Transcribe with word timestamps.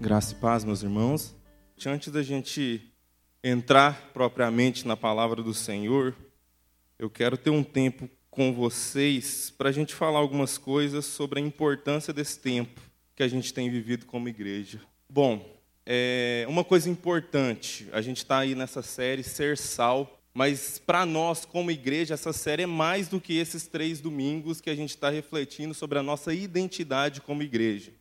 Graça 0.00 0.32
e 0.32 0.36
paz, 0.36 0.64
meus 0.64 0.84
irmãos. 0.84 1.34
Antes 1.84 2.12
da 2.12 2.22
gente 2.22 2.92
entrar 3.42 4.12
propriamente 4.12 4.86
na 4.86 4.96
palavra 4.96 5.42
do 5.42 5.52
Senhor, 5.52 6.14
eu 6.96 7.10
quero 7.10 7.36
ter 7.36 7.50
um 7.50 7.64
tempo 7.64 8.08
com 8.30 8.54
vocês 8.54 9.50
para 9.50 9.70
a 9.70 9.72
gente 9.72 9.96
falar 9.96 10.20
algumas 10.20 10.56
coisas 10.56 11.04
sobre 11.04 11.40
a 11.40 11.42
importância 11.42 12.12
desse 12.12 12.38
tempo 12.38 12.80
que 13.16 13.24
a 13.24 13.28
gente 13.28 13.52
tem 13.52 13.68
vivido 13.68 14.06
como 14.06 14.28
igreja. 14.28 14.80
Bom, 15.10 15.44
é 15.84 16.46
uma 16.48 16.62
coisa 16.62 16.88
importante, 16.88 17.88
a 17.92 18.00
gente 18.00 18.18
está 18.18 18.38
aí 18.38 18.54
nessa 18.54 18.82
série 18.82 19.24
Ser 19.24 19.58
Sal, 19.58 20.22
mas 20.32 20.78
para 20.78 21.04
nós, 21.04 21.44
como 21.44 21.72
igreja, 21.72 22.14
essa 22.14 22.32
série 22.32 22.62
é 22.62 22.66
mais 22.66 23.08
do 23.08 23.20
que 23.20 23.36
esses 23.36 23.66
três 23.66 24.00
domingos 24.00 24.60
que 24.60 24.70
a 24.70 24.76
gente 24.76 24.90
está 24.90 25.10
refletindo 25.10 25.74
sobre 25.74 25.98
a 25.98 26.04
nossa 26.04 26.32
identidade 26.32 27.20
como 27.20 27.42
igreja. 27.42 27.92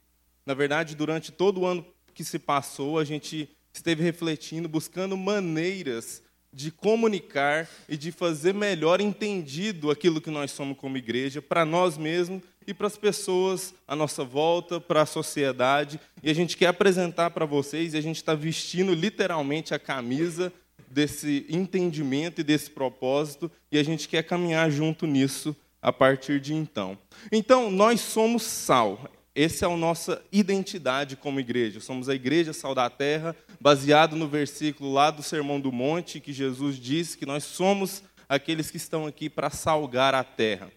Na 0.47 0.53
verdade, 0.53 0.95
durante 0.95 1.29
todo 1.29 1.59
o 1.59 1.65
ano 1.65 1.85
que 2.13 2.23
se 2.23 2.39
passou, 2.39 2.97
a 2.97 3.03
gente 3.03 3.49
esteve 3.73 4.01
refletindo, 4.01 4.69
buscando 4.69 5.17
maneiras 5.17 6.23
de 6.53 6.71
comunicar 6.71 7.67
e 7.89 7.97
de 7.97 8.13
fazer 8.13 8.53
melhor 8.53 9.01
entendido 9.01 9.91
aquilo 9.91 10.21
que 10.21 10.31
nós 10.31 10.51
somos 10.51 10.77
como 10.77 10.95
igreja, 10.95 11.41
para 11.41 11.65
nós 11.65 11.97
mesmos 11.97 12.41
e 12.65 12.73
para 12.73 12.87
as 12.87 12.95
pessoas 12.95 13.73
à 13.85 13.93
nossa 13.93 14.23
volta, 14.23 14.79
para 14.79 15.01
a 15.01 15.05
sociedade. 15.05 15.99
E 16.23 16.29
a 16.29 16.33
gente 16.33 16.55
quer 16.55 16.67
apresentar 16.67 17.31
para 17.31 17.45
vocês, 17.45 17.93
e 17.93 17.97
a 17.97 18.01
gente 18.01 18.15
está 18.15 18.33
vestindo 18.33 18.93
literalmente 18.93 19.73
a 19.73 19.79
camisa 19.79 20.53
desse 20.89 21.45
entendimento 21.49 22.39
e 22.39 22.43
desse 22.45 22.71
propósito, 22.71 23.51
e 23.69 23.77
a 23.77 23.83
gente 23.83 24.07
quer 24.07 24.23
caminhar 24.23 24.71
junto 24.71 25.05
nisso 25.05 25.53
a 25.81 25.91
partir 25.91 26.39
de 26.39 26.53
então. 26.53 26.97
Então, 27.33 27.69
nós 27.69 27.99
somos 27.99 28.43
sal. 28.43 29.11
Essa 29.39 29.67
é 29.67 29.71
a 29.71 29.77
nossa 29.77 30.19
identidade 30.31 31.15
como 31.15 31.39
igreja. 31.39 31.79
Somos 31.79 32.09
a 32.09 32.15
igreja 32.15 32.53
sal 32.53 32.73
da 32.73 32.89
terra, 32.89 33.35
baseado 33.61 34.15
no 34.15 34.27
versículo 34.27 34.91
lá 34.91 35.11
do 35.11 35.21
Sermão 35.21 35.59
do 35.59 35.71
Monte, 35.71 36.19
que 36.19 36.33
Jesus 36.33 36.77
disse 36.77 37.15
que 37.15 37.25
nós 37.25 37.43
somos 37.43 38.01
aqueles 38.27 38.71
que 38.71 38.77
estão 38.77 39.05
aqui 39.05 39.29
para 39.29 39.51
salgar 39.51 40.15
a 40.15 40.23
terra. 40.23 40.71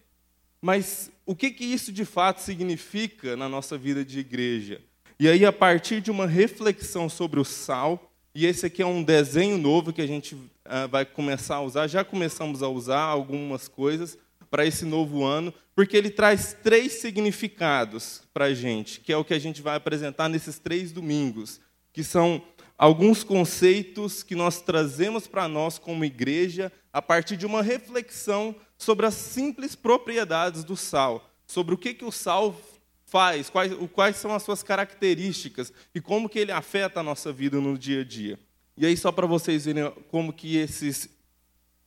Mas 0.60 1.10
o 1.24 1.34
que, 1.34 1.50
que 1.50 1.64
isso 1.64 1.90
de 1.90 2.04
fato 2.04 2.42
significa 2.42 3.34
na 3.34 3.48
nossa 3.48 3.78
vida 3.78 4.04
de 4.04 4.18
igreja? 4.18 4.78
E 5.18 5.26
aí, 5.26 5.46
a 5.46 5.52
partir 5.52 6.02
de 6.02 6.10
uma 6.10 6.26
reflexão 6.26 7.08
sobre 7.08 7.40
o 7.40 7.44
sal, 7.46 8.12
e 8.34 8.44
esse 8.44 8.66
aqui 8.66 8.82
é 8.82 8.86
um 8.86 9.02
desenho 9.02 9.56
novo 9.56 9.90
que 9.90 10.02
a 10.02 10.06
gente 10.06 10.34
uh, 10.34 10.86
vai 10.90 11.06
começar 11.06 11.56
a 11.56 11.62
usar, 11.62 11.86
já 11.86 12.04
começamos 12.04 12.62
a 12.62 12.68
usar 12.68 13.00
algumas 13.00 13.68
coisas, 13.68 14.18
para 14.50 14.66
esse 14.66 14.84
novo 14.84 15.24
ano, 15.24 15.54
porque 15.74 15.96
ele 15.96 16.10
traz 16.10 16.56
três 16.62 16.94
significados 16.94 18.22
para 18.34 18.46
a 18.46 18.54
gente, 18.54 19.00
que 19.00 19.12
é 19.12 19.16
o 19.16 19.24
que 19.24 19.32
a 19.32 19.38
gente 19.38 19.62
vai 19.62 19.76
apresentar 19.76 20.28
nesses 20.28 20.58
três 20.58 20.90
domingos, 20.90 21.60
que 21.92 22.02
são 22.02 22.42
alguns 22.76 23.22
conceitos 23.22 24.22
que 24.22 24.34
nós 24.34 24.60
trazemos 24.60 25.26
para 25.26 25.46
nós 25.46 25.78
como 25.78 26.04
igreja 26.04 26.72
a 26.92 27.00
partir 27.00 27.36
de 27.36 27.46
uma 27.46 27.62
reflexão 27.62 28.56
sobre 28.76 29.06
as 29.06 29.14
simples 29.14 29.74
propriedades 29.74 30.64
do 30.64 30.76
sal, 30.76 31.30
sobre 31.46 31.74
o 31.74 31.78
que, 31.78 31.94
que 31.94 32.04
o 32.04 32.10
sal 32.10 32.58
faz, 33.04 33.50
quais, 33.50 33.72
quais 33.92 34.16
são 34.16 34.32
as 34.32 34.42
suas 34.42 34.62
características 34.62 35.72
e 35.94 36.00
como 36.00 36.28
que 36.28 36.38
ele 36.38 36.52
afeta 36.52 37.00
a 37.00 37.02
nossa 37.02 37.32
vida 37.32 37.60
no 37.60 37.76
dia 37.76 38.00
a 38.00 38.04
dia. 38.04 38.38
E 38.76 38.86
aí, 38.86 38.96
só 38.96 39.12
para 39.12 39.26
vocês 39.26 39.66
verem 39.66 39.90
como 40.08 40.32
que 40.32 40.56
esses, 40.56 41.08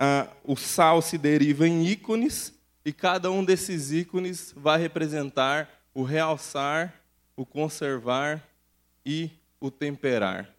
ah, 0.05 0.27
o 0.43 0.57
sal 0.57 1.01
se 1.01 1.17
deriva 1.17 1.65
em 1.65 1.87
ícones, 1.87 2.53
e 2.83 2.91
cada 2.91 3.31
um 3.31 3.41
desses 3.41 3.93
ícones 3.93 4.53
vai 4.53 4.77
representar 4.77 5.69
o 5.93 6.03
realçar, 6.03 6.93
o 7.37 7.45
conservar 7.45 8.45
e 9.05 9.31
o 9.61 9.71
temperar. 9.71 10.53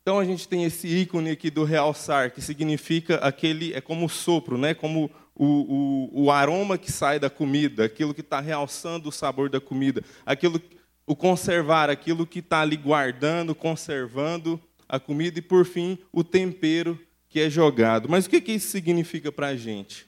Então 0.00 0.20
a 0.20 0.24
gente 0.24 0.46
tem 0.46 0.62
esse 0.62 0.86
ícone 0.86 1.32
aqui 1.32 1.50
do 1.50 1.64
realçar, 1.64 2.30
que 2.30 2.40
significa 2.40 3.16
aquele, 3.16 3.74
é 3.74 3.80
como 3.80 4.06
o 4.06 4.08
sopro, 4.08 4.56
né? 4.56 4.74
como 4.74 5.10
o, 5.34 6.10
o, 6.14 6.24
o 6.26 6.30
aroma 6.30 6.78
que 6.78 6.92
sai 6.92 7.18
da 7.18 7.28
comida, 7.28 7.84
aquilo 7.84 8.14
que 8.14 8.20
está 8.20 8.38
realçando 8.38 9.08
o 9.08 9.12
sabor 9.12 9.50
da 9.50 9.60
comida, 9.60 10.04
aquilo, 10.24 10.62
o 11.04 11.16
conservar, 11.16 11.90
aquilo 11.90 12.24
que 12.28 12.38
está 12.38 12.60
ali 12.60 12.76
guardando, 12.76 13.56
conservando 13.56 14.60
a 14.88 15.00
comida, 15.00 15.40
e 15.40 15.42
por 15.42 15.64
fim 15.66 15.98
o 16.12 16.22
tempero 16.22 16.96
que 17.34 17.40
é 17.40 17.50
jogado. 17.50 18.08
Mas 18.08 18.26
o 18.26 18.30
que, 18.30 18.40
que 18.40 18.52
isso 18.52 18.68
significa 18.68 19.32
para 19.32 19.48
a 19.48 19.56
gente? 19.56 20.06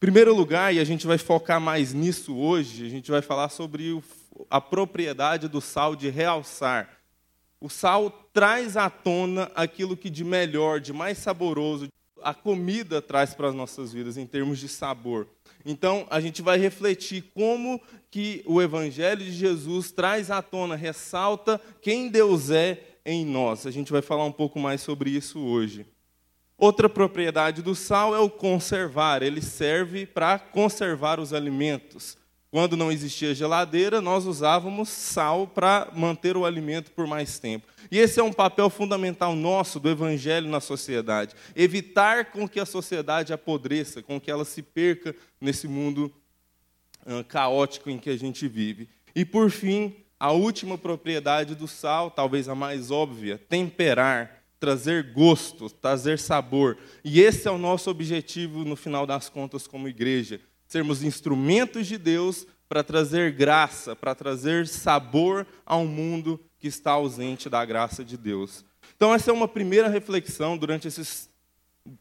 primeiro 0.00 0.34
lugar, 0.34 0.74
e 0.74 0.80
a 0.80 0.84
gente 0.84 1.06
vai 1.06 1.16
focar 1.16 1.60
mais 1.60 1.94
nisso 1.94 2.36
hoje, 2.36 2.84
a 2.84 2.90
gente 2.90 3.10
vai 3.10 3.22
falar 3.22 3.48
sobre 3.48 4.02
a 4.50 4.60
propriedade 4.60 5.48
do 5.48 5.60
sal 5.60 5.94
de 5.94 6.10
realçar. 6.10 6.90
O 7.60 7.70
sal 7.70 8.10
traz 8.32 8.76
à 8.76 8.90
tona 8.90 9.50
aquilo 9.54 9.96
que 9.96 10.10
de 10.10 10.24
melhor, 10.24 10.80
de 10.80 10.92
mais 10.92 11.16
saboroso, 11.18 11.86
a 12.20 12.34
comida 12.34 13.00
traz 13.00 13.32
para 13.34 13.48
as 13.48 13.54
nossas 13.54 13.92
vidas 13.92 14.18
em 14.18 14.26
termos 14.26 14.58
de 14.58 14.68
sabor. 14.68 15.28
Então, 15.64 16.06
a 16.10 16.20
gente 16.20 16.42
vai 16.42 16.58
refletir 16.58 17.30
como 17.32 17.80
que 18.10 18.42
o 18.44 18.60
evangelho 18.60 19.24
de 19.24 19.32
Jesus 19.32 19.92
traz 19.92 20.28
à 20.28 20.42
tona, 20.42 20.74
ressalta 20.74 21.58
quem 21.80 22.10
Deus 22.10 22.50
é 22.50 22.78
em 23.06 23.24
nós. 23.24 23.64
A 23.64 23.70
gente 23.70 23.92
vai 23.92 24.02
falar 24.02 24.24
um 24.24 24.32
pouco 24.32 24.58
mais 24.58 24.82
sobre 24.82 25.08
isso 25.08 25.38
hoje. 25.38 25.86
Outra 26.56 26.88
propriedade 26.88 27.62
do 27.62 27.74
sal 27.74 28.14
é 28.14 28.18
o 28.18 28.30
conservar. 28.30 29.22
Ele 29.22 29.42
serve 29.42 30.06
para 30.06 30.38
conservar 30.38 31.18
os 31.18 31.32
alimentos. 31.32 32.16
Quando 32.54 32.76
não 32.76 32.92
existia 32.92 33.34
geladeira, 33.34 34.00
nós 34.00 34.26
usávamos 34.26 34.88
sal 34.88 35.44
para 35.44 35.90
manter 35.92 36.36
o 36.36 36.46
alimento 36.46 36.92
por 36.92 37.04
mais 37.04 37.36
tempo. 37.36 37.66
E 37.90 37.98
esse 37.98 38.20
é 38.20 38.22
um 38.22 38.32
papel 38.32 38.70
fundamental 38.70 39.34
nosso 39.34 39.80
do 39.80 39.90
evangelho 39.90 40.48
na 40.48 40.60
sociedade, 40.60 41.34
evitar 41.56 42.26
com 42.26 42.48
que 42.48 42.60
a 42.60 42.64
sociedade 42.64 43.32
apodreça, 43.32 44.04
com 44.04 44.20
que 44.20 44.30
ela 44.30 44.44
se 44.44 44.62
perca 44.62 45.16
nesse 45.40 45.66
mundo 45.66 46.14
caótico 47.26 47.90
em 47.90 47.98
que 47.98 48.08
a 48.08 48.16
gente 48.16 48.46
vive. 48.46 48.88
E 49.16 49.24
por 49.24 49.50
fim, 49.50 49.96
a 50.18 50.30
última 50.30 50.78
propriedade 50.78 51.56
do 51.56 51.66
sal, 51.66 52.08
talvez 52.08 52.48
a 52.48 52.54
mais 52.54 52.88
óbvia, 52.88 53.36
temperar 53.36 54.43
trazer 54.64 55.12
gosto, 55.12 55.68
trazer 55.68 56.18
sabor. 56.18 56.78
E 57.04 57.20
esse 57.20 57.46
é 57.46 57.50
o 57.50 57.58
nosso 57.58 57.90
objetivo 57.90 58.64
no 58.64 58.74
final 58.74 59.06
das 59.06 59.28
contas 59.28 59.66
como 59.66 59.86
igreja, 59.86 60.40
sermos 60.66 61.02
instrumentos 61.02 61.86
de 61.86 61.98
Deus 61.98 62.46
para 62.66 62.82
trazer 62.82 63.32
graça, 63.32 63.94
para 63.94 64.14
trazer 64.14 64.66
sabor 64.66 65.46
ao 65.66 65.84
mundo 65.84 66.40
que 66.58 66.66
está 66.66 66.92
ausente 66.92 67.50
da 67.50 67.62
graça 67.62 68.02
de 68.02 68.16
Deus. 68.16 68.64
Então 68.96 69.12
essa 69.12 69.30
é 69.30 69.34
uma 69.34 69.46
primeira 69.46 69.86
reflexão 69.86 70.56
durante 70.56 70.88
esses 70.88 71.28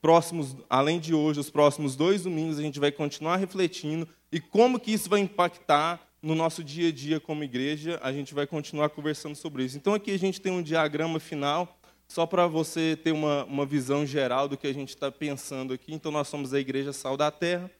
próximos, 0.01 0.55
além 0.69 1.01
de 1.01 1.13
hoje, 1.13 1.41
os 1.41 1.49
próximos 1.49 1.97
dois 1.97 2.23
domingos 2.23 2.57
a 2.59 2.61
gente 2.61 2.79
vai 2.79 2.93
continuar 2.93 3.35
refletindo 3.35 4.07
e 4.31 4.39
como 4.39 4.79
que 4.79 4.93
isso 4.93 5.09
vai 5.09 5.19
impactar 5.19 5.99
no 6.21 6.33
nosso 6.33 6.63
dia 6.63 6.87
a 6.87 6.91
dia 6.93 7.19
como 7.19 7.43
igreja, 7.43 7.99
a 8.01 8.13
gente 8.13 8.33
vai 8.33 8.47
continuar 8.47 8.87
conversando 8.87 9.35
sobre 9.35 9.65
isso. 9.65 9.75
Então 9.75 9.93
aqui 9.93 10.11
a 10.11 10.17
gente 10.17 10.39
tem 10.39 10.53
um 10.53 10.63
diagrama 10.63 11.19
final 11.19 11.77
só 12.13 12.27
para 12.27 12.45
você 12.45 12.95
ter 12.95 13.11
uma, 13.11 13.43
uma 13.45 13.65
visão 13.65 14.05
geral 14.05 14.47
do 14.47 14.55
que 14.55 14.67
a 14.67 14.73
gente 14.73 14.89
está 14.89 15.11
pensando 15.11 15.73
aqui. 15.73 15.91
Então, 15.95 16.11
nós 16.11 16.27
somos 16.27 16.53
a 16.53 16.59
Igreja 16.59 16.93
Sal 16.93 17.17
da 17.17 17.31
Terra. 17.31 17.71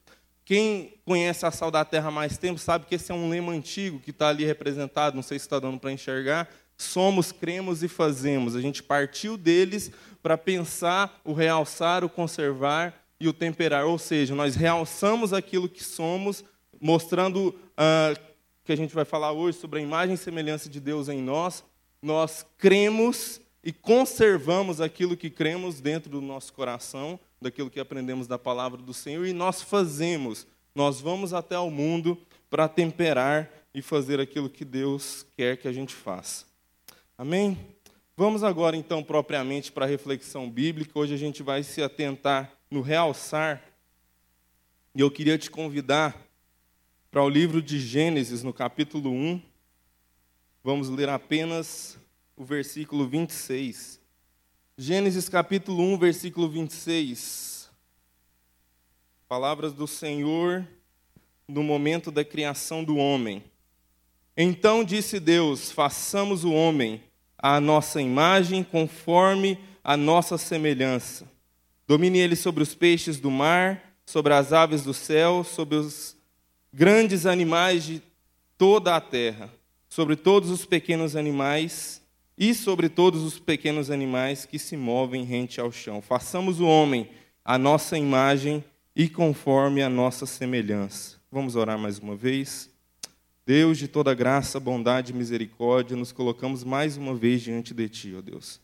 Quem 0.44 0.96
conhece 1.06 1.46
a 1.46 1.52
Sal 1.52 1.70
da 1.70 1.86
Terra 1.86 2.08
há 2.08 2.12
mais 2.12 2.36
tempo 2.36 2.60
sabe 2.60 2.88
que 2.88 2.96
esse 2.96 3.12
é 3.12 3.14
um 3.16 3.30
lema 3.30 3.52
antigo 3.52 4.00
que 4.00 4.10
está 4.10 4.30
ali 4.30 4.44
representado, 4.44 5.16
não 5.16 5.22
sei 5.22 5.38
se 5.38 5.46
está 5.46 5.60
dando 5.60 5.80
para 5.80 5.92
enxergar. 5.92 6.50
Somos, 6.76 7.32
cremos 7.32 7.84
e 7.84 7.88
fazemos. 7.88 8.56
A 8.56 8.62
gente 8.62 8.82
partiu 8.82 9.38
deles 9.38 9.92
para 10.24 10.36
pensar 10.36 11.22
o 11.24 11.32
realçar, 11.32 12.04
o 12.04 12.10
conservar 12.10 13.06
e 13.20 13.28
o 13.28 13.34
temperar. 13.34 13.86
Ou 13.86 14.00
seja, 14.00 14.34
nós 14.34 14.56
realçamos 14.56 15.32
aquilo 15.32 15.70
que 15.70 15.84
somos, 15.84 16.44
mostrando 16.82 17.50
uh, 17.50 18.20
que 18.66 18.74
a 18.74 18.78
gente 18.78 18.96
vai 18.96 19.06
falar 19.06 19.32
hoje 19.32 19.60
sobre 19.60 19.80
a 19.80 19.84
imagem 19.84 20.16
e 20.16 20.18
semelhança 20.18 20.68
de 20.68 20.80
Deus 20.80 21.08
em 21.08 21.22
nós. 21.22 21.64
Nós 22.02 22.44
cremos 22.58 23.40
e 23.64 23.72
conservamos 23.72 24.82
aquilo 24.82 25.16
que 25.16 25.30
cremos 25.30 25.80
dentro 25.80 26.10
do 26.10 26.22
nosso 26.22 26.52
coração, 26.52 27.20
daquilo 27.42 27.70
que 27.70 27.80
aprendemos 27.80 28.28
da 28.28 28.38
palavra 28.38 28.82
do 28.82 28.94
Senhor, 28.94 29.26
e 29.26 29.34
nós 29.34 29.62
fazemos, 29.62 30.46
nós 30.76 31.00
vamos 31.00 31.34
até 31.34 31.58
o 31.58 31.72
mundo 31.72 32.18
para 32.50 32.68
temperar 32.68 33.50
e 33.74 33.82
fazer 33.82 34.20
aquilo 34.20 34.50
que 34.50 34.66
Deus 34.66 35.26
quer 35.36 35.58
que 35.58 35.68
a 35.68 35.72
gente 35.72 35.96
faça. 35.96 36.46
Amém? 37.18 37.58
Vamos 38.16 38.44
agora, 38.44 38.76
então, 38.76 39.04
propriamente 39.04 39.72
para 39.72 39.86
a 39.86 39.90
reflexão 39.90 40.50
bíblica. 40.50 41.00
Hoje 41.00 41.14
a 41.14 41.18
gente 41.18 41.42
vai 41.42 41.64
se 41.64 41.82
atentar 41.82 42.52
no 42.70 42.82
realçar. 42.82 43.64
E 44.94 45.02
eu 45.02 45.10
queria 45.10 45.38
te 45.38 45.50
convidar 45.50 46.16
para 47.10 47.24
o 47.24 47.30
livro 47.30 47.62
de 47.62 47.80
Gênesis, 47.80 48.44
no 48.44 48.54
capítulo 48.54 49.10
1. 49.10 49.42
Vamos 50.64 50.90
ler 50.90 51.10
apenas 51.10 51.98
o 52.44 52.46
versículo 52.46 53.08
26. 53.08 54.02
Gênesis 54.78 55.30
capítulo 55.30 55.82
1, 55.82 55.98
versículo 55.98 56.50
26. 56.50 57.70
Palavras 59.30 59.72
do 59.72 59.88
Senhor 59.88 60.68
no 61.48 61.64
momento 61.64 62.12
da 62.12 62.26
criação 62.26 62.84
do 62.84 62.98
homem. 62.98 63.42
Então 64.36 64.84
disse 64.84 65.22
Deus: 65.22 65.72
façamos 65.72 66.44
o 66.44 66.52
homem 66.52 67.02
à 67.38 67.62
nossa 67.62 68.02
imagem, 68.02 68.62
conforme 68.62 69.58
a 69.82 69.96
nossa 69.96 70.38
semelhança. 70.38 71.26
Domine 71.88 72.20
ele 72.20 72.36
sobre 72.36 72.62
os 72.62 72.76
peixes 72.76 73.22
do 73.22 73.32
mar, 73.32 73.96
sobre 74.06 74.34
as 74.34 74.52
aves 74.52 74.84
do 74.84 74.94
céu, 74.94 75.46
sobre 75.46 75.78
os 75.78 76.18
grandes 76.74 77.26
animais 77.26 77.86
de 77.86 78.04
toda 78.58 78.98
a 78.98 79.00
terra, 79.00 79.50
sobre 79.88 80.18
todos 80.18 80.50
os 80.50 80.66
pequenos 80.66 81.16
animais 81.16 82.03
e 82.38 82.54
sobre 82.54 82.90
todos 82.90 83.24
os 83.24 83.40
pequenos 83.40 83.92
animais 83.92 84.46
que 84.46 84.58
se 84.58 84.76
movem 84.76 85.24
rente 85.24 85.60
ao 85.60 85.72
chão. 85.72 86.02
Façamos 86.02 86.60
o 86.60 86.66
homem 86.66 87.10
à 87.44 87.58
nossa 87.58 87.98
imagem 87.98 88.64
e 88.96 89.08
conforme 89.08 89.82
a 89.82 89.90
nossa 89.90 90.26
semelhança. 90.26 91.18
Vamos 91.32 91.56
orar 91.56 91.78
mais 91.78 92.00
uma 92.00 92.16
vez. 92.16 92.70
Deus 93.46 93.78
de 93.78 93.88
toda 93.88 94.14
graça, 94.14 94.60
bondade 94.60 95.12
e 95.12 95.16
misericórdia, 95.16 95.98
nos 95.98 96.12
colocamos 96.12 96.64
mais 96.64 96.96
uma 96.96 97.14
vez 97.14 97.42
diante 97.42 97.74
de 97.74 97.90
Ti, 97.90 98.16
ó 98.18 98.22
Deus. 98.22 98.62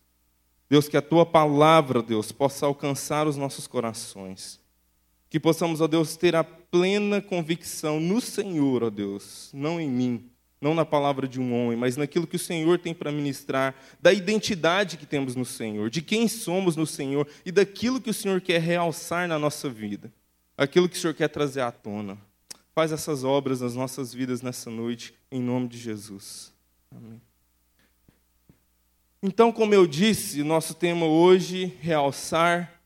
Deus, 0.69 0.88
que 0.88 0.95
a 0.95 1.01
Tua 1.01 1.25
palavra, 1.25 2.01
Deus, 2.01 2.31
possa 2.31 2.65
alcançar 2.65 3.27
os 3.27 3.36
nossos 3.36 3.68
corações. 3.68 4.60
Que 5.30 5.39
possamos, 5.39 5.81
ó 5.81 5.88
Deus, 5.88 6.15
ter 6.15 6.36
a 6.36 6.44
plena 6.44 7.22
convicção 7.22 8.00
no 8.00 8.22
Senhor, 8.22 8.83
ó 8.83 8.89
Deus, 8.89 9.50
não 9.54 9.81
em 9.81 9.89
mim, 9.89 10.30
não 10.61 10.73
na 10.73 10.85
palavra 10.85 11.27
de 11.27 11.39
um 11.39 11.53
homem, 11.53 11.77
mas 11.77 11.95
naquilo 11.95 12.27
que 12.27 12.35
o 12.35 12.39
Senhor 12.39 12.79
tem 12.79 12.94
para 12.94 13.11
ministrar, 13.11 13.75
da 14.01 14.11
identidade 14.11 14.97
que 14.97 15.06
temos 15.06 15.35
no 15.35 15.45
Senhor, 15.45 15.89
de 15.89 16.01
quem 16.01 16.27
somos 16.27 16.75
no 16.75 16.85
Senhor 16.85 17.27
e 17.45 17.51
daquilo 17.51 18.01
que 18.01 18.09
o 18.09 18.13
Senhor 18.13 18.41
quer 18.41 18.59
realçar 18.59 19.27
na 19.27 19.39
nossa 19.39 19.69
vida, 19.69 20.11
aquilo 20.57 20.89
que 20.89 20.97
o 20.97 21.00
Senhor 21.00 21.13
quer 21.13 21.29
trazer 21.29 21.61
à 21.61 21.71
tona. 21.71 22.17
Faz 22.75 22.91
essas 22.91 23.23
obras 23.23 23.61
nas 23.61 23.75
nossas 23.75 24.13
vidas 24.13 24.41
nessa 24.41 24.69
noite, 24.69 25.13
em 25.31 25.41
nome 25.41 25.67
de 25.67 25.77
Jesus. 25.77 26.53
Amém. 26.91 27.21
Então, 29.21 29.51
como 29.51 29.73
eu 29.73 29.85
disse, 29.85 30.44
nosso 30.44 30.73
tema 30.73 31.05
hoje, 31.05 31.77
realçar, 31.81 32.81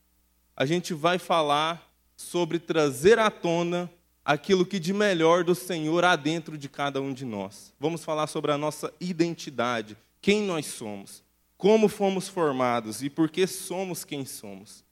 a 0.56 0.66
gente 0.66 0.92
vai 0.92 1.18
falar 1.18 1.92
sobre 2.16 2.58
trazer 2.58 3.18
à 3.18 3.30
tona 3.30 3.90
aquilo 4.24 4.64
que 4.64 4.78
de 4.78 4.92
melhor 4.92 5.44
do 5.44 5.54
Senhor 5.54 6.04
há 6.04 6.16
dentro 6.16 6.56
de 6.56 6.68
cada 6.68 7.00
um 7.00 7.12
de 7.12 7.24
nós. 7.24 7.74
Vamos 7.78 8.04
falar 8.04 8.26
sobre 8.26 8.50
a 8.50 8.58
nossa 8.58 8.92
identidade, 8.98 9.96
quem 10.22 10.42
nós 10.42 10.66
somos, 10.66 11.22
como 11.58 11.88
fomos 11.88 12.28
formados 12.28 13.02
e 13.02 13.10
por 13.10 13.28
que 13.28 13.46
somos 13.46 14.04
quem 14.04 14.24
somos. 14.24 14.82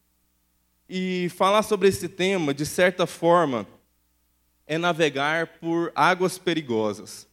E 0.89 1.31
falar 1.37 1.63
sobre 1.63 1.89
esse 1.89 2.09
tema, 2.09 2.53
de 2.53 2.67
certa 2.67 3.07
forma, 3.07 3.67
é 4.67 4.77
navegar 4.77 5.59
por 5.59 5.91
águas 5.95 6.37
perigosas. 6.37 7.27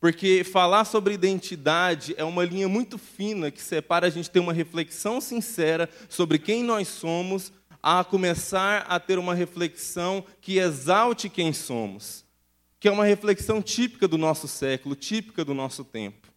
Porque 0.00 0.44
falar 0.44 0.84
sobre 0.84 1.14
identidade 1.14 2.14
é 2.18 2.24
uma 2.24 2.44
linha 2.44 2.68
muito 2.68 2.98
fina 2.98 3.50
que 3.50 3.62
separa 3.62 4.06
a 4.06 4.10
gente 4.10 4.30
ter 4.30 4.40
uma 4.40 4.52
reflexão 4.52 5.20
sincera 5.20 5.88
sobre 6.08 6.38
quem 6.38 6.62
nós 6.62 6.88
somos, 6.88 7.52
a 7.82 8.04
começar 8.04 8.86
a 8.88 8.98
ter 8.98 9.18
uma 9.18 9.34
reflexão 9.34 10.24
que 10.40 10.58
exalte 10.58 11.28
quem 11.28 11.52
somos, 11.52 12.24
que 12.78 12.88
é 12.88 12.92
uma 12.92 13.04
reflexão 13.04 13.62
típica 13.62 14.06
do 14.06 14.18
nosso 14.18 14.46
século, 14.48 14.94
típica 14.94 15.44
do 15.44 15.54
nosso 15.54 15.84
tempo, 15.84 16.28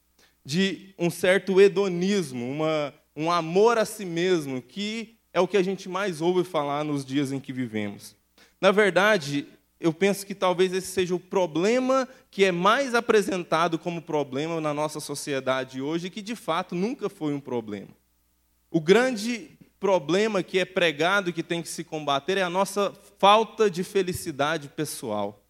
de 0.43 0.93
um 0.97 1.09
certo 1.09 1.59
hedonismo, 1.59 2.49
uma, 2.49 2.93
um 3.15 3.31
amor 3.31 3.77
a 3.77 3.85
si 3.85 4.05
mesmo, 4.05 4.61
que 4.61 5.17
é 5.33 5.39
o 5.39 5.47
que 5.47 5.57
a 5.57 5.63
gente 5.63 5.87
mais 5.87 6.21
ouve 6.21 6.43
falar 6.43 6.83
nos 6.83 7.05
dias 7.05 7.31
em 7.31 7.39
que 7.39 7.53
vivemos. 7.53 8.15
Na 8.59 8.71
verdade, 8.71 9.47
eu 9.79 9.93
penso 9.93 10.25
que 10.25 10.35
talvez 10.35 10.73
esse 10.73 10.87
seja 10.87 11.15
o 11.15 11.19
problema 11.19 12.07
que 12.29 12.43
é 12.43 12.51
mais 12.51 12.93
apresentado 12.93 13.79
como 13.79 14.01
problema 14.01 14.59
na 14.59 14.73
nossa 14.73 14.99
sociedade 14.99 15.81
hoje, 15.81 16.09
que 16.09 16.21
de 16.21 16.35
fato 16.35 16.75
nunca 16.75 17.09
foi 17.09 17.33
um 17.33 17.39
problema. 17.39 17.89
O 18.69 18.81
grande 18.81 19.51
problema 19.79 20.43
que 20.43 20.59
é 20.59 20.65
pregado 20.65 21.31
que 21.31 21.41
tem 21.41 21.61
que 21.61 21.69
se 21.69 21.83
combater 21.83 22.37
é 22.37 22.41
a 22.41 22.49
nossa 22.49 22.93
falta 23.17 23.69
de 23.69 23.83
felicidade 23.83 24.67
pessoal. 24.67 25.41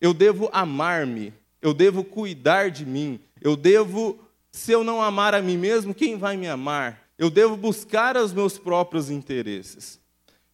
Eu 0.00 0.14
devo 0.14 0.48
amar-me, 0.52 1.32
eu 1.60 1.74
devo 1.74 2.02
cuidar 2.02 2.70
de 2.70 2.84
mim, 2.86 3.20
eu 3.40 3.56
devo, 3.56 4.18
se 4.50 4.72
eu 4.72 4.82
não 4.82 5.02
amar 5.02 5.34
a 5.34 5.42
mim 5.42 5.56
mesmo, 5.56 5.94
quem 5.94 6.16
vai 6.16 6.36
me 6.36 6.48
amar? 6.48 7.08
Eu 7.18 7.30
devo 7.30 7.56
buscar 7.56 8.16
os 8.16 8.32
meus 8.32 8.58
próprios 8.58 9.10
interesses. 9.10 10.00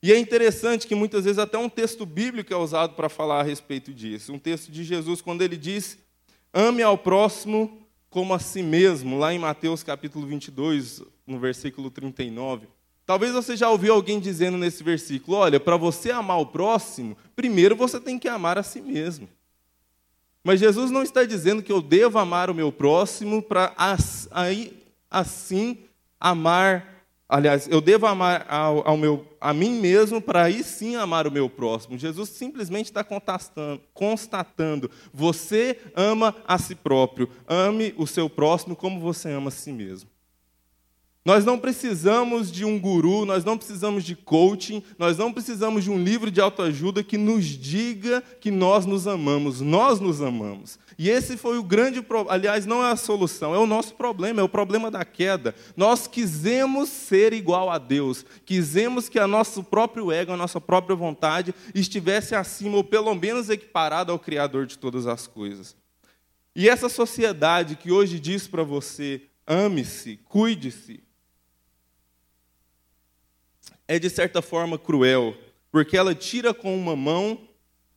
E 0.02 0.12
é 0.12 0.18
interessante 0.18 0.86
que 0.86 0.94
muitas 0.94 1.24
vezes 1.24 1.38
até 1.38 1.56
um 1.58 1.68
texto 1.68 2.04
bíblico 2.04 2.52
é 2.52 2.56
usado 2.56 2.94
para 2.94 3.08
falar 3.08 3.40
a 3.40 3.44
respeito 3.44 3.92
disso. 3.92 4.32
Um 4.32 4.38
texto 4.38 4.70
de 4.70 4.84
Jesus, 4.84 5.20
quando 5.20 5.42
ele 5.42 5.56
diz: 5.56 5.98
Ame 6.52 6.82
ao 6.82 6.96
próximo 6.96 7.86
como 8.10 8.32
a 8.32 8.38
si 8.38 8.62
mesmo, 8.62 9.18
lá 9.18 9.34
em 9.34 9.38
Mateus 9.38 9.82
capítulo 9.82 10.26
22, 10.26 11.02
no 11.26 11.38
versículo 11.38 11.90
39. 11.90 12.68
Talvez 13.08 13.32
você 13.32 13.56
já 13.56 13.70
ouviu 13.70 13.94
alguém 13.94 14.20
dizendo 14.20 14.58
nesse 14.58 14.84
versículo: 14.84 15.38
Olha, 15.38 15.58
para 15.58 15.78
você 15.78 16.10
amar 16.10 16.38
o 16.40 16.44
próximo, 16.44 17.16
primeiro 17.34 17.75
você 17.75 17.99
tem 17.99 18.19
que 18.19 18.28
amar 18.28 18.58
a 18.58 18.62
si 18.62 18.82
mesmo. 18.82 19.26
Mas 20.44 20.60
Jesus 20.60 20.90
não 20.90 21.02
está 21.02 21.25
dizendo 21.25 21.62
que 21.62 21.72
eu 21.72 21.81
devo 21.81 22.19
amar 22.19 22.50
o 22.50 22.55
meu 22.55 22.70
próximo 22.70 23.43
para 23.43 23.72
assim 25.10 25.78
amar 26.20 26.96
Aliás, 27.26 27.69
eu 27.69 27.82
devo 27.82 28.06
amar 28.06 28.46
ao, 28.49 28.88
ao 28.88 28.96
meu, 28.96 29.26
a 29.38 29.52
mim 29.52 29.78
mesmo 29.81 30.20
para 30.20 30.44
aí 30.44 30.62
sim 30.64 30.96
amar 30.96 31.26
o 31.26 31.31
meu 31.31 31.49
próximo. 31.49 31.99
Jesus 31.99 32.31
simplesmente 32.31 32.87
está 32.87 33.05
constatando: 33.93 34.90
você 35.12 35.78
ama 35.94 36.34
a 36.46 36.58
si 36.58 36.75
próprio, 36.75 37.31
ame 37.46 37.94
o 37.99 38.06
seu 38.06 38.31
próximo 38.31 38.75
como 38.75 38.99
você 38.99 39.31
ama 39.31 39.49
a 39.49 39.50
si 39.50 39.72
mesmo. 39.72 40.08
Nós 41.28 41.44
não 41.44 41.58
precisamos 41.58 42.50
de 42.50 42.64
um 42.64 42.80
guru, 42.80 43.26
nós 43.26 43.44
não 43.44 43.58
precisamos 43.58 44.02
de 44.02 44.16
coaching, 44.16 44.82
nós 44.98 45.19
não 45.19 45.30
precisamos 45.30 45.84
de 45.84 45.90
um 45.90 46.02
livro 46.02 46.30
de 46.30 46.40
autoajuda 46.40 47.04
que 47.04 47.19
nos 47.19 47.44
diga 47.44 48.22
que 48.40 48.50
nós 48.50 48.86
nos 48.86 49.06
amamos. 49.06 49.60
Nós 49.60 50.00
nos 50.00 50.22
amamos. 50.22 50.78
E 50.98 51.10
esse 51.10 51.36
foi 51.36 51.58
o 51.58 51.62
grande 51.62 52.00
problema. 52.00 52.32
Aliás, 52.32 52.64
não 52.64 52.82
é 52.82 52.90
a 52.90 52.96
solução, 52.96 53.54
é 53.54 53.58
o 53.58 53.66
nosso 53.66 53.94
problema, 53.94 54.40
é 54.40 54.42
o 54.42 54.48
problema 54.48 54.90
da 54.90 55.04
queda. 55.04 55.54
Nós 55.76 56.06
quisemos 56.06 56.88
ser 56.88 57.34
igual 57.34 57.69
a 57.69 57.76
Deus, 57.76 58.24
quisemos 58.46 59.06
que 59.10 59.19
a 59.19 59.26
nosso 59.26 59.62
próprio 59.62 60.10
ego, 60.10 60.32
a 60.32 60.36
nossa 60.36 60.62
própria 60.62 60.96
vontade 60.96 61.54
estivesse 61.74 62.34
acima, 62.34 62.78
ou 62.78 62.84
pelo 62.84 63.14
menos 63.14 63.50
equiparado 63.50 64.10
ao 64.10 64.19
Criador 64.19 64.64
de 64.64 64.78
todas 64.78 65.06
as 65.06 65.26
coisas. 65.26 65.76
E 66.56 66.70
essa 66.70 66.88
sociedade 66.88 67.76
que 67.76 67.93
hoje 67.93 68.19
diz 68.19 68.48
para 68.48 68.62
você: 68.62 69.20
ame-se, 69.46 70.19
cuide-se, 70.24 71.06
é 73.88 73.98
de 73.98 74.10
certa 74.10 74.42
forma 74.42 74.78
cruel, 74.78 75.34
porque 75.72 75.96
ela 75.96 76.14
tira 76.14 76.52
com 76.52 76.76
uma 76.76 76.94
mão, 76.94 77.48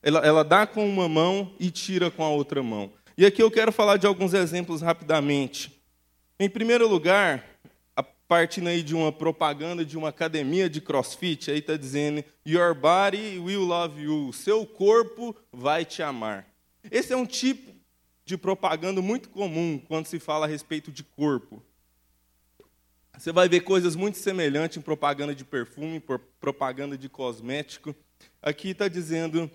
ela, 0.01 0.19
ela 0.25 0.43
dá 0.43 0.65
com 0.65 0.87
uma 0.87 1.09
mão 1.09 1.53
e 1.59 1.69
tira 1.69 2.09
com 2.09 2.23
a 2.23 2.29
outra 2.29 2.63
mão. 2.63 2.91
E 3.17 3.25
aqui 3.25 3.43
eu 3.43 3.51
quero 3.51 3.71
falar 3.71 3.97
de 3.97 4.07
alguns 4.07 4.33
exemplos 4.33 4.81
rapidamente. 4.81 5.79
Em 6.39 6.49
primeiro 6.49 6.87
lugar, 6.87 7.45
a 7.95 8.01
partindo 8.01 8.67
aí 8.67 8.81
de 8.81 8.95
uma 8.95 9.11
propaganda 9.11 9.83
de 9.83 9.97
uma 9.97 10.09
academia 10.09 10.69
de 10.69 10.79
crossfit, 10.79 11.51
aí 11.51 11.59
está 11.59 11.75
dizendo: 11.75 12.23
Your 12.47 12.73
body 12.73 13.37
will 13.37 13.63
love 13.63 14.01
you. 14.01 14.31
Seu 14.31 14.65
corpo 14.65 15.35
vai 15.51 15.83
te 15.83 16.01
amar. 16.01 16.47
Esse 16.89 17.13
é 17.13 17.17
um 17.17 17.25
tipo 17.25 17.71
de 18.25 18.37
propaganda 18.37 19.01
muito 19.01 19.29
comum 19.29 19.79
quando 19.87 20.05
se 20.05 20.17
fala 20.17 20.45
a 20.45 20.49
respeito 20.49 20.91
de 20.91 21.03
corpo. 21.03 21.61
Você 23.21 23.31
vai 23.31 23.47
ver 23.47 23.59
coisas 23.59 23.95
muito 23.95 24.17
semelhantes 24.17 24.77
em 24.77 24.81
propaganda 24.81 25.35
de 25.35 25.45
perfume, 25.45 26.01
propaganda 26.39 26.97
de 26.97 27.07
cosmético. 27.07 27.95
Aqui 28.41 28.69
está 28.69 28.87
dizendo: 28.87 29.47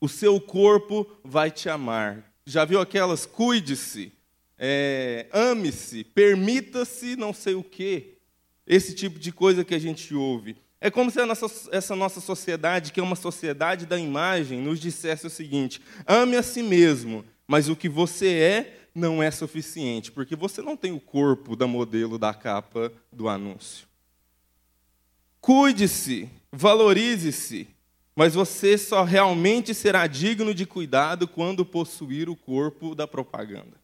o 0.00 0.08
seu 0.08 0.40
corpo 0.40 1.04
vai 1.24 1.50
te 1.50 1.68
amar. 1.68 2.32
Já 2.44 2.64
viu 2.64 2.80
aquelas? 2.80 3.26
Cuide-se, 3.26 4.12
é, 4.56 5.26
ame-se, 5.32 6.04
permita-se 6.04 7.16
não 7.16 7.34
sei 7.34 7.56
o 7.56 7.64
quê. 7.64 8.18
Esse 8.64 8.94
tipo 8.94 9.18
de 9.18 9.32
coisa 9.32 9.64
que 9.64 9.74
a 9.74 9.80
gente 9.80 10.14
ouve. 10.14 10.56
É 10.80 10.88
como 10.88 11.10
se 11.10 11.20
nossa, 11.24 11.46
essa 11.72 11.96
nossa 11.96 12.20
sociedade, 12.20 12.92
que 12.92 13.00
é 13.00 13.02
uma 13.02 13.16
sociedade 13.16 13.84
da 13.84 13.98
imagem, 13.98 14.62
nos 14.62 14.78
dissesse 14.78 15.26
o 15.26 15.30
seguinte: 15.30 15.82
ame 16.06 16.36
a 16.36 16.42
si 16.42 16.62
mesmo, 16.62 17.24
mas 17.48 17.68
o 17.68 17.74
que 17.74 17.88
você 17.88 18.28
é 18.28 18.85
não 18.96 19.22
é 19.22 19.30
suficiente, 19.30 20.10
porque 20.10 20.34
você 20.34 20.62
não 20.62 20.76
tem 20.76 20.90
o 20.90 20.98
corpo 20.98 21.54
da 21.54 21.66
modelo 21.66 22.18
da 22.18 22.32
capa 22.32 22.90
do 23.12 23.28
anúncio. 23.28 23.86
Cuide-se, 25.38 26.30
valorize-se, 26.50 27.68
mas 28.14 28.34
você 28.34 28.78
só 28.78 29.04
realmente 29.04 29.74
será 29.74 30.06
digno 30.06 30.54
de 30.54 30.64
cuidado 30.64 31.28
quando 31.28 31.64
possuir 31.64 32.30
o 32.30 32.34
corpo 32.34 32.94
da 32.94 33.06
propaganda. 33.06 33.76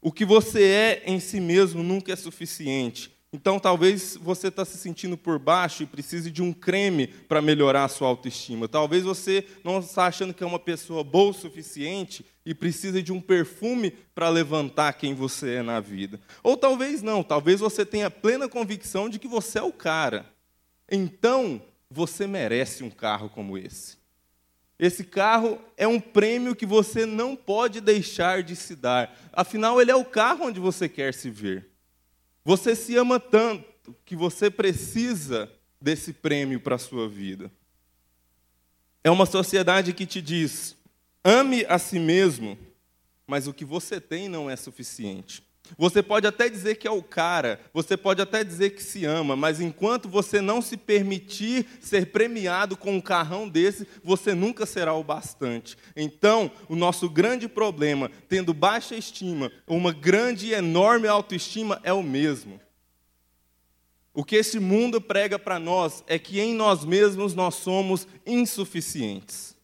O 0.00 0.10
que 0.10 0.24
você 0.24 0.64
é 0.64 1.02
em 1.04 1.20
si 1.20 1.38
mesmo 1.38 1.82
nunca 1.82 2.10
é 2.10 2.16
suficiente. 2.16 3.14
Então, 3.32 3.60
talvez 3.60 4.18
você 4.20 4.48
está 4.48 4.64
se 4.64 4.76
sentindo 4.76 5.16
por 5.16 5.38
baixo 5.38 5.84
e 5.84 5.86
precise 5.86 6.32
de 6.32 6.42
um 6.42 6.52
creme 6.52 7.06
para 7.06 7.40
melhorar 7.40 7.84
a 7.84 7.88
sua 7.88 8.08
autoestima. 8.08 8.66
Talvez 8.66 9.04
você 9.04 9.46
não 9.62 9.78
está 9.78 10.06
achando 10.06 10.34
que 10.34 10.42
é 10.42 10.46
uma 10.46 10.58
pessoa 10.58 11.04
boa 11.04 11.30
o 11.30 11.34
suficiente 11.34 12.26
e 12.44 12.52
precisa 12.52 13.00
de 13.00 13.12
um 13.12 13.20
perfume 13.20 13.92
para 14.16 14.28
levantar 14.28 14.94
quem 14.94 15.14
você 15.14 15.54
é 15.56 15.62
na 15.62 15.78
vida. 15.78 16.20
Ou 16.42 16.56
talvez 16.56 17.02
não, 17.02 17.22
talvez 17.22 17.60
você 17.60 17.86
tenha 17.86 18.10
plena 18.10 18.48
convicção 18.48 19.08
de 19.08 19.20
que 19.20 19.28
você 19.28 19.60
é 19.60 19.62
o 19.62 19.72
cara. 19.72 20.26
Então, 20.90 21.62
você 21.88 22.26
merece 22.26 22.82
um 22.82 22.90
carro 22.90 23.28
como 23.28 23.56
esse. 23.56 23.96
Esse 24.76 25.04
carro 25.04 25.60
é 25.76 25.86
um 25.86 26.00
prêmio 26.00 26.56
que 26.56 26.66
você 26.66 27.06
não 27.06 27.36
pode 27.36 27.80
deixar 27.80 28.42
de 28.42 28.56
se 28.56 28.74
dar. 28.74 29.16
Afinal, 29.32 29.80
ele 29.80 29.92
é 29.92 29.94
o 29.94 30.04
carro 30.04 30.46
onde 30.46 30.58
você 30.58 30.88
quer 30.88 31.14
se 31.14 31.30
ver. 31.30 31.69
Você 32.44 32.74
se 32.74 32.96
ama 32.96 33.20
tanto 33.20 33.94
que 34.04 34.16
você 34.16 34.50
precisa 34.50 35.50
desse 35.80 36.12
prêmio 36.12 36.60
para 36.60 36.76
a 36.76 36.78
sua 36.78 37.08
vida. 37.08 37.50
É 39.02 39.10
uma 39.10 39.26
sociedade 39.26 39.92
que 39.92 40.06
te 40.06 40.20
diz: 40.20 40.76
ame 41.24 41.64
a 41.66 41.78
si 41.78 41.98
mesmo, 41.98 42.58
mas 43.26 43.46
o 43.46 43.54
que 43.54 43.64
você 43.64 44.00
tem 44.00 44.28
não 44.28 44.50
é 44.50 44.56
suficiente. 44.56 45.42
Você 45.76 46.02
pode 46.02 46.26
até 46.26 46.48
dizer 46.48 46.76
que 46.76 46.86
é 46.86 46.90
o 46.90 47.02
cara, 47.02 47.60
você 47.72 47.96
pode 47.96 48.20
até 48.20 48.42
dizer 48.44 48.70
que 48.70 48.82
se 48.82 49.04
ama, 49.04 49.36
mas 49.36 49.60
enquanto 49.60 50.08
você 50.08 50.40
não 50.40 50.60
se 50.60 50.76
permitir 50.76 51.66
ser 51.80 52.06
premiado 52.06 52.76
com 52.76 52.94
um 52.94 53.00
carrão 53.00 53.48
desse, 53.48 53.86
você 54.02 54.34
nunca 54.34 54.66
será 54.66 54.94
o 54.94 55.04
bastante. 55.04 55.76
Então, 55.96 56.50
o 56.68 56.76
nosso 56.76 57.08
grande 57.08 57.48
problema, 57.48 58.10
tendo 58.28 58.54
baixa 58.54 58.94
estima, 58.94 59.50
uma 59.66 59.92
grande 59.92 60.48
e 60.48 60.54
enorme 60.54 61.08
autoestima, 61.08 61.80
é 61.82 61.92
o 61.92 62.02
mesmo. 62.02 62.60
O 64.12 64.24
que 64.24 64.36
esse 64.36 64.58
mundo 64.58 65.00
prega 65.00 65.38
para 65.38 65.58
nós 65.58 66.02
é 66.06 66.18
que 66.18 66.40
em 66.40 66.54
nós 66.54 66.84
mesmos 66.84 67.34
nós 67.34 67.54
somos 67.54 68.06
insuficientes. 68.26 69.56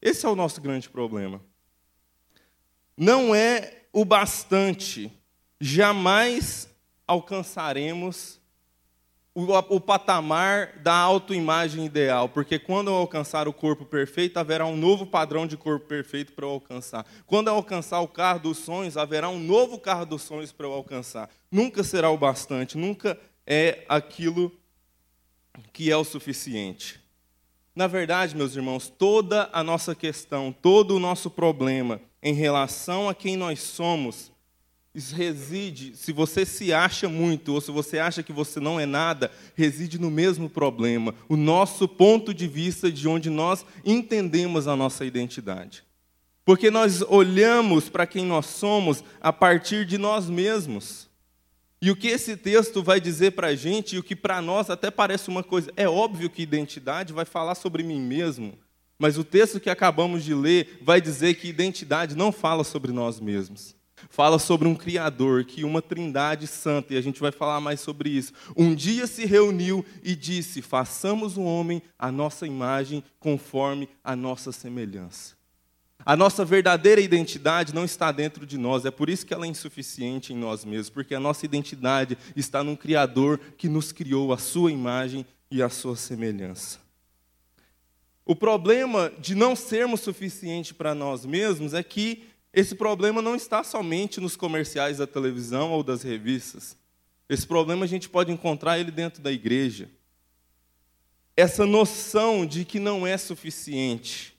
Esse 0.00 0.26
é 0.26 0.28
o 0.28 0.36
nosso 0.36 0.60
grande 0.60 0.88
problema. 0.88 1.40
Não 2.96 3.34
é 3.34 3.86
o 3.92 4.04
bastante 4.04 5.10
jamais 5.60 6.68
alcançaremos 7.06 8.40
o, 9.36 9.44
o, 9.76 9.78
patamar 9.78 10.78
da 10.78 10.94
autoimagem 10.94 11.84
ideal, 11.84 12.26
porque 12.26 12.58
quando 12.58 12.88
eu 12.88 12.94
alcançar 12.94 13.46
o 13.46 13.52
corpo 13.52 13.84
perfeito, 13.84 14.38
haverá 14.38 14.64
um 14.64 14.76
novo 14.76 15.06
padrão 15.06 15.46
de 15.46 15.58
corpo 15.58 15.86
perfeito 15.86 16.32
para 16.32 16.46
eu 16.46 16.50
alcançar. 16.50 17.04
Quando 17.26 17.48
eu 17.48 17.54
alcançar 17.54 18.00
o 18.00 18.08
carro 18.08 18.40
dos 18.40 18.56
sonhos, 18.56 18.96
haverá 18.96 19.28
um 19.28 19.38
novo 19.38 19.78
carro 19.78 20.06
dos 20.06 20.22
sonhos 20.22 20.52
para 20.52 20.66
eu 20.66 20.72
alcançar. 20.72 21.28
Nunca 21.50 21.84
será 21.84 22.10
o 22.10 22.16
bastante, 22.16 22.78
nunca 22.78 23.20
é 23.46 23.84
aquilo 23.90 24.50
que 25.70 25.90
é 25.90 25.96
o 25.96 26.04
suficiente. 26.04 26.98
Na 27.74 27.86
verdade, 27.86 28.34
meus 28.34 28.56
irmãos, 28.56 28.88
toda 28.88 29.50
a 29.52 29.62
nossa 29.62 29.94
questão, 29.94 30.50
todo 30.50 30.96
o 30.96 30.98
nosso 30.98 31.30
problema 31.30 32.00
em 32.22 32.32
relação 32.32 33.06
a 33.06 33.14
quem 33.14 33.36
nós 33.36 33.60
somos, 33.60 34.32
reside, 35.12 35.94
se 35.94 36.12
você 36.12 36.46
se 36.46 36.72
acha 36.72 37.08
muito 37.08 37.52
ou 37.52 37.60
se 37.60 37.70
você 37.70 37.98
acha 37.98 38.22
que 38.22 38.32
você 38.32 38.58
não 38.58 38.80
é 38.80 38.86
nada, 38.86 39.30
reside 39.54 39.98
no 39.98 40.10
mesmo 40.10 40.48
problema, 40.48 41.14
o 41.28 41.36
nosso 41.36 41.86
ponto 41.86 42.32
de 42.32 42.46
vista 42.46 42.90
de 42.90 43.06
onde 43.06 43.28
nós 43.28 43.64
entendemos 43.84 44.66
a 44.66 44.74
nossa 44.74 45.04
identidade. 45.04 45.84
Porque 46.44 46.70
nós 46.70 47.02
olhamos 47.02 47.88
para 47.88 48.06
quem 48.06 48.24
nós 48.24 48.46
somos 48.46 49.04
a 49.20 49.32
partir 49.32 49.84
de 49.84 49.98
nós 49.98 50.30
mesmos. 50.30 51.08
E 51.82 51.90
o 51.90 51.96
que 51.96 52.08
esse 52.08 52.36
texto 52.36 52.82
vai 52.82 53.00
dizer 53.00 53.32
para 53.32 53.48
a 53.48 53.54
gente, 53.54 53.96
e 53.96 53.98
o 53.98 54.02
que 54.02 54.16
para 54.16 54.40
nós 54.40 54.70
até 54.70 54.90
parece 54.90 55.28
uma 55.28 55.42
coisa, 55.42 55.70
é 55.76 55.88
óbvio 55.88 56.30
que 56.30 56.42
identidade 56.42 57.12
vai 57.12 57.24
falar 57.24 57.54
sobre 57.54 57.82
mim 57.82 58.00
mesmo, 58.00 58.54
mas 58.98 59.18
o 59.18 59.24
texto 59.24 59.60
que 59.60 59.68
acabamos 59.68 60.24
de 60.24 60.32
ler 60.32 60.78
vai 60.80 61.02
dizer 61.02 61.34
que 61.34 61.48
identidade 61.48 62.16
não 62.16 62.32
fala 62.32 62.64
sobre 62.64 62.92
nós 62.92 63.20
mesmos 63.20 63.76
fala 64.08 64.38
sobre 64.38 64.66
um 64.68 64.74
Criador, 64.74 65.44
que 65.44 65.64
uma 65.64 65.82
trindade 65.82 66.46
santa, 66.46 66.94
e 66.94 66.96
a 66.96 67.00
gente 67.00 67.20
vai 67.20 67.32
falar 67.32 67.60
mais 67.60 67.80
sobre 67.80 68.10
isso. 68.10 68.32
Um 68.56 68.74
dia 68.74 69.06
se 69.06 69.24
reuniu 69.24 69.84
e 70.02 70.14
disse: 70.14 70.62
façamos 70.62 71.36
o 71.36 71.40
um 71.40 71.46
homem 71.46 71.82
à 71.98 72.10
nossa 72.10 72.46
imagem, 72.46 73.02
conforme 73.18 73.88
a 74.02 74.14
nossa 74.14 74.52
semelhança. 74.52 75.36
A 76.04 76.14
nossa 76.14 76.44
verdadeira 76.44 77.00
identidade 77.00 77.74
não 77.74 77.84
está 77.84 78.12
dentro 78.12 78.46
de 78.46 78.56
nós, 78.56 78.84
é 78.84 78.92
por 78.92 79.10
isso 79.10 79.26
que 79.26 79.34
ela 79.34 79.44
é 79.44 79.48
insuficiente 79.48 80.32
em 80.32 80.36
nós 80.36 80.64
mesmos, 80.64 80.88
porque 80.88 81.14
a 81.14 81.20
nossa 81.20 81.44
identidade 81.44 82.16
está 82.36 82.62
num 82.62 82.76
Criador 82.76 83.40
que 83.58 83.68
nos 83.68 83.90
criou 83.90 84.32
a 84.32 84.38
sua 84.38 84.70
imagem 84.70 85.26
e 85.50 85.60
a 85.60 85.68
sua 85.68 85.96
semelhança. 85.96 86.78
O 88.24 88.36
problema 88.36 89.12
de 89.18 89.34
não 89.34 89.56
sermos 89.56 90.00
suficientes 90.00 90.72
para 90.72 90.94
nós 90.94 91.24
mesmos 91.24 91.74
é 91.74 91.82
que 91.82 92.24
esse 92.56 92.74
problema 92.74 93.20
não 93.20 93.36
está 93.36 93.62
somente 93.62 94.18
nos 94.18 94.34
comerciais 94.34 94.96
da 94.96 95.06
televisão 95.06 95.72
ou 95.72 95.82
das 95.82 96.02
revistas. 96.02 96.74
Esse 97.28 97.46
problema 97.46 97.84
a 97.84 97.86
gente 97.86 98.08
pode 98.08 98.32
encontrar 98.32 98.78
ele 98.78 98.90
dentro 98.90 99.22
da 99.22 99.30
igreja. 99.30 99.90
Essa 101.36 101.66
noção 101.66 102.46
de 102.46 102.64
que 102.64 102.80
não 102.80 103.06
é 103.06 103.18
suficiente. 103.18 104.34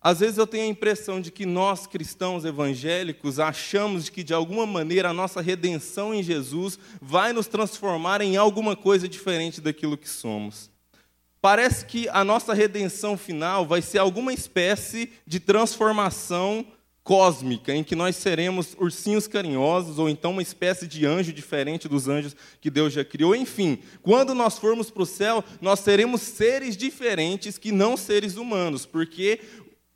Às 0.00 0.18
vezes 0.18 0.38
eu 0.38 0.46
tenho 0.46 0.64
a 0.64 0.68
impressão 0.68 1.20
de 1.20 1.30
que 1.30 1.46
nós, 1.46 1.86
cristãos 1.86 2.44
evangélicos, 2.44 3.38
achamos 3.38 4.08
que 4.08 4.24
de 4.24 4.34
alguma 4.34 4.66
maneira 4.66 5.10
a 5.10 5.14
nossa 5.14 5.40
redenção 5.40 6.12
em 6.12 6.20
Jesus 6.20 6.76
vai 7.00 7.32
nos 7.32 7.46
transformar 7.46 8.22
em 8.22 8.36
alguma 8.36 8.74
coisa 8.74 9.08
diferente 9.08 9.60
daquilo 9.60 9.96
que 9.96 10.08
somos. 10.08 10.68
Parece 11.40 11.86
que 11.86 12.08
a 12.08 12.24
nossa 12.24 12.52
redenção 12.52 13.16
final 13.16 13.64
vai 13.64 13.82
ser 13.82 13.98
alguma 13.98 14.32
espécie 14.32 15.12
de 15.24 15.38
transformação 15.38 16.66
cósmica, 17.04 17.74
em 17.74 17.84
que 17.84 17.94
nós 17.94 18.16
seremos 18.16 18.74
ursinhos 18.80 19.28
carinhosos, 19.28 19.98
ou 19.98 20.08
então 20.08 20.30
uma 20.30 20.40
espécie 20.40 20.86
de 20.86 21.04
anjo 21.04 21.34
diferente 21.34 21.86
dos 21.86 22.08
anjos 22.08 22.34
que 22.62 22.70
Deus 22.70 22.94
já 22.94 23.04
criou. 23.04 23.36
Enfim, 23.36 23.78
quando 24.00 24.34
nós 24.34 24.58
formos 24.58 24.90
para 24.90 25.02
o 25.02 25.06
céu, 25.06 25.44
nós 25.60 25.80
seremos 25.80 26.22
seres 26.22 26.78
diferentes 26.78 27.58
que 27.58 27.70
não 27.70 27.94
seres 27.94 28.36
humanos, 28.36 28.86
porque 28.86 29.38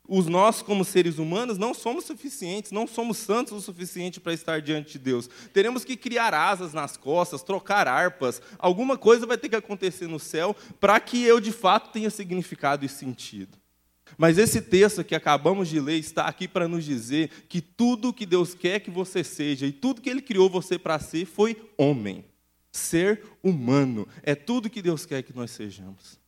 os 0.07 0.27
nós, 0.27 0.61
como 0.61 0.83
seres 0.85 1.17
humanos, 1.19 1.57
não 1.57 1.73
somos 1.73 2.05
suficientes, 2.05 2.71
não 2.71 2.87
somos 2.87 3.17
santos 3.17 3.53
o 3.53 3.61
suficiente 3.61 4.19
para 4.19 4.33
estar 4.33 4.61
diante 4.61 4.93
de 4.93 4.99
Deus. 4.99 5.29
Teremos 5.53 5.83
que 5.83 5.95
criar 5.95 6.33
asas 6.33 6.73
nas 6.73 6.95
costas, 6.95 7.43
trocar 7.43 7.87
harpas, 7.87 8.41
alguma 8.57 8.97
coisa 8.97 9.27
vai 9.27 9.37
ter 9.37 9.49
que 9.49 9.55
acontecer 9.55 10.07
no 10.07 10.19
céu 10.19 10.55
para 10.79 10.99
que 10.99 11.23
eu 11.23 11.39
de 11.39 11.51
fato 11.51 11.91
tenha 11.91 12.09
significado 12.09 12.85
e 12.85 12.89
sentido. 12.89 13.58
Mas 14.17 14.37
esse 14.37 14.61
texto 14.61 15.03
que 15.03 15.15
acabamos 15.15 15.67
de 15.67 15.79
ler 15.79 15.97
está 15.97 16.25
aqui 16.25 16.47
para 16.47 16.67
nos 16.67 16.83
dizer 16.83 17.29
que 17.47 17.61
tudo 17.61 18.13
que 18.13 18.25
Deus 18.25 18.53
quer 18.53 18.79
que 18.79 18.91
você 18.91 19.23
seja 19.23 19.65
e 19.65 19.71
tudo 19.71 20.01
que 20.01 20.09
Ele 20.09 20.21
criou 20.21 20.49
você 20.49 20.77
para 20.77 20.99
ser 20.99 21.25
foi 21.25 21.55
homem. 21.77 22.25
Ser 22.71 23.23
humano. 23.43 24.07
É 24.23 24.35
tudo 24.35 24.69
que 24.69 24.81
Deus 24.81 25.05
quer 25.05 25.23
que 25.23 25.35
nós 25.35 25.51
sejamos. 25.51 26.19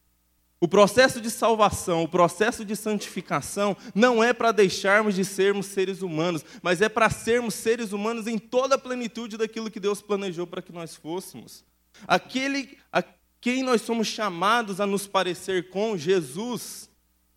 O 0.63 0.67
processo 0.67 1.19
de 1.19 1.31
salvação, 1.31 2.03
o 2.03 2.07
processo 2.07 2.63
de 2.63 2.75
santificação, 2.75 3.75
não 3.95 4.23
é 4.23 4.31
para 4.31 4.51
deixarmos 4.51 5.15
de 5.15 5.25
sermos 5.25 5.65
seres 5.65 6.03
humanos, 6.03 6.45
mas 6.61 6.81
é 6.81 6.87
para 6.87 7.09
sermos 7.09 7.55
seres 7.55 7.91
humanos 7.91 8.27
em 8.27 8.37
toda 8.37 8.75
a 8.75 8.77
plenitude 8.77 9.37
daquilo 9.37 9.71
que 9.71 9.79
Deus 9.79 10.03
planejou 10.03 10.45
para 10.45 10.61
que 10.61 10.71
nós 10.71 10.95
fôssemos. 10.95 11.65
Aquele 12.07 12.77
a 12.93 13.03
quem 13.41 13.63
nós 13.63 13.81
somos 13.81 14.07
chamados 14.07 14.79
a 14.79 14.85
nos 14.85 15.07
parecer 15.07 15.71
com 15.71 15.97
Jesus, 15.97 16.87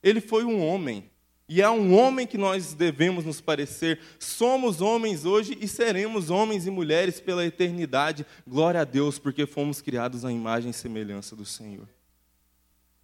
ele 0.04 0.20
foi 0.20 0.44
um 0.44 0.64
homem. 0.64 1.10
E 1.48 1.60
é 1.60 1.68
um 1.68 1.94
homem 1.94 2.26
que 2.26 2.38
nós 2.38 2.72
devemos 2.72 3.24
nos 3.24 3.40
parecer. 3.40 3.98
Somos 4.18 4.80
homens 4.80 5.24
hoje 5.24 5.58
e 5.60 5.66
seremos 5.66 6.30
homens 6.30 6.66
e 6.66 6.70
mulheres 6.70 7.20
pela 7.20 7.44
eternidade. 7.44 8.24
Glória 8.46 8.80
a 8.80 8.84
Deus, 8.84 9.18
porque 9.18 9.46
fomos 9.46 9.80
criados 9.80 10.24
à 10.24 10.32
imagem 10.32 10.70
e 10.70 10.74
semelhança 10.74 11.34
do 11.34 11.44
Senhor. 11.44 11.88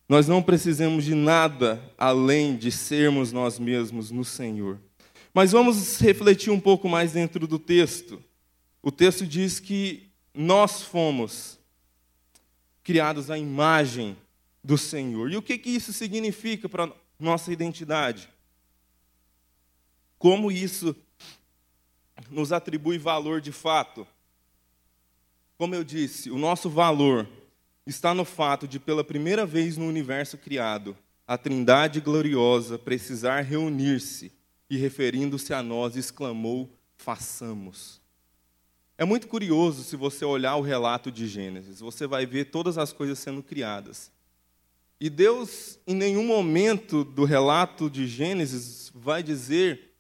Nós 0.09 0.27
não 0.27 0.43
precisamos 0.43 1.05
de 1.05 1.15
nada 1.15 1.83
além 1.97 2.57
de 2.57 2.71
sermos 2.71 3.33
nós 3.33 3.59
mesmos 3.59 4.11
no 4.11 4.25
Senhor. 4.25 4.79
Mas 5.33 5.53
vamos 5.53 6.01
refletir 6.01 6.51
um 6.51 6.61
pouco 6.61 6.89
mais 6.89 7.13
dentro 7.13 7.47
do 7.47 7.59
texto. 7.59 8.23
O 8.83 8.91
texto 8.91 9.27
diz 9.27 9.61
que 9.61 10.11
nós 10.35 10.83
fomos 10.83 11.59
criados 12.83 13.31
à 13.31 13.39
imagem 13.39 14.17
do 14.63 14.77
Senhor. 14.77 15.31
E 15.31 15.37
o 15.37 15.43
que, 15.43 15.59
que 15.59 15.71
isso 15.71 15.93
significa 15.93 16.69
para 16.69 16.93
nossa 17.19 17.53
identidade? 17.53 18.29
Como 20.19 20.53
isso 20.53 20.95
nos 22.31 22.53
atribui 22.53 22.99
valor 22.99 23.41
de 23.41 23.53
fato? 23.53 24.07
Como 25.57 25.75
eu 25.75 25.85
disse, 25.85 26.31
o 26.31 26.39
nosso 26.39 26.69
valor 26.71 27.29
está 27.87 28.15
no 28.15 28.25
fato 28.25 28.69
de, 28.69 28.79
pela 28.79 29.05
primeira 29.05 29.45
vez 29.45 29.77
no 29.77 29.87
universo 29.87 30.39
criado, 30.39 30.97
a 31.27 31.37
Trindade 31.39 32.01
gloriosa 32.01 32.79
precisar 32.79 33.43
reunir-se 33.43 34.33
e, 34.69 34.77
referindo-se 34.77 35.53
a 35.53 35.63
nós, 35.63 35.97
exclamou: 35.97 36.71
façamos. 36.97 38.01
É 38.97 39.05
muito 39.05 39.29
curioso 39.29 39.83
se 39.83 39.97
você 39.97 40.25
olhar 40.25 40.57
o 40.57 40.61
relato 40.61 41.11
de 41.11 41.27
Gênesis, 41.27 41.81
você 41.81 42.07
vai 42.07 42.27
ver 42.27 42.47
todas 42.47 42.77
as 42.77 42.93
coisas 42.93 43.19
sendo 43.19 43.43
criadas. 43.43 44.13
E 45.01 45.09
Deus, 45.09 45.79
em 45.87 45.95
nenhum 45.95 46.27
momento 46.27 47.03
do 47.03 47.25
relato 47.25 47.89
de 47.89 48.07
Gênesis, 48.07 48.93
vai 48.95 49.23
dizer 49.23 49.95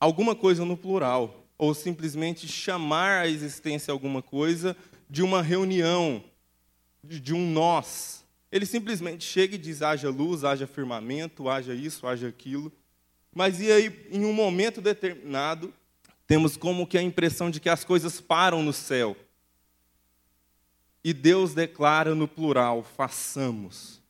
alguma 0.00 0.34
coisa 0.34 0.64
no 0.64 0.74
plural, 0.74 1.46
ou 1.58 1.74
simplesmente 1.74 2.48
chamar 2.48 3.20
a 3.20 3.28
existência 3.28 3.92
alguma 3.92 4.22
coisa 4.22 4.74
de 5.08 5.22
uma 5.22 5.42
reunião, 5.42 6.24
de 7.04 7.34
um 7.34 7.50
nós. 7.52 8.24
Ele 8.50 8.64
simplesmente 8.64 9.22
chega 9.22 9.56
e 9.56 9.58
diz: 9.58 9.82
haja 9.82 10.08
luz, 10.08 10.44
haja 10.44 10.66
firmamento, 10.66 11.50
haja 11.50 11.74
isso, 11.74 12.06
haja 12.06 12.28
aquilo. 12.28 12.72
Mas 13.34 13.60
e 13.60 13.70
aí, 13.70 14.08
em 14.10 14.24
um 14.24 14.32
momento 14.32 14.80
determinado, 14.80 15.74
temos 16.26 16.56
como 16.56 16.86
que 16.86 16.96
a 16.96 17.02
impressão 17.02 17.50
de 17.50 17.60
que 17.60 17.68
as 17.68 17.84
coisas 17.84 18.18
param 18.18 18.62
no 18.62 18.72
céu. 18.72 19.14
E 21.02 21.12
Deus 21.12 21.54
declara 21.54 22.14
no 22.14 22.28
plural: 22.28 22.84
façamos. 22.96 24.00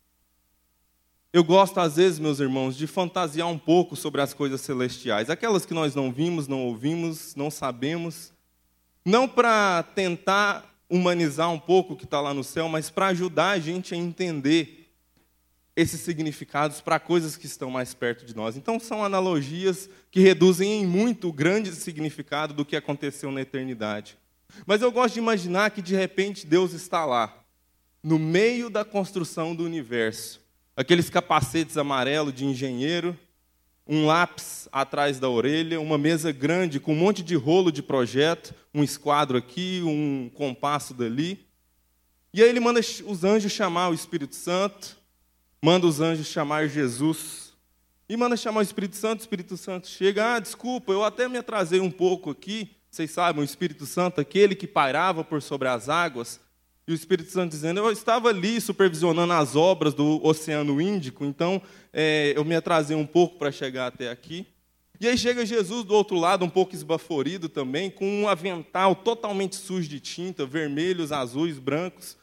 Eu 1.33 1.45
gosto, 1.45 1.79
às 1.79 1.95
vezes, 1.95 2.19
meus 2.19 2.41
irmãos, 2.41 2.77
de 2.77 2.89
fantasiar 2.89 3.47
um 3.47 3.59
pouco 3.59 3.95
sobre 3.95 4.21
as 4.21 4.35
coisas 4.35 4.61
celestiais, 4.63 5.31
aquelas 5.31 5.65
que 5.65 5.73
nós 5.73 5.95
não 5.95 6.11
vimos, 6.11 6.49
não 6.49 6.63
ouvimos, 6.65 7.37
não 7.37 7.53
sabemos, 7.53 8.33
não 9.05 9.29
para 9.29 9.85
tentar 9.95 10.75
humanizar 10.89 11.49
um 11.49 11.59
pouco 11.59 11.95
o 11.95 11.97
que 11.97 12.05
está 12.05 12.21
lá 12.21 12.35
no 12.35 12.43
céu, 12.43 12.69
mas 12.69 12.91
para 12.91 13.07
ajudar 13.09 13.51
a 13.51 13.59
gente 13.61 13.95
a 13.95 13.97
entender 13.97 14.81
esses 15.77 16.01
significados 16.01 16.81
para 16.81 16.99
coisas 16.99 17.37
que 17.37 17.47
estão 17.47 17.71
mais 17.71 17.95
perto 17.95 18.27
de 18.27 18.35
nós. 18.35 18.57
Então, 18.57 18.81
são 18.81 19.05
analogias 19.05 19.89
que 20.11 20.19
reduzem 20.19 20.83
em 20.83 20.87
muito 20.87 21.29
o 21.29 21.33
grande 21.33 21.73
significado 21.77 22.53
do 22.53 22.65
que 22.65 22.75
aconteceu 22.75 23.31
na 23.31 23.41
eternidade. 23.41 24.19
Mas 24.67 24.83
eu 24.83 24.91
gosto 24.93 25.15
de 25.15 25.21
imaginar 25.21 25.71
que 25.71 25.83
de 25.83 25.95
repente 25.95 26.47
Deus 26.47 26.73
está 26.73 27.05
lá, 27.05 27.45
no 28.03 28.19
meio 28.19 28.71
da 28.71 28.85
construção 28.85 29.55
do 29.55 29.65
universo. 29.65 30.41
Aqueles 30.77 31.11
capacetes 31.11 31.77
amarelos 31.77 32.33
de 32.33 32.45
engenheiro, 32.45 33.19
um 33.87 34.07
lápis 34.07 34.69
atrás 34.71 35.19
da 35.19 35.29
orelha, 35.29 35.81
uma 35.81 35.99
mesa 35.99 36.31
grande 36.31 36.79
com 36.79 36.93
um 36.93 36.97
monte 36.97 37.23
de 37.23 37.35
rolo 37.35 37.73
de 37.73 37.83
projeto, 37.83 38.55
um 38.73 38.85
esquadro 38.85 39.37
aqui, 39.37 39.83
um 39.85 40.31
compasso 40.35 40.95
dali. 40.95 41.45
E 42.33 42.43
aí 42.43 42.49
ele 42.49 42.61
manda 42.61 42.81
os 42.81 43.25
anjos 43.25 43.51
chamar 43.51 43.89
o 43.89 43.95
Espírito 43.95 44.37
Santo, 44.37 44.97
manda 45.61 45.87
os 45.87 46.01
anjos 46.01 46.29
chamar 46.29 46.69
Jesus. 46.69 47.53
E 48.09 48.17
manda 48.17 48.37
chamar 48.37 48.61
o 48.61 48.63
Espírito 48.63 48.97
Santo, 48.97 49.21
o 49.21 49.23
Espírito 49.23 49.57
Santo 49.57 49.87
chega, 49.87 50.35
ah, 50.35 50.39
desculpa, 50.39 50.93
eu 50.93 51.05
até 51.05 51.29
me 51.29 51.39
atrasei 51.39 51.81
um 51.81 51.91
pouco 51.91 52.31
aqui, 52.31 52.77
vocês 52.91 53.13
sabem, 53.13 53.41
o 53.41 53.45
Espírito 53.45 53.87
Santo, 53.87 54.21
aquele 54.21 54.55
que 54.55 54.67
pairava 54.67 55.23
por 55.23 55.41
sobre 55.41 55.69
as 55.69 55.89
águas, 55.89 56.41
e 56.89 56.93
o 56.93 56.95
Espírito 56.95 57.31
Santo 57.31 57.53
dizendo: 57.53 57.79
Eu 57.79 57.93
estava 57.93 58.31
ali 58.31 58.61
supervisionando 58.61 59.33
as 59.33 59.55
obras 59.55 59.95
do 59.95 60.21
Oceano 60.27 60.81
Índico, 60.81 61.25
então 61.25 61.63
é, 61.93 62.33
eu 62.35 62.45
me 62.45 62.57
atrasei 62.57 62.97
um 62.97 63.07
pouco 63.07 63.39
para 63.39 63.53
chegar 63.53 63.87
até 63.87 64.11
aqui. 64.11 64.45
E 64.99 65.07
aí 65.07 65.17
chega 65.17 65.47
Jesus 65.47 65.85
do 65.85 65.95
outro 65.95 66.17
lado, 66.17 66.45
um 66.45 66.51
pouco 66.51 66.75
esbaforido 66.75 67.49
também, 67.49 67.91
com 67.91 68.23
um 68.23 68.29
avental 68.29 68.95
totalmente 68.95 69.55
sujo 69.55 69.89
de 69.89 70.01
tinta, 70.01 70.45
vermelhos, 70.45 71.13
azuis, 71.13 71.59
brancos, 71.59 72.17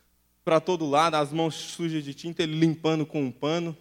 para 0.44 0.60
todo 0.60 0.88
lado, 0.88 1.16
as 1.16 1.32
mãos 1.32 1.56
sujas 1.56 2.04
de 2.04 2.14
tinta, 2.14 2.44
ele 2.44 2.60
limpando 2.60 3.06
com 3.06 3.24
um 3.24 3.32
pano. 3.32 3.76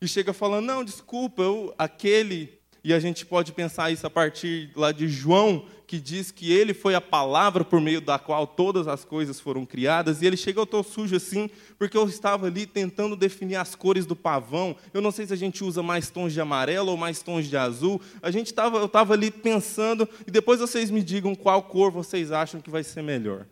E 0.00 0.06
chega 0.06 0.34
falando: 0.34 0.66
Não, 0.66 0.84
desculpa, 0.84 1.42
eu, 1.42 1.74
aquele 1.78 2.58
e 2.82 2.94
a 2.94 3.00
gente 3.00 3.26
pode 3.26 3.52
pensar 3.52 3.90
isso 3.90 4.06
a 4.06 4.10
partir 4.10 4.70
lá 4.74 4.92
de 4.92 5.08
João, 5.08 5.66
que 5.88 5.98
diz 5.98 6.30
que 6.30 6.52
ele 6.52 6.74
foi 6.74 6.94
a 6.94 7.00
palavra 7.00 7.64
por 7.64 7.80
meio 7.80 8.02
da 8.02 8.18
qual 8.18 8.46
todas 8.46 8.86
as 8.86 9.06
coisas 9.06 9.40
foram 9.40 9.64
criadas. 9.64 10.20
E 10.20 10.26
ele 10.26 10.36
chega, 10.36 10.60
eu 10.60 10.64
estou 10.64 10.84
sujo 10.84 11.16
assim, 11.16 11.48
porque 11.78 11.96
eu 11.96 12.06
estava 12.06 12.46
ali 12.46 12.66
tentando 12.66 13.16
definir 13.16 13.56
as 13.56 13.74
cores 13.74 14.04
do 14.04 14.14
pavão. 14.14 14.76
Eu 14.92 15.00
não 15.00 15.10
sei 15.10 15.26
se 15.26 15.32
a 15.32 15.36
gente 15.36 15.64
usa 15.64 15.82
mais 15.82 16.10
tons 16.10 16.34
de 16.34 16.42
amarelo 16.42 16.90
ou 16.90 16.96
mais 16.98 17.22
tons 17.22 17.46
de 17.46 17.56
azul. 17.56 17.98
A 18.20 18.30
gente 18.30 18.52
tava, 18.52 18.76
eu 18.76 18.84
estava 18.84 19.14
ali 19.14 19.30
pensando, 19.30 20.06
e 20.26 20.30
depois 20.30 20.60
vocês 20.60 20.90
me 20.90 21.02
digam 21.02 21.34
qual 21.34 21.62
cor 21.62 21.90
vocês 21.90 22.30
acham 22.30 22.60
que 22.60 22.68
vai 22.68 22.84
ser 22.84 23.02
melhor. 23.02 23.46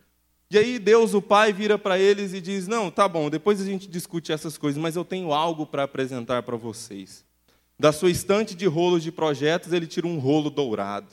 E 0.51 0.59
aí 0.59 0.77
Deus, 0.77 1.15
o 1.15 1.21
Pai, 1.21 1.51
vira 1.51 1.75
para 1.75 1.97
eles 1.97 2.33
e 2.33 2.39
diz: 2.39 2.67
Não, 2.67 2.91
tá 2.91 3.07
bom, 3.07 3.31
depois 3.31 3.59
a 3.59 3.65
gente 3.65 3.87
discute 3.87 4.31
essas 4.31 4.59
coisas, 4.59 4.79
mas 4.79 4.95
eu 4.95 5.03
tenho 5.03 5.33
algo 5.33 5.65
para 5.65 5.83
apresentar 5.83 6.43
para 6.43 6.55
vocês. 6.55 7.25
Da 7.79 7.91
sua 7.91 8.11
estante 8.11 8.53
de 8.53 8.67
rolos 8.67 9.01
de 9.01 9.11
projetos, 9.11 9.73
ele 9.73 9.87
tira 9.87 10.05
um 10.05 10.19
rolo 10.19 10.51
dourado. 10.51 11.07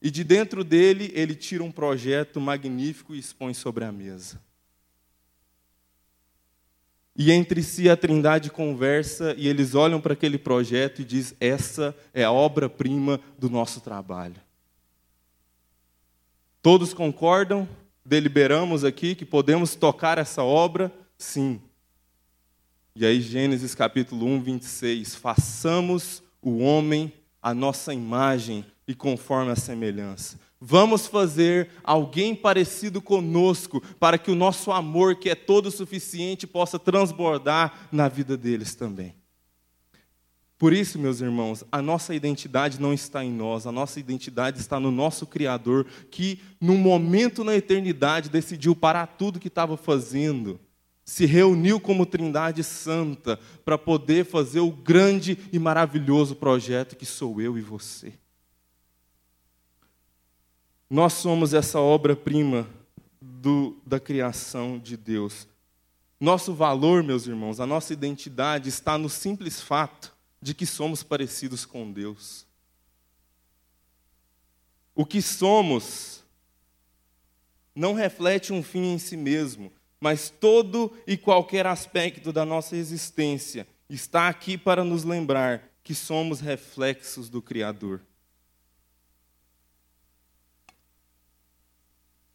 E 0.00 0.10
de 0.10 0.22
dentro 0.22 0.62
dele, 0.62 1.10
ele 1.14 1.34
tira 1.34 1.64
um 1.64 1.72
projeto 1.72 2.40
magnífico 2.40 3.14
e 3.14 3.18
expõe 3.18 3.54
sobre 3.54 3.84
a 3.84 3.92
mesa. 3.92 4.40
E 7.18 7.32
entre 7.32 7.62
si 7.62 7.88
a 7.88 7.96
Trindade 7.96 8.50
conversa 8.50 9.34
e 9.38 9.48
eles 9.48 9.74
olham 9.74 10.00
para 10.00 10.12
aquele 10.12 10.36
projeto 10.36 11.00
e 11.00 11.04
diz: 11.04 11.34
"Essa 11.40 11.96
é 12.12 12.22
a 12.24 12.30
obra-prima 12.30 13.18
do 13.38 13.48
nosso 13.48 13.80
trabalho". 13.80 14.36
Todos 16.60 16.92
concordam? 16.92 17.66
Deliberamos 18.04 18.84
aqui 18.84 19.14
que 19.14 19.24
podemos 19.24 19.74
tocar 19.74 20.18
essa 20.18 20.42
obra? 20.42 20.92
Sim. 21.16 21.60
E 22.94 23.06
aí, 23.06 23.20
Gênesis 23.20 23.74
capítulo 23.74 24.26
1, 24.26 24.42
26. 24.42 25.14
Façamos 25.14 26.22
o 26.42 26.58
homem 26.58 27.12
a 27.40 27.54
nossa 27.54 27.94
imagem 27.94 28.64
e 28.86 28.94
conforme 28.94 29.50
a 29.50 29.56
semelhança. 29.56 30.38
Vamos 30.60 31.06
fazer 31.06 31.70
alguém 31.84 32.34
parecido 32.34 33.02
conosco, 33.02 33.82
para 34.00 34.16
que 34.16 34.30
o 34.30 34.34
nosso 34.34 34.72
amor, 34.72 35.16
que 35.16 35.28
é 35.28 35.34
todo 35.34 35.70
suficiente, 35.70 36.46
possa 36.46 36.78
transbordar 36.78 37.88
na 37.92 38.08
vida 38.08 38.36
deles 38.36 38.74
também. 38.74 39.14
Por 40.58 40.72
isso, 40.72 40.98
meus 40.98 41.20
irmãos, 41.20 41.62
a 41.70 41.82
nossa 41.82 42.14
identidade 42.14 42.80
não 42.80 42.94
está 42.94 43.22
em 43.22 43.30
nós, 43.30 43.66
a 43.66 43.72
nossa 43.72 44.00
identidade 44.00 44.58
está 44.58 44.80
no 44.80 44.90
nosso 44.90 45.26
Criador, 45.26 45.86
que, 46.10 46.40
num 46.58 46.78
momento 46.78 47.44
na 47.44 47.54
eternidade, 47.54 48.30
decidiu 48.30 48.74
parar 48.74 49.06
tudo 49.06 49.38
que 49.38 49.48
estava 49.48 49.76
fazendo 49.76 50.58
se 51.06 51.24
reuniu 51.24 51.78
como 51.78 52.04
Trindade 52.04 52.64
Santa 52.64 53.38
para 53.64 53.78
poder 53.78 54.24
fazer 54.24 54.58
o 54.58 54.72
grande 54.72 55.38
e 55.52 55.58
maravilhoso 55.58 56.34
projeto 56.34 56.96
que 56.96 57.06
sou 57.06 57.40
eu 57.40 57.56
e 57.56 57.60
você. 57.60 58.12
Nós 60.88 61.14
somos 61.14 61.52
essa 61.52 61.80
obra-prima 61.80 62.68
da 63.84 63.98
criação 63.98 64.78
de 64.78 64.96
Deus. 64.96 65.48
Nosso 66.18 66.54
valor, 66.54 67.02
meus 67.02 67.26
irmãos, 67.26 67.60
a 67.60 67.66
nossa 67.66 67.92
identidade 67.92 68.68
está 68.68 68.96
no 68.96 69.08
simples 69.08 69.60
fato 69.60 70.14
de 70.40 70.54
que 70.54 70.64
somos 70.64 71.02
parecidos 71.02 71.64
com 71.64 71.92
Deus. 71.92 72.46
O 74.94 75.04
que 75.04 75.20
somos 75.20 76.24
não 77.74 77.92
reflete 77.92 78.52
um 78.52 78.62
fim 78.62 78.94
em 78.94 78.98
si 78.98 79.16
mesmo, 79.16 79.70
mas 80.00 80.30
todo 80.30 80.96
e 81.06 81.16
qualquer 81.16 81.66
aspecto 81.66 82.32
da 82.32 82.44
nossa 82.44 82.76
existência 82.76 83.66
está 83.90 84.28
aqui 84.28 84.56
para 84.56 84.82
nos 84.82 85.04
lembrar 85.04 85.68
que 85.82 85.94
somos 85.94 86.40
reflexos 86.40 87.28
do 87.28 87.42
Criador. 87.42 88.00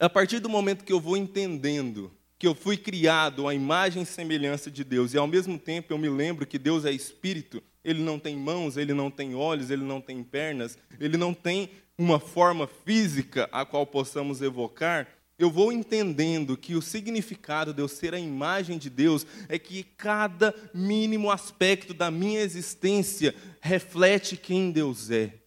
A 0.01 0.09
partir 0.09 0.39
do 0.39 0.49
momento 0.49 0.83
que 0.83 0.91
eu 0.91 0.99
vou 0.99 1.15
entendendo 1.15 2.11
que 2.39 2.47
eu 2.47 2.55
fui 2.55 2.75
criado 2.75 3.47
à 3.47 3.53
imagem 3.53 4.01
e 4.01 4.05
semelhança 4.07 4.71
de 4.71 4.83
Deus, 4.83 5.13
e 5.13 5.17
ao 5.19 5.27
mesmo 5.27 5.59
tempo 5.59 5.93
eu 5.93 5.97
me 5.99 6.09
lembro 6.09 6.47
que 6.47 6.57
Deus 6.57 6.85
é 6.85 6.91
espírito, 6.91 7.61
ele 7.85 8.01
não 8.01 8.17
tem 8.17 8.35
mãos, 8.35 8.77
ele 8.77 8.95
não 8.95 9.11
tem 9.11 9.35
olhos, 9.35 9.69
ele 9.69 9.83
não 9.83 10.01
tem 10.01 10.23
pernas, 10.23 10.75
ele 10.99 11.17
não 11.17 11.35
tem 11.35 11.69
uma 11.95 12.19
forma 12.19 12.67
física 12.83 13.47
a 13.51 13.63
qual 13.63 13.85
possamos 13.85 14.41
evocar, 14.41 15.07
eu 15.37 15.51
vou 15.51 15.71
entendendo 15.71 16.57
que 16.57 16.73
o 16.73 16.81
significado 16.81 17.71
de 17.71 17.83
eu 17.83 17.87
ser 17.87 18.15
a 18.15 18.19
imagem 18.19 18.79
de 18.79 18.89
Deus 18.89 19.23
é 19.47 19.59
que 19.59 19.83
cada 19.83 20.51
mínimo 20.73 21.29
aspecto 21.29 21.93
da 21.93 22.09
minha 22.09 22.41
existência 22.41 23.35
reflete 23.59 24.35
quem 24.35 24.71
Deus 24.71 25.11
é. 25.11 25.40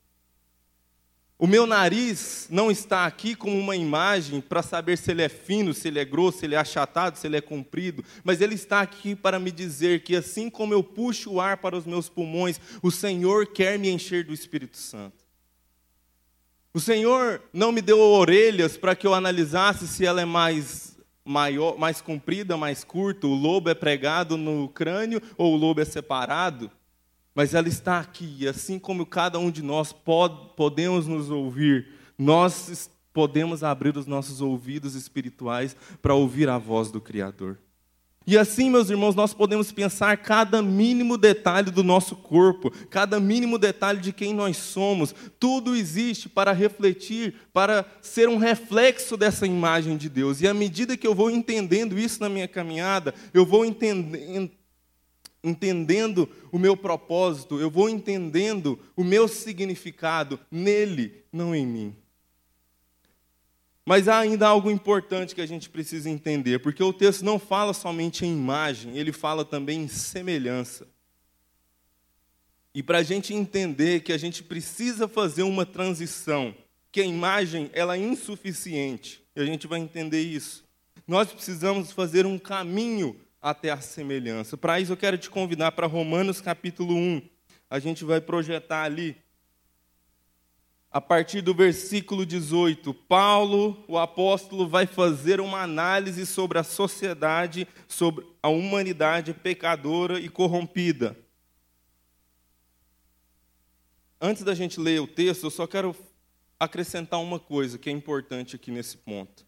O 1.36 1.48
meu 1.48 1.66
nariz 1.66 2.46
não 2.48 2.70
está 2.70 3.04
aqui 3.06 3.34
como 3.34 3.58
uma 3.58 3.74
imagem 3.74 4.40
para 4.40 4.62
saber 4.62 4.96
se 4.96 5.10
ele 5.10 5.22
é 5.22 5.28
fino, 5.28 5.74
se 5.74 5.88
ele 5.88 5.98
é 5.98 6.04
grosso, 6.04 6.38
se 6.38 6.46
ele 6.46 6.54
é 6.54 6.58
achatado, 6.58 7.18
se 7.18 7.26
ele 7.26 7.36
é 7.36 7.40
comprido, 7.40 8.04
mas 8.22 8.40
ele 8.40 8.54
está 8.54 8.80
aqui 8.80 9.16
para 9.16 9.38
me 9.38 9.50
dizer 9.50 10.04
que 10.04 10.14
assim 10.14 10.48
como 10.48 10.72
eu 10.72 10.82
puxo 10.82 11.32
o 11.32 11.40
ar 11.40 11.56
para 11.56 11.76
os 11.76 11.84
meus 11.84 12.08
pulmões, 12.08 12.60
o 12.80 12.90
Senhor 12.90 13.48
quer 13.48 13.78
me 13.78 13.90
encher 13.90 14.24
do 14.24 14.32
Espírito 14.32 14.76
Santo. 14.76 15.24
O 16.72 16.80
Senhor 16.80 17.42
não 17.52 17.72
me 17.72 17.82
deu 17.82 17.98
orelhas 17.98 18.76
para 18.76 18.94
que 18.94 19.06
eu 19.06 19.14
analisasse 19.14 19.88
se 19.88 20.06
ela 20.06 20.20
é 20.20 20.24
mais 20.24 20.96
maior, 21.24 21.76
mais 21.78 22.00
comprida, 22.00 22.56
mais 22.56 22.84
curta, 22.84 23.26
o 23.26 23.34
lobo 23.34 23.70
é 23.70 23.74
pregado 23.74 24.36
no 24.36 24.68
crânio 24.68 25.20
ou 25.36 25.54
o 25.54 25.56
lobo 25.56 25.80
é 25.80 25.84
separado. 25.84 26.70
Mas 27.34 27.52
ela 27.52 27.68
está 27.68 27.98
aqui, 27.98 28.36
e 28.38 28.48
assim 28.48 28.78
como 28.78 29.04
cada 29.04 29.38
um 29.38 29.50
de 29.50 29.62
nós 29.62 29.92
pode, 29.92 30.54
podemos 30.56 31.06
nos 31.06 31.30
ouvir, 31.30 31.88
nós 32.16 32.88
podemos 33.12 33.64
abrir 33.64 33.96
os 33.96 34.06
nossos 34.06 34.40
ouvidos 34.40 34.94
espirituais 34.94 35.76
para 36.00 36.14
ouvir 36.14 36.48
a 36.48 36.58
voz 36.58 36.90
do 36.90 37.00
Criador. 37.00 37.58
E 38.26 38.38
assim, 38.38 38.70
meus 38.70 38.88
irmãos, 38.88 39.14
nós 39.14 39.34
podemos 39.34 39.70
pensar 39.70 40.16
cada 40.16 40.62
mínimo 40.62 41.18
detalhe 41.18 41.70
do 41.70 41.84
nosso 41.84 42.16
corpo, 42.16 42.70
cada 42.88 43.20
mínimo 43.20 43.58
detalhe 43.58 44.00
de 44.00 44.14
quem 44.14 44.32
nós 44.32 44.56
somos. 44.56 45.14
Tudo 45.38 45.76
existe 45.76 46.26
para 46.26 46.50
refletir, 46.52 47.34
para 47.52 47.84
ser 48.00 48.28
um 48.28 48.38
reflexo 48.38 49.14
dessa 49.16 49.46
imagem 49.46 49.98
de 49.98 50.08
Deus. 50.08 50.40
E 50.40 50.48
à 50.48 50.54
medida 50.54 50.96
que 50.96 51.06
eu 51.06 51.14
vou 51.14 51.30
entendendo 51.30 51.98
isso 51.98 52.18
na 52.20 52.30
minha 52.30 52.48
caminhada, 52.48 53.12
eu 53.34 53.44
vou 53.44 53.62
entendendo, 53.62 54.50
entendendo 55.44 56.28
o 56.50 56.58
meu 56.58 56.76
propósito, 56.76 57.60
eu 57.60 57.70
vou 57.70 57.88
entendendo 57.88 58.80
o 58.96 59.04
meu 59.04 59.28
significado 59.28 60.40
nele, 60.50 61.22
não 61.30 61.54
em 61.54 61.66
mim. 61.66 61.96
Mas 63.84 64.08
há 64.08 64.18
ainda 64.18 64.48
algo 64.48 64.70
importante 64.70 65.34
que 65.34 65.42
a 65.42 65.46
gente 65.46 65.68
precisa 65.68 66.08
entender, 66.08 66.60
porque 66.60 66.82
o 66.82 66.92
texto 66.92 67.22
não 67.22 67.38
fala 67.38 67.74
somente 67.74 68.24
em 68.24 68.32
imagem, 68.32 68.96
ele 68.96 69.12
fala 69.12 69.44
também 69.44 69.82
em 69.82 69.88
semelhança. 69.88 70.88
E 72.74 72.82
para 72.82 72.98
a 72.98 73.02
gente 73.02 73.34
entender 73.34 74.00
que 74.00 74.12
a 74.12 74.18
gente 74.18 74.42
precisa 74.42 75.06
fazer 75.06 75.42
uma 75.42 75.66
transição, 75.66 76.54
que 76.90 77.02
a 77.02 77.04
imagem 77.04 77.70
ela 77.74 77.96
é 77.96 78.00
insuficiente, 78.00 79.22
e 79.36 79.40
a 79.40 79.44
gente 79.44 79.66
vai 79.66 79.80
entender 79.80 80.22
isso. 80.22 80.64
Nós 81.06 81.30
precisamos 81.30 81.92
fazer 81.92 82.24
um 82.24 82.38
caminho 82.38 83.20
até 83.44 83.70
a 83.70 83.78
semelhança. 83.78 84.56
Para 84.56 84.80
isso 84.80 84.90
eu 84.90 84.96
quero 84.96 85.18
te 85.18 85.28
convidar 85.28 85.72
para 85.72 85.86
Romanos 85.86 86.40
capítulo 86.40 86.96
1. 86.96 87.20
A 87.68 87.78
gente 87.78 88.02
vai 88.02 88.18
projetar 88.18 88.84
ali 88.84 89.22
a 90.90 90.98
partir 90.98 91.42
do 91.42 91.52
versículo 91.52 92.24
18, 92.24 92.94
Paulo, 92.94 93.84
o 93.86 93.98
apóstolo, 93.98 94.66
vai 94.66 94.86
fazer 94.86 95.40
uma 95.40 95.60
análise 95.60 96.24
sobre 96.24 96.56
a 96.56 96.62
sociedade, 96.62 97.68
sobre 97.86 98.24
a 98.40 98.48
humanidade 98.48 99.34
pecadora 99.34 100.18
e 100.20 100.28
corrompida. 100.28 101.14
Antes 104.20 104.42
da 104.44 104.54
gente 104.54 104.80
ler 104.80 105.00
o 105.00 105.06
texto, 105.06 105.44
eu 105.44 105.50
só 105.50 105.66
quero 105.66 105.94
acrescentar 106.58 107.20
uma 107.20 107.40
coisa 107.40 107.76
que 107.76 107.90
é 107.90 107.92
importante 107.92 108.56
aqui 108.56 108.70
nesse 108.70 108.96
ponto. 108.96 109.44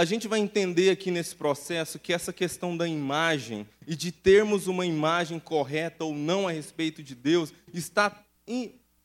A 0.00 0.04
gente 0.06 0.26
vai 0.26 0.40
entender 0.40 0.88
aqui 0.88 1.10
nesse 1.10 1.36
processo 1.36 1.98
que 1.98 2.10
essa 2.10 2.32
questão 2.32 2.74
da 2.74 2.88
imagem 2.88 3.68
e 3.86 3.94
de 3.94 4.10
termos 4.10 4.66
uma 4.66 4.86
imagem 4.86 5.38
correta 5.38 6.04
ou 6.04 6.14
não 6.14 6.48
a 6.48 6.50
respeito 6.50 7.02
de 7.02 7.14
Deus 7.14 7.52
está 7.70 8.24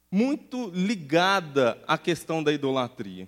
muito 0.10 0.72
ligada 0.74 1.78
à 1.86 1.98
questão 1.98 2.42
da 2.42 2.54
idolatria. 2.54 3.28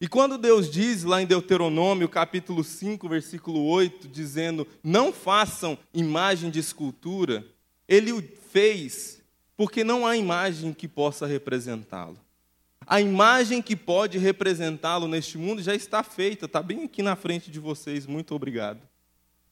E 0.00 0.06
quando 0.06 0.38
Deus 0.38 0.70
diz 0.70 1.02
lá 1.02 1.20
em 1.20 1.26
Deuteronômio, 1.26 2.08
capítulo 2.08 2.62
5, 2.62 3.08
versículo 3.08 3.64
8, 3.64 4.06
dizendo: 4.06 4.64
"Não 4.80 5.12
façam 5.12 5.76
imagem 5.92 6.48
de 6.48 6.60
escultura", 6.60 7.44
ele 7.88 8.12
o 8.12 8.22
fez 8.52 9.20
porque 9.56 9.82
não 9.82 10.06
há 10.06 10.16
imagem 10.16 10.72
que 10.72 10.86
possa 10.86 11.26
representá-lo. 11.26 12.27
A 12.90 13.02
imagem 13.02 13.60
que 13.60 13.76
pode 13.76 14.16
representá-lo 14.16 15.06
neste 15.06 15.36
mundo 15.36 15.62
já 15.62 15.74
está 15.74 16.02
feita, 16.02 16.46
está 16.46 16.62
bem 16.62 16.84
aqui 16.84 17.02
na 17.02 17.14
frente 17.14 17.50
de 17.50 17.60
vocês, 17.60 18.06
muito 18.06 18.34
obrigado. 18.34 18.80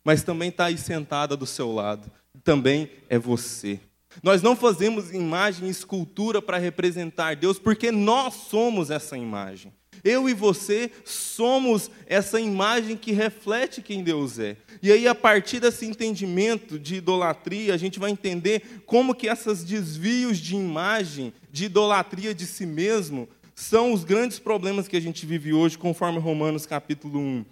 Mas 0.03 0.23
também 0.23 0.49
está 0.49 0.65
aí 0.65 0.79
sentada 0.79 1.37
do 1.37 1.45
seu 1.45 1.71
lado, 1.71 2.11
também 2.43 2.91
é 3.11 3.19
você. 3.19 3.79
Nós 4.23 4.41
não 4.41 4.57
fazemos 4.57 5.13
imagem 5.13 5.69
e 5.69 5.71
escultura 5.71 6.41
para 6.41 6.57
representar 6.57 7.37
Deus, 7.37 7.59
porque 7.59 7.93
nós 7.93 8.33
somos 8.33 8.89
essa 8.91 9.19
imagem. 9.19 9.71
Eu 10.07 10.29
e 10.29 10.35
você 10.35 10.89
somos 11.05 11.91
essa 12.07 12.41
imagem 12.41 12.97
que 12.97 13.11
reflete 13.11 13.83
quem 13.83 14.05
Deus 14.05 14.39
é. 14.39 14.57
E 14.81 14.93
aí, 14.93 15.09
a 15.09 15.17
partir 15.17 15.59
desse 15.59 15.85
entendimento 15.85 16.79
de 16.79 16.95
idolatria, 16.95 17.75
a 17.75 17.77
gente 17.77 17.99
vai 17.99 18.13
entender 18.13 18.83
como 18.87 19.17
que 19.17 19.27
esses 19.27 19.65
desvios 19.65 20.39
de 20.39 20.55
imagem, 20.55 21.33
de 21.51 21.65
idolatria 21.65 22.33
de 22.33 22.47
si 22.47 22.65
mesmo, 22.65 23.29
são 23.53 23.93
os 23.93 24.05
grandes 24.05 24.39
problemas 24.39 24.87
que 24.87 24.97
a 24.97 25.01
gente 25.01 25.27
vive 25.27 25.53
hoje, 25.53 25.77
conforme 25.77 26.21
Romanos 26.21 26.67
capítulo 26.67 27.19
1. 27.19 27.45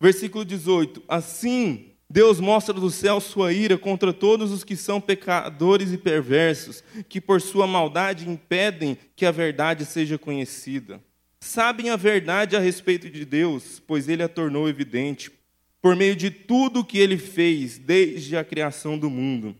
Versículo 0.00 0.46
18. 0.46 1.02
Assim, 1.06 1.90
Deus 2.08 2.40
mostra 2.40 2.72
do 2.72 2.90
céu 2.90 3.20
sua 3.20 3.52
ira 3.52 3.76
contra 3.76 4.14
todos 4.14 4.50
os 4.50 4.64
que 4.64 4.76
são 4.76 4.98
pecadores 4.98 5.92
e 5.92 5.98
perversos, 5.98 6.82
que 7.06 7.20
por 7.20 7.42
sua 7.42 7.66
maldade 7.66 8.26
impedem 8.26 8.96
que 9.14 9.26
a 9.26 9.30
verdade 9.30 9.84
seja 9.84 10.16
conhecida. 10.16 11.04
Sabem 11.46 11.90
a 11.90 11.96
verdade 11.96 12.56
a 12.56 12.60
respeito 12.60 13.08
de 13.08 13.24
Deus, 13.24 13.80
pois 13.86 14.08
ele 14.08 14.20
a 14.20 14.28
tornou 14.28 14.68
evidente, 14.68 15.30
por 15.80 15.94
meio 15.94 16.16
de 16.16 16.28
tudo 16.28 16.80
o 16.80 16.84
que 16.84 16.98
ele 16.98 17.16
fez 17.16 17.78
desde 17.78 18.36
a 18.36 18.42
criação 18.42 18.98
do 18.98 19.08
mundo. 19.08 19.54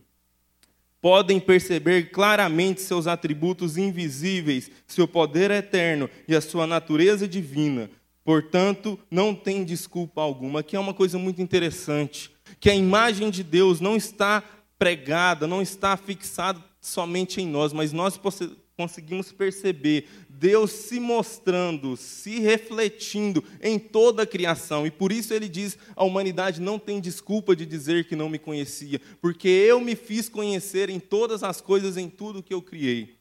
Podem 1.01 1.39
perceber 1.39 2.11
claramente 2.11 2.81
seus 2.81 3.07
atributos 3.07 3.77
invisíveis, 3.77 4.69
seu 4.85 5.07
poder 5.07 5.49
eterno 5.49 6.09
e 6.27 6.35
a 6.35 6.41
sua 6.41 6.67
natureza 6.67 7.25
divina. 7.25 7.89
Portanto, 8.21 8.99
não 9.09 9.33
tem 9.33 9.63
desculpa 9.63 10.21
alguma. 10.21 10.59
Aqui 10.59 10.75
é 10.75 10.79
uma 10.79 10.93
coisa 10.93 11.17
muito 11.17 11.41
interessante 11.41 12.29
que 12.59 12.69
a 12.69 12.75
imagem 12.75 13.29
de 13.29 13.43
Deus 13.43 13.79
não 13.79 13.95
está 13.95 14.43
pregada, 14.77 15.47
não 15.47 15.61
está 15.61 15.95
fixada 15.95 16.61
somente 16.81 17.41
em 17.41 17.47
nós, 17.47 17.71
mas 17.71 17.93
nós 17.93 18.19
conseguimos 18.77 19.31
perceber 19.31 20.07
Deus 20.29 20.69
se 20.69 20.99
mostrando, 20.99 21.97
se 21.97 22.39
refletindo 22.39 23.43
em 23.59 23.79
toda 23.79 24.21
a 24.21 24.27
criação. 24.27 24.85
E 24.85 24.91
por 24.91 25.11
isso 25.11 25.33
ele 25.33 25.49
diz: 25.49 25.75
a 25.95 26.03
humanidade 26.03 26.61
não 26.61 26.77
tem 26.77 27.01
desculpa 27.01 27.55
de 27.55 27.65
dizer 27.65 28.07
que 28.07 28.15
não 28.15 28.29
me 28.29 28.37
conhecia, 28.37 29.01
porque 29.19 29.47
eu 29.47 29.81
me 29.81 29.95
fiz 29.95 30.29
conhecer 30.29 30.91
em 30.91 30.99
todas 30.99 31.41
as 31.41 31.59
coisas, 31.59 31.97
em 31.97 32.07
tudo 32.07 32.43
que 32.43 32.53
eu 32.53 32.61
criei. 32.61 33.17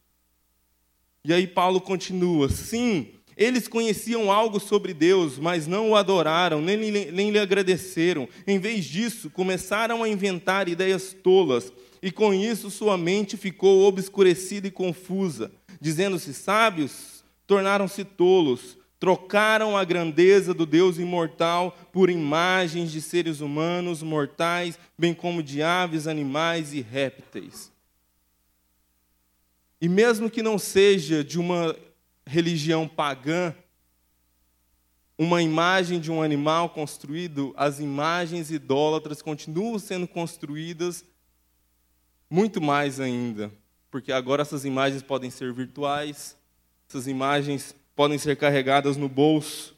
E 1.25 1.33
aí 1.33 1.47
Paulo 1.47 1.81
continua: 1.81 2.51
sim, 2.51 3.09
eles 3.35 3.67
conheciam 3.67 4.31
algo 4.31 4.61
sobre 4.61 4.93
Deus, 4.93 5.39
mas 5.39 5.67
não 5.67 5.91
o 5.91 5.97
adoraram, 5.97 6.61
nem, 6.61 6.77
nem 7.11 7.31
lhe 7.31 7.39
agradeceram. 7.39 8.29
Em 8.47 8.59
vez 8.59 8.85
disso, 8.85 9.31
começaram 9.31 10.03
a 10.03 10.09
inventar 10.09 10.69
ideias 10.69 11.15
tolas, 11.15 11.73
e 12.03 12.11
com 12.11 12.33
isso 12.33 12.71
sua 12.71 12.97
mente 12.97 13.37
ficou 13.37 13.87
obscurecida 13.87 14.67
e 14.67 14.71
confusa. 14.71 15.51
Dizendo-se 15.81 16.33
sábios, 16.33 17.25
tornaram-se 17.47 18.05
tolos, 18.05 18.77
trocaram 18.99 19.77
a 19.77 19.85
grandeza 19.85 20.55
do 20.55 20.65
Deus 20.65 20.99
imortal 20.99 21.77
por 21.93 22.11
imagens 22.11 22.91
de 22.91 23.01
seres 23.01 23.41
humanos 23.41 24.03
mortais, 24.03 24.79
bem 24.99 25.13
como 25.13 25.43
de 25.43 25.63
aves, 25.63 26.07
animais 26.07 26.73
e 26.73 26.81
répteis. 26.81 27.71
E 29.81 29.89
mesmo 29.89 30.31
que 30.31 30.43
não 30.43 30.59
seja 30.59 31.23
de 31.23 31.39
uma 31.39 31.77
religião 32.27 32.89
pagã, 32.89 33.55
uma 35.19 35.43
imagem 35.43 35.99
de 36.01 36.11
um 36.11 36.23
animal 36.23 36.71
construído, 36.71 37.55
as 37.57 37.79
imagens 37.81 38.51
idólatras 38.51 39.23
continuam 39.23 39.79
sendo 39.79 40.07
construídas 40.07 41.05
muito 42.29 42.61
mais 42.61 43.01
ainda, 43.01 43.51
porque 43.91 44.13
agora 44.13 44.43
essas 44.43 44.65
imagens 44.65 45.03
podem 45.03 45.31
ser 45.31 45.53
virtuais, 45.53 46.37
essas 46.89 47.07
imagens 47.07 47.75
podem 47.95 48.19
ser 48.19 48.37
carregadas 48.37 48.97
no 48.97 49.09
bolso. 49.09 49.75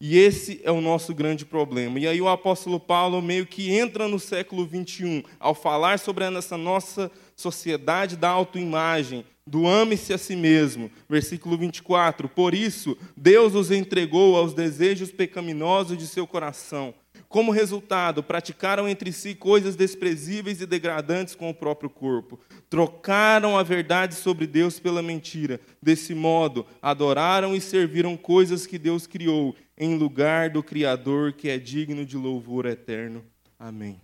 E 0.00 0.18
esse 0.18 0.60
é 0.64 0.70
o 0.72 0.80
nosso 0.80 1.14
grande 1.14 1.44
problema. 1.44 1.96
E 2.00 2.08
aí 2.08 2.20
o 2.20 2.28
apóstolo 2.28 2.80
Paulo 2.80 3.22
meio 3.22 3.46
que 3.46 3.70
entra 3.70 4.08
no 4.08 4.18
século 4.18 4.66
21 4.66 5.22
ao 5.38 5.54
falar 5.54 6.00
sobre 6.00 6.24
essa 6.24 6.56
nossa 6.56 7.08
sociedade 7.36 8.16
da 8.16 8.28
autoimagem, 8.28 9.24
do 9.46 9.68
ame-se 9.68 10.12
a 10.12 10.18
si 10.18 10.34
mesmo. 10.34 10.90
Versículo 11.08 11.56
24: 11.56 12.28
Por 12.28 12.52
isso, 12.52 12.98
Deus 13.16 13.54
os 13.54 13.70
entregou 13.70 14.36
aos 14.36 14.52
desejos 14.52 15.12
pecaminosos 15.12 15.96
de 15.96 16.08
seu 16.08 16.26
coração. 16.26 16.92
Como 17.32 17.50
resultado, 17.50 18.22
praticaram 18.22 18.86
entre 18.86 19.10
si 19.10 19.34
coisas 19.34 19.74
desprezíveis 19.74 20.60
e 20.60 20.66
degradantes 20.66 21.34
com 21.34 21.48
o 21.48 21.54
próprio 21.54 21.88
corpo. 21.88 22.38
Trocaram 22.68 23.56
a 23.56 23.62
verdade 23.62 24.14
sobre 24.16 24.46
Deus 24.46 24.78
pela 24.78 25.00
mentira. 25.00 25.58
Desse 25.80 26.14
modo, 26.14 26.66
adoraram 26.82 27.56
e 27.56 27.60
serviram 27.60 28.18
coisas 28.18 28.66
que 28.66 28.78
Deus 28.78 29.06
criou, 29.06 29.56
em 29.78 29.96
lugar 29.96 30.50
do 30.50 30.62
Criador 30.62 31.32
que 31.32 31.48
é 31.48 31.58
digno 31.58 32.04
de 32.04 32.18
louvor 32.18 32.66
eterno. 32.66 33.24
Amém. 33.58 33.98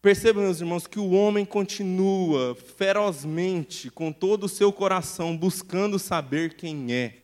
Percebam, 0.00 0.44
meus 0.44 0.60
irmãos, 0.60 0.86
que 0.86 1.00
o 1.00 1.10
homem 1.10 1.44
continua 1.44 2.54
ferozmente, 2.54 3.90
com 3.90 4.12
todo 4.12 4.44
o 4.44 4.48
seu 4.48 4.72
coração, 4.72 5.36
buscando 5.36 5.98
saber 5.98 6.54
quem 6.54 6.92
é. 6.92 7.21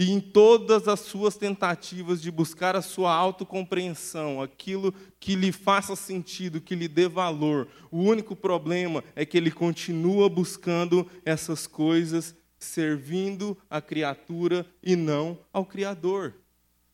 E 0.00 0.12
em 0.12 0.20
todas 0.20 0.86
as 0.86 1.00
suas 1.00 1.36
tentativas 1.36 2.22
de 2.22 2.30
buscar 2.30 2.76
a 2.76 2.82
sua 2.82 3.12
autocompreensão, 3.12 4.40
aquilo 4.40 4.94
que 5.18 5.34
lhe 5.34 5.50
faça 5.50 5.96
sentido, 5.96 6.60
que 6.60 6.76
lhe 6.76 6.86
dê 6.86 7.08
valor, 7.08 7.66
o 7.90 7.98
único 7.98 8.36
problema 8.36 9.02
é 9.16 9.26
que 9.26 9.36
ele 9.36 9.50
continua 9.50 10.28
buscando 10.28 11.04
essas 11.24 11.66
coisas 11.66 12.32
servindo 12.60 13.58
a 13.68 13.80
criatura 13.80 14.64
e 14.80 14.94
não 14.94 15.36
ao 15.52 15.66
Criador. 15.66 16.32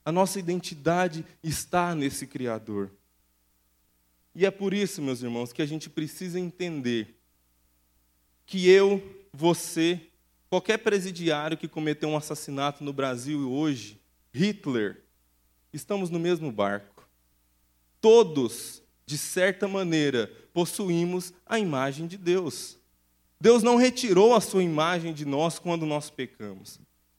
A 0.03 0.11
nossa 0.11 0.39
identidade 0.39 1.27
está 1.43 1.95
nesse 1.95 2.27
Criador. 2.27 2.91
E 4.35 4.47
é 4.47 4.51
por 4.51 4.73
isso, 4.73 5.03
meus 5.03 5.23
irmãos, 5.23 5.53
que 5.53 5.61
a 5.61 5.67
gente 5.67 5.91
precisa 5.91 6.41
entender 6.41 7.21
que 8.47 8.67
eu, 8.67 9.27
você, 9.31 10.01
qualquer 10.55 10.79
presidiário 10.79 11.57
que 11.57 11.67
cometeu 11.67 12.09
um 12.09 12.17
assassinato 12.17 12.85
no 12.85 12.93
Brasil 12.93 13.51
hoje, 13.51 14.01
Hitler, 14.33 15.03
estamos 15.73 16.11
no 16.11 16.19
mesmo 16.21 16.53
barco. 16.53 17.09
Todos, 18.01 18.81
de 19.05 19.19
certa 19.19 19.67
maneira, 19.67 20.31
possuímos 20.53 21.33
a 21.45 21.59
imagem 21.59 22.07
de 22.07 22.17
Deus. 22.17 22.79
Deus 23.41 23.65
não 23.65 23.75
retirou 23.75 24.33
a 24.33 24.41
sua 24.41 24.63
imagem 24.63 25.13
de 25.13 25.25
nós 25.25 25.59
quando 25.59 25.85
nós 25.85 26.09
pecamos. 26.09 26.79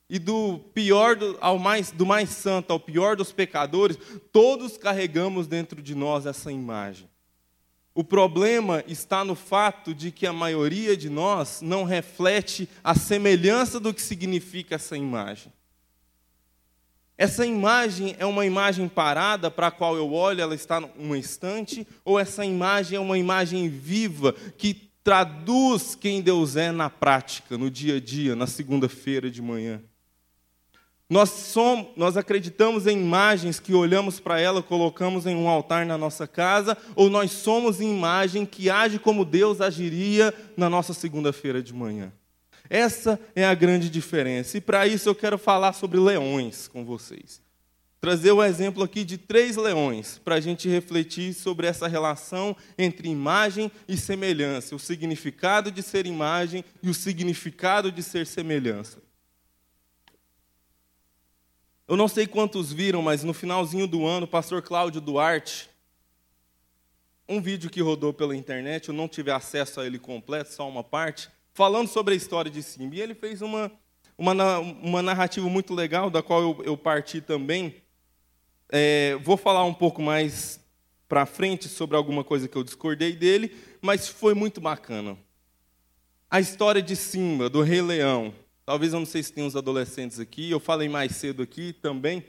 E 0.09 0.17
do 0.17 0.59
pior 0.73 1.17
do, 1.17 1.37
ao 1.41 1.59
mais 1.59 1.91
do 1.91 2.05
mais 2.05 2.29
santo 2.29 2.71
ao 2.71 2.79
pior 2.79 3.17
dos 3.17 3.33
pecadores, 3.33 3.97
todos 4.31 4.77
carregamos 4.77 5.45
dentro 5.45 5.81
de 5.81 5.93
nós 5.93 6.25
essa 6.25 6.53
imagem. 6.53 7.09
O 7.95 8.03
problema 8.03 8.83
está 8.85 9.23
no 9.23 9.35
fato 9.35 9.95
de 9.95 10.11
que 10.11 10.27
a 10.27 10.33
maioria 10.33 10.97
de 10.97 11.09
nós 11.09 11.61
não 11.61 11.85
reflete 11.85 12.67
a 12.83 12.93
semelhança 12.93 13.79
do 13.79 13.93
que 13.93 14.01
significa 14.01 14.75
essa 14.75 14.97
imagem. 14.97 15.53
Essa 17.17 17.45
imagem 17.45 18.13
é 18.19 18.25
uma 18.25 18.45
imagem 18.45 18.89
parada 18.89 19.49
para 19.49 19.67
a 19.67 19.71
qual 19.71 19.95
eu 19.95 20.11
olho, 20.11 20.41
ela 20.41 20.53
está 20.53 20.81
num 20.81 21.15
instante, 21.15 21.87
ou 22.03 22.19
essa 22.19 22.43
imagem 22.43 22.97
é 22.97 22.99
uma 22.99 23.17
imagem 23.17 23.69
viva 23.69 24.33
que 24.57 24.91
traduz 25.01 25.95
quem 25.95 26.21
Deus 26.21 26.57
é 26.57 26.73
na 26.73 26.89
prática, 26.89 27.57
no 27.57 27.71
dia 27.71 27.95
a 27.95 27.99
dia, 28.01 28.35
na 28.35 28.45
segunda-feira 28.45 29.31
de 29.31 29.41
manhã. 29.41 29.81
Nós, 31.09 31.29
somos, 31.29 31.87
nós 31.95 32.17
acreditamos 32.17 32.87
em 32.87 32.97
imagens 32.97 33.59
que 33.59 33.73
olhamos 33.73 34.19
para 34.19 34.39
ela, 34.39 34.63
colocamos 34.63 35.25
em 35.27 35.35
um 35.35 35.47
altar 35.47 35.85
na 35.85 35.97
nossa 35.97 36.27
casa, 36.27 36.75
ou 36.95 37.09
nós 37.09 37.31
somos 37.31 37.79
imagem 37.79 38.45
que 38.45 38.69
age 38.69 38.97
como 38.97 39.23
Deus 39.23 39.61
agiria 39.61 40.33
na 40.57 40.69
nossa 40.69 40.93
segunda-feira 40.93 41.61
de 41.61 41.73
manhã. 41.73 42.11
Essa 42.67 43.19
é 43.35 43.45
a 43.45 43.53
grande 43.53 43.89
diferença. 43.89 44.57
E 44.57 44.61
para 44.61 44.87
isso 44.87 45.07
eu 45.07 45.13
quero 45.13 45.37
falar 45.37 45.73
sobre 45.73 45.99
leões 45.99 46.67
com 46.67 46.83
vocês 46.83 47.45
trazer 48.05 48.31
o 48.31 48.43
exemplo 48.43 48.83
aqui 48.83 49.03
de 49.03 49.17
três 49.17 49.55
leões, 49.55 50.21
para 50.23 50.35
a 50.35 50.39
gente 50.39 50.69
refletir 50.69 51.33
sobre 51.33 51.65
essa 51.65 51.87
relação 51.87 52.55
entre 52.77 53.09
imagem 53.09 53.71
e 53.87 53.97
semelhança, 53.97 54.75
o 54.75 54.79
significado 54.79 55.71
de 55.71 55.81
ser 55.81 56.05
imagem 56.05 56.63
e 56.83 56.89
o 56.91 56.93
significado 56.93 57.91
de 57.91 58.03
ser 58.03 58.27
semelhança. 58.27 59.04
Eu 61.87 61.95
não 61.95 62.07
sei 62.07 62.25
quantos 62.25 62.73
viram, 62.73 63.03
mas 63.03 63.23
no 63.23 63.31
finalzinho 63.31 63.85
do 63.85 64.07
ano, 64.07 64.25
o 64.25 64.29
pastor 64.29 64.59
Cláudio 64.63 64.99
Duarte, 64.99 65.69
um 67.29 67.39
vídeo 67.39 67.69
que 67.69 67.79
rodou 67.79 68.11
pela 68.11 68.35
internet, 68.35 68.89
eu 68.89 68.95
não 68.95 69.07
tive 69.07 69.29
acesso 69.29 69.79
a 69.79 69.85
ele 69.85 69.99
completo, 69.99 70.51
só 70.51 70.67
uma 70.67 70.83
parte, 70.83 71.29
falando 71.53 71.87
sobre 71.87 72.15
a 72.15 72.17
história 72.17 72.49
de 72.49 72.63
Simba. 72.63 72.95
E 72.95 73.01
ele 73.01 73.13
fez 73.13 73.39
uma, 73.43 73.71
uma, 74.17 74.57
uma 74.59 75.01
narrativa 75.03 75.47
muito 75.47 75.75
legal, 75.75 76.09
da 76.09 76.23
qual 76.23 76.41
eu, 76.41 76.63
eu 76.63 76.75
parti 76.75 77.21
também, 77.21 77.75
é, 78.69 79.15
vou 79.21 79.37
falar 79.37 79.63
um 79.63 79.73
pouco 79.73 80.01
mais 80.01 80.59
para 81.07 81.27
frente 81.27 81.69
sobre 81.69 81.95
alguma 81.95 82.23
coisa 82.23 82.47
que 82.47 82.57
eu 82.57 82.63
discordei 82.63 83.15
dele, 83.15 83.55
mas 83.79 84.07
foi 84.07 84.33
muito 84.33 84.59
bacana. 84.59 85.15
A 86.31 86.39
história 86.39 86.81
de 86.81 86.95
Simba, 86.95 87.47
do 87.47 87.61
Rei 87.61 87.83
Leão. 87.83 88.33
Talvez 88.65 88.93
eu 88.93 88.99
não 88.99 89.05
sei 89.05 89.21
se 89.21 89.31
tem 89.31 89.43
uns 89.43 89.55
adolescentes 89.55 90.19
aqui, 90.19 90.49
eu 90.49 90.59
falei 90.59 90.89
mais 90.89 91.15
cedo 91.15 91.43
aqui 91.43 91.71
também. 91.71 92.25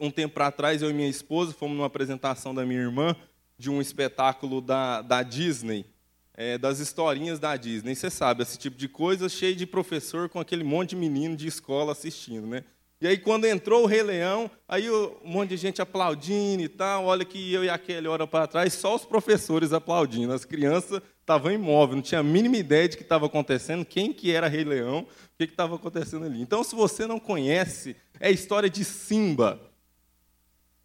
Um 0.00 0.10
tempo 0.10 0.40
atrás, 0.42 0.82
eu 0.82 0.90
e 0.90 0.92
minha 0.92 1.08
esposa 1.08 1.52
fomos 1.52 1.76
numa 1.76 1.86
apresentação 1.86 2.52
da 2.52 2.64
minha 2.66 2.80
irmã 2.80 3.14
de 3.56 3.70
um 3.70 3.80
espetáculo 3.80 4.60
da, 4.60 5.02
da 5.02 5.22
Disney, 5.22 5.86
é, 6.34 6.58
das 6.58 6.80
historinhas 6.80 7.38
da 7.38 7.56
Disney. 7.56 7.94
Você 7.94 8.10
sabe, 8.10 8.42
esse 8.42 8.58
tipo 8.58 8.76
de 8.76 8.88
coisa 8.88 9.28
cheio 9.28 9.54
de 9.54 9.66
professor 9.66 10.28
com 10.28 10.40
aquele 10.40 10.64
monte 10.64 10.90
de 10.90 10.96
menino 10.96 11.36
de 11.36 11.46
escola 11.46 11.92
assistindo, 11.92 12.46
né? 12.46 12.64
E 13.00 13.06
aí, 13.06 13.18
quando 13.18 13.44
entrou 13.44 13.82
o 13.82 13.86
Rei 13.86 14.02
Leão, 14.02 14.50
aí 14.66 14.90
um 14.90 15.16
monte 15.24 15.50
de 15.50 15.56
gente 15.56 15.82
aplaudindo 15.82 16.62
e 16.62 16.68
tal. 16.68 17.04
Olha 17.04 17.24
que 17.24 17.52
eu 17.52 17.62
e 17.62 17.68
a 17.68 17.76
Kelly 17.76 18.08
olham 18.08 18.26
para 18.26 18.46
trás, 18.46 18.72
só 18.72 18.94
os 18.94 19.04
professores 19.04 19.72
aplaudindo. 19.72 20.32
As 20.32 20.44
crianças 20.44 21.02
estavam 21.24 21.50
imóveis, 21.50 21.96
não 21.96 22.02
tinha 22.02 22.20
a 22.20 22.22
mínima 22.22 22.58
ideia 22.58 22.86
de 22.86 22.98
que 22.98 23.02
estava 23.02 23.24
acontecendo, 23.24 23.84
quem 23.84 24.12
que 24.12 24.30
era 24.30 24.46
Rei 24.46 24.62
Leão, 24.62 25.00
o 25.00 25.36
que 25.38 25.44
estava 25.44 25.74
acontecendo 25.74 26.26
ali. 26.26 26.40
Então, 26.40 26.62
se 26.62 26.76
você 26.76 27.06
não 27.06 27.18
conhece, 27.18 27.96
é 28.20 28.28
a 28.28 28.30
história 28.30 28.68
de 28.68 28.84
Simba, 28.84 29.58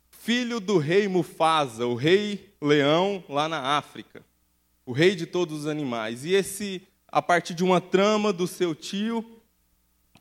filho 0.09 0.61
do 0.61 0.77
rei 0.77 1.09
Mufasa, 1.09 1.85
o 1.85 1.93
rei 1.93 2.53
leão 2.61 3.21
lá 3.27 3.49
na 3.49 3.77
África, 3.77 4.23
o 4.85 4.93
rei 4.93 5.13
de 5.13 5.25
todos 5.25 5.61
os 5.61 5.67
animais. 5.67 6.23
E 6.23 6.33
esse, 6.33 6.83
a 7.09 7.21
partir 7.21 7.53
de 7.53 7.63
uma 7.63 7.81
trama 7.81 8.31
do 8.31 8.47
seu 8.47 8.73
tio, 8.73 9.41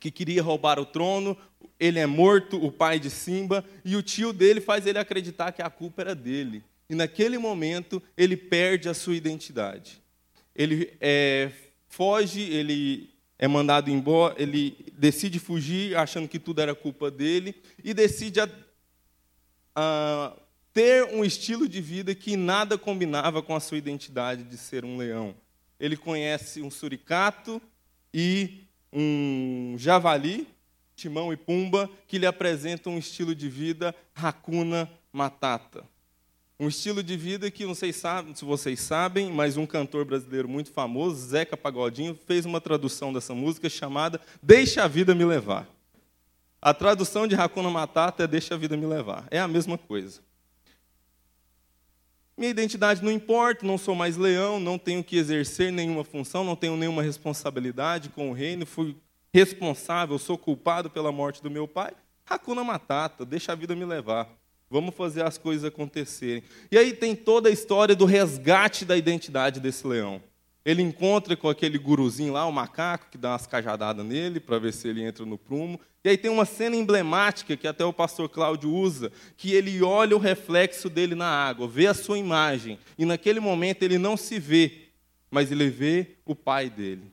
que 0.00 0.10
queria 0.10 0.42
roubar 0.42 0.80
o 0.80 0.86
trono, 0.86 1.36
ele 1.78 2.00
é 2.00 2.06
morto, 2.06 2.56
o 2.62 2.72
pai 2.72 2.98
de 2.98 3.08
Simba, 3.08 3.64
e 3.84 3.94
o 3.94 4.02
tio 4.02 4.32
dele 4.32 4.60
faz 4.60 4.84
ele 4.84 4.98
acreditar 4.98 5.52
que 5.52 5.62
a 5.62 5.70
culpa 5.70 6.02
era 6.02 6.14
dele. 6.14 6.64
E 6.90 6.94
naquele 6.94 7.38
momento 7.38 8.02
ele 8.16 8.36
perde 8.36 8.88
a 8.88 8.94
sua 8.94 9.14
identidade. 9.14 10.02
Ele 10.58 10.92
é, 11.00 11.52
foge, 11.86 12.40
ele 12.40 13.14
é 13.38 13.46
mandado 13.46 13.88
embora, 13.88 14.34
ele 14.36 14.92
decide 14.92 15.38
fugir, 15.38 15.96
achando 15.96 16.28
que 16.28 16.40
tudo 16.40 16.60
era 16.60 16.74
culpa 16.74 17.08
dele, 17.12 17.54
e 17.84 17.94
decide 17.94 18.40
a, 18.40 18.48
a, 19.76 20.36
ter 20.72 21.04
um 21.04 21.24
estilo 21.24 21.68
de 21.68 21.80
vida 21.80 22.12
que 22.12 22.36
nada 22.36 22.76
combinava 22.76 23.40
com 23.40 23.54
a 23.54 23.60
sua 23.60 23.78
identidade 23.78 24.42
de 24.42 24.58
ser 24.58 24.84
um 24.84 24.96
leão. 24.96 25.36
Ele 25.78 25.96
conhece 25.96 26.60
um 26.60 26.70
suricato 26.72 27.62
e 28.12 28.64
um 28.92 29.76
javali, 29.78 30.48
Timão 30.96 31.32
e 31.32 31.36
Pumba, 31.36 31.88
que 32.08 32.18
lhe 32.18 32.26
apresentam 32.26 32.94
um 32.94 32.98
estilo 32.98 33.32
de 33.32 33.48
vida 33.48 33.94
Hakuna 34.12 34.90
Matata. 35.12 35.84
Um 36.60 36.66
estilo 36.66 37.04
de 37.04 37.16
vida 37.16 37.50
que 37.52 37.64
não 37.64 37.74
sei 37.74 37.92
se 37.92 38.44
vocês 38.44 38.80
sabem, 38.80 39.30
mas 39.30 39.56
um 39.56 39.64
cantor 39.64 40.04
brasileiro 40.04 40.48
muito 40.48 40.72
famoso, 40.72 41.28
Zeca 41.28 41.56
Pagodinho, 41.56 42.18
fez 42.26 42.44
uma 42.44 42.60
tradução 42.60 43.12
dessa 43.12 43.32
música 43.32 43.68
chamada 43.68 44.20
Deixa 44.42 44.82
a 44.82 44.88
Vida 44.88 45.14
Me 45.14 45.24
Levar. 45.24 45.68
A 46.60 46.74
tradução 46.74 47.28
de 47.28 47.36
Hakuna 47.36 47.70
Matata 47.70 48.24
é 48.24 48.26
Deixa 48.26 48.56
a 48.56 48.58
Vida 48.58 48.76
Me 48.76 48.86
Levar. 48.86 49.28
É 49.30 49.38
a 49.38 49.46
mesma 49.46 49.78
coisa. 49.78 50.20
Minha 52.36 52.50
identidade 52.50 53.04
não 53.04 53.12
importa, 53.12 53.64
não 53.64 53.78
sou 53.78 53.94
mais 53.94 54.16
leão, 54.16 54.58
não 54.58 54.78
tenho 54.78 55.04
que 55.04 55.16
exercer 55.16 55.70
nenhuma 55.70 56.02
função, 56.02 56.42
não 56.42 56.56
tenho 56.56 56.76
nenhuma 56.76 57.02
responsabilidade 57.02 58.08
com 58.08 58.30
o 58.30 58.32
reino, 58.32 58.66
fui 58.66 58.96
responsável, 59.32 60.18
sou 60.18 60.36
culpado 60.36 60.90
pela 60.90 61.12
morte 61.12 61.40
do 61.40 61.50
meu 61.50 61.68
pai, 61.68 61.92
Hakuna 62.28 62.64
Matata, 62.64 63.24
deixa 63.24 63.52
a 63.52 63.54
vida 63.54 63.76
me 63.76 63.84
levar. 63.84 64.37
Vamos 64.70 64.94
fazer 64.94 65.24
as 65.24 65.38
coisas 65.38 65.64
acontecerem. 65.64 66.42
E 66.70 66.76
aí 66.76 66.92
tem 66.92 67.16
toda 67.16 67.48
a 67.48 67.52
história 67.52 67.96
do 67.96 68.04
resgate 68.04 68.84
da 68.84 68.96
identidade 68.96 69.60
desse 69.60 69.86
leão. 69.86 70.22
Ele 70.64 70.82
encontra 70.82 71.34
com 71.34 71.48
aquele 71.48 71.78
guruzinho 71.78 72.34
lá, 72.34 72.44
o 72.44 72.52
macaco, 72.52 73.06
que 73.10 73.16
dá 73.16 73.30
umas 73.30 73.46
cajadadas 73.46 74.04
nele 74.04 74.38
para 74.38 74.58
ver 74.58 74.74
se 74.74 74.86
ele 74.86 75.02
entra 75.02 75.24
no 75.24 75.38
prumo. 75.38 75.80
E 76.04 76.10
aí 76.10 76.18
tem 76.18 76.30
uma 76.30 76.44
cena 76.44 76.76
emblemática 76.76 77.56
que 77.56 77.66
até 77.66 77.84
o 77.84 77.92
pastor 77.92 78.28
Cláudio 78.28 78.70
usa, 78.70 79.10
que 79.36 79.54
ele 79.54 79.82
olha 79.82 80.14
o 80.14 80.18
reflexo 80.20 80.90
dele 80.90 81.14
na 81.14 81.26
água, 81.26 81.66
vê 81.66 81.86
a 81.86 81.94
sua 81.94 82.18
imagem, 82.18 82.78
e 82.98 83.06
naquele 83.06 83.40
momento 83.40 83.82
ele 83.82 83.96
não 83.96 84.16
se 84.16 84.38
vê, 84.38 84.88
mas 85.30 85.50
ele 85.50 85.70
vê 85.70 86.16
o 86.26 86.34
pai 86.34 86.68
dele. 86.68 87.12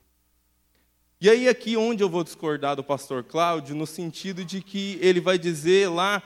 E 1.22 1.30
aí, 1.30 1.48
aqui 1.48 1.78
onde 1.78 2.04
eu 2.04 2.10
vou 2.10 2.26
discordar 2.26 2.76
do 2.76 2.84
pastor 2.84 3.24
Cláudio, 3.24 3.74
no 3.74 3.88
sentido 3.88 4.44
de 4.44 4.62
que 4.62 5.00
ele 5.02 5.22
vai 5.22 5.40
dizer 5.40 5.90
lá 5.90 6.22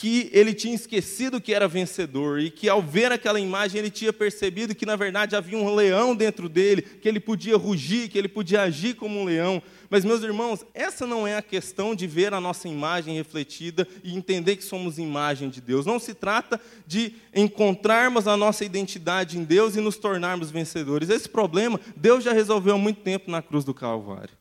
que 0.00 0.30
ele 0.32 0.54
tinha 0.54 0.74
esquecido 0.74 1.42
que 1.42 1.52
era 1.52 1.68
vencedor 1.68 2.40
e 2.40 2.50
que 2.50 2.70
ao 2.70 2.80
ver 2.80 3.12
aquela 3.12 3.38
imagem 3.38 3.80
ele 3.80 3.90
tinha 3.90 4.10
percebido 4.10 4.74
que 4.74 4.86
na 4.86 4.96
verdade 4.96 5.36
havia 5.36 5.58
um 5.58 5.74
leão 5.74 6.16
dentro 6.16 6.48
dele, 6.48 6.80
que 6.80 7.06
ele 7.06 7.20
podia 7.20 7.54
rugir, 7.58 8.08
que 8.08 8.16
ele 8.16 8.26
podia 8.26 8.62
agir 8.62 8.94
como 8.94 9.20
um 9.20 9.24
leão. 9.24 9.62
Mas, 9.90 10.02
meus 10.02 10.22
irmãos, 10.22 10.64
essa 10.72 11.06
não 11.06 11.26
é 11.26 11.36
a 11.36 11.42
questão 11.42 11.94
de 11.94 12.06
ver 12.06 12.32
a 12.32 12.40
nossa 12.40 12.66
imagem 12.66 13.14
refletida 13.14 13.86
e 14.02 14.16
entender 14.16 14.56
que 14.56 14.64
somos 14.64 14.98
imagem 14.98 15.50
de 15.50 15.60
Deus. 15.60 15.84
Não 15.84 15.98
se 15.98 16.14
trata 16.14 16.58
de 16.86 17.12
encontrarmos 17.34 18.26
a 18.26 18.38
nossa 18.38 18.64
identidade 18.64 19.36
em 19.36 19.44
Deus 19.44 19.76
e 19.76 19.82
nos 19.82 19.98
tornarmos 19.98 20.50
vencedores. 20.50 21.10
Esse 21.10 21.28
problema 21.28 21.78
Deus 21.94 22.24
já 22.24 22.32
resolveu 22.32 22.76
há 22.76 22.78
muito 22.78 23.02
tempo 23.02 23.30
na 23.30 23.42
cruz 23.42 23.66
do 23.66 23.74
Calvário. 23.74 24.32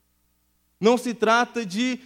Não 0.80 0.98
se 0.98 1.14
trata 1.14 1.66
de 1.66 2.00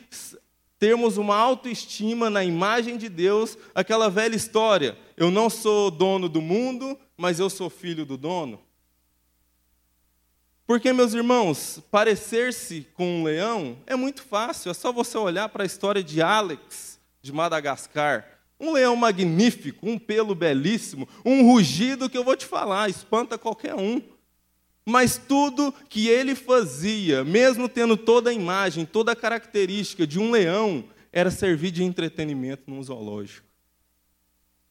termos 0.83 1.15
uma 1.15 1.37
autoestima 1.37 2.29
na 2.29 2.43
imagem 2.43 2.97
de 2.97 3.07
Deus, 3.07 3.57
aquela 3.73 4.09
velha 4.09 4.35
história: 4.35 4.97
eu 5.15 5.31
não 5.31 5.49
sou 5.49 5.89
dono 5.89 6.27
do 6.27 6.41
mundo, 6.41 6.99
mas 7.15 7.39
eu 7.39 7.49
sou 7.49 7.69
filho 7.69 8.05
do 8.05 8.17
dono. 8.17 8.59
Porque, 10.67 10.91
meus 10.91 11.13
irmãos, 11.13 11.81
parecer-se 11.89 12.85
com 12.95 13.21
um 13.21 13.23
leão 13.23 13.77
é 13.87 13.95
muito 13.95 14.23
fácil, 14.23 14.71
é 14.71 14.73
só 14.73 14.91
você 14.91 15.17
olhar 15.17 15.47
para 15.47 15.63
a 15.63 15.65
história 15.65 16.03
de 16.03 16.21
Alex, 16.21 16.99
de 17.21 17.31
Madagascar. 17.31 18.27
Um 18.59 18.73
leão 18.73 18.97
magnífico, 18.97 19.89
um 19.89 19.97
pelo 19.97 20.35
belíssimo, 20.35 21.07
um 21.23 21.49
rugido 21.49 22.09
que 22.09 22.17
eu 22.17 22.25
vou 22.25 22.35
te 22.35 22.45
falar, 22.45 22.89
espanta 22.89 23.37
qualquer 23.37 23.75
um. 23.75 24.01
Mas 24.85 25.17
tudo 25.17 25.73
que 25.89 26.07
ele 26.07 26.35
fazia, 26.35 27.23
mesmo 27.23 27.69
tendo 27.69 27.95
toda 27.95 28.29
a 28.29 28.33
imagem, 28.33 28.85
toda 28.85 29.13
a 29.13 29.15
característica 29.15 30.05
de 30.05 30.19
um 30.19 30.31
leão, 30.31 30.83
era 31.11 31.31
servir 31.31 31.71
de 31.71 31.83
entretenimento 31.83 32.63
num 32.67 32.83
zoológico. 32.83 33.47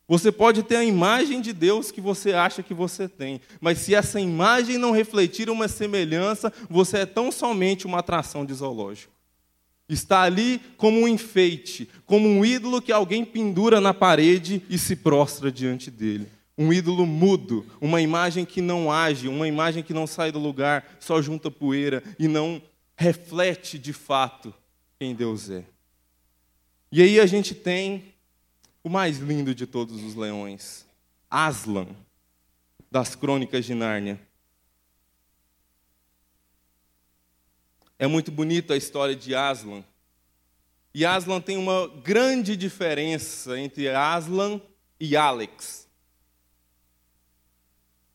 Você 0.06 0.30
pode 0.30 0.62
ter 0.62 0.76
a 0.76 0.84
imagem 0.84 1.40
de 1.40 1.54
Deus 1.54 1.90
que 1.90 2.00
você 2.00 2.34
acha 2.34 2.62
que 2.62 2.74
você 2.74 3.08
tem, 3.08 3.40
mas 3.60 3.78
se 3.78 3.94
essa 3.94 4.20
imagem 4.20 4.76
não 4.76 4.90
refletir 4.90 5.48
uma 5.48 5.68
semelhança, 5.68 6.52
você 6.68 6.98
é 6.98 7.06
tão 7.06 7.32
somente 7.32 7.86
uma 7.86 8.00
atração 8.00 8.44
de 8.44 8.52
zoológico. 8.52 9.12
Está 9.88 10.22
ali 10.22 10.60
como 10.76 11.00
um 11.00 11.08
enfeite, 11.08 11.88
como 12.04 12.28
um 12.28 12.44
ídolo 12.44 12.82
que 12.82 12.92
alguém 12.92 13.24
pendura 13.24 13.80
na 13.80 13.94
parede 13.94 14.62
e 14.68 14.76
se 14.76 14.96
prostra 14.96 15.50
diante 15.50 15.90
dele. 15.90 16.28
Um 16.62 16.72
ídolo 16.72 17.04
mudo, 17.04 17.66
uma 17.80 18.00
imagem 18.00 18.44
que 18.44 18.60
não 18.60 18.92
age, 18.92 19.26
uma 19.26 19.48
imagem 19.48 19.82
que 19.82 19.92
não 19.92 20.06
sai 20.06 20.30
do 20.30 20.38
lugar, 20.38 20.96
só 21.00 21.20
junta 21.20 21.50
poeira 21.50 22.04
e 22.20 22.28
não 22.28 22.62
reflete 22.96 23.80
de 23.80 23.92
fato 23.92 24.54
quem 24.96 25.12
Deus 25.12 25.50
é. 25.50 25.64
E 26.92 27.02
aí 27.02 27.18
a 27.18 27.26
gente 27.26 27.52
tem 27.52 28.14
o 28.84 28.88
mais 28.88 29.18
lindo 29.18 29.52
de 29.52 29.66
todos 29.66 30.04
os 30.04 30.14
leões, 30.14 30.86
Aslan, 31.28 31.88
das 32.88 33.16
Crônicas 33.16 33.64
de 33.64 33.74
Nárnia. 33.74 34.20
É 37.98 38.06
muito 38.06 38.30
bonita 38.30 38.74
a 38.74 38.76
história 38.76 39.16
de 39.16 39.34
Aslan. 39.34 39.82
E 40.94 41.04
Aslan 41.04 41.40
tem 41.40 41.56
uma 41.56 41.88
grande 41.88 42.56
diferença 42.56 43.58
entre 43.58 43.88
Aslan 43.88 44.60
e 45.00 45.16
Alex. 45.16 45.81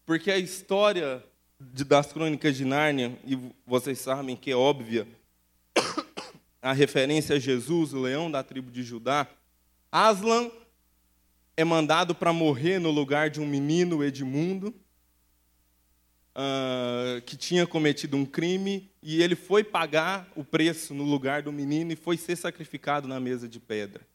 Porque 0.08 0.32
a 0.32 0.38
história 0.38 1.22
de, 1.60 1.84
das 1.84 2.14
Crônicas 2.14 2.56
de 2.56 2.64
Nárnia, 2.64 3.20
e 3.26 3.38
vocês 3.66 4.00
sabem 4.00 4.38
que 4.38 4.50
é 4.50 4.56
óbvia, 4.56 5.06
a 6.62 6.72
referência 6.72 7.36
a 7.36 7.40
Jesus, 7.40 7.92
o 7.92 8.00
leão 8.00 8.32
da 8.32 8.42
tribo 8.42 8.72
de 8.72 8.84
Judá, 8.84 9.28
Aslan 9.92 10.50
é 11.58 11.66
mandado 11.66 12.16
para 12.16 12.32
morrer 12.32 12.80
no 12.80 12.90
lugar 12.90 13.30
de 13.30 13.42
um 13.42 13.46
menino 13.46 14.02
Edmundo, 14.02 14.74
uh, 16.38 17.22
que 17.26 17.36
tinha 17.36 17.68
cometido 17.68 18.16
um 18.16 18.26
crime, 18.26 18.90
e 19.04 19.22
ele 19.22 19.36
foi 19.36 19.62
pagar 19.62 20.32
o 20.38 20.44
preço 20.44 20.94
no 20.94 21.04
lugar 21.04 21.42
do 21.42 21.52
menino 21.52 21.92
e 21.92 21.98
foi 21.98 22.16
ser 22.16 22.38
sacrificado 22.38 23.10
na 23.10 23.20
mesa 23.20 23.46
de 23.46 23.60
pedra. 23.60 24.08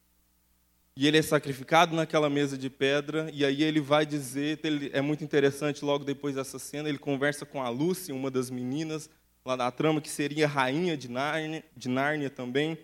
E 0.95 1.07
ele 1.07 1.17
é 1.17 1.21
sacrificado 1.23 1.95
naquela 1.95 2.29
mesa 2.29 2.55
de 2.55 2.69
pedra, 2.69 3.27
e 3.33 3.43
aí 3.43 3.63
ele 3.63 3.81
vai 3.81 4.05
dizer, 4.05 4.59
ele, 4.63 4.91
é 4.93 5.01
muito 5.01 5.23
interessante, 5.23 5.83
logo 5.83 6.05
depois 6.05 6.35
dessa 6.35 6.59
cena, 6.59 6.87
ele 6.87 6.99
conversa 6.99 7.47
com 7.47 7.63
a 7.63 7.69
Lúcia, 7.69 8.13
uma 8.13 8.29
das 8.29 8.51
meninas 8.51 9.09
lá 9.43 9.55
da 9.55 9.71
trama, 9.71 9.99
que 9.99 10.09
seria 10.09 10.47
rainha 10.47 10.95
de 10.95 11.09
Nárnia, 11.09 11.63
de 11.75 11.89
Nárnia 11.89 12.29
também. 12.29 12.77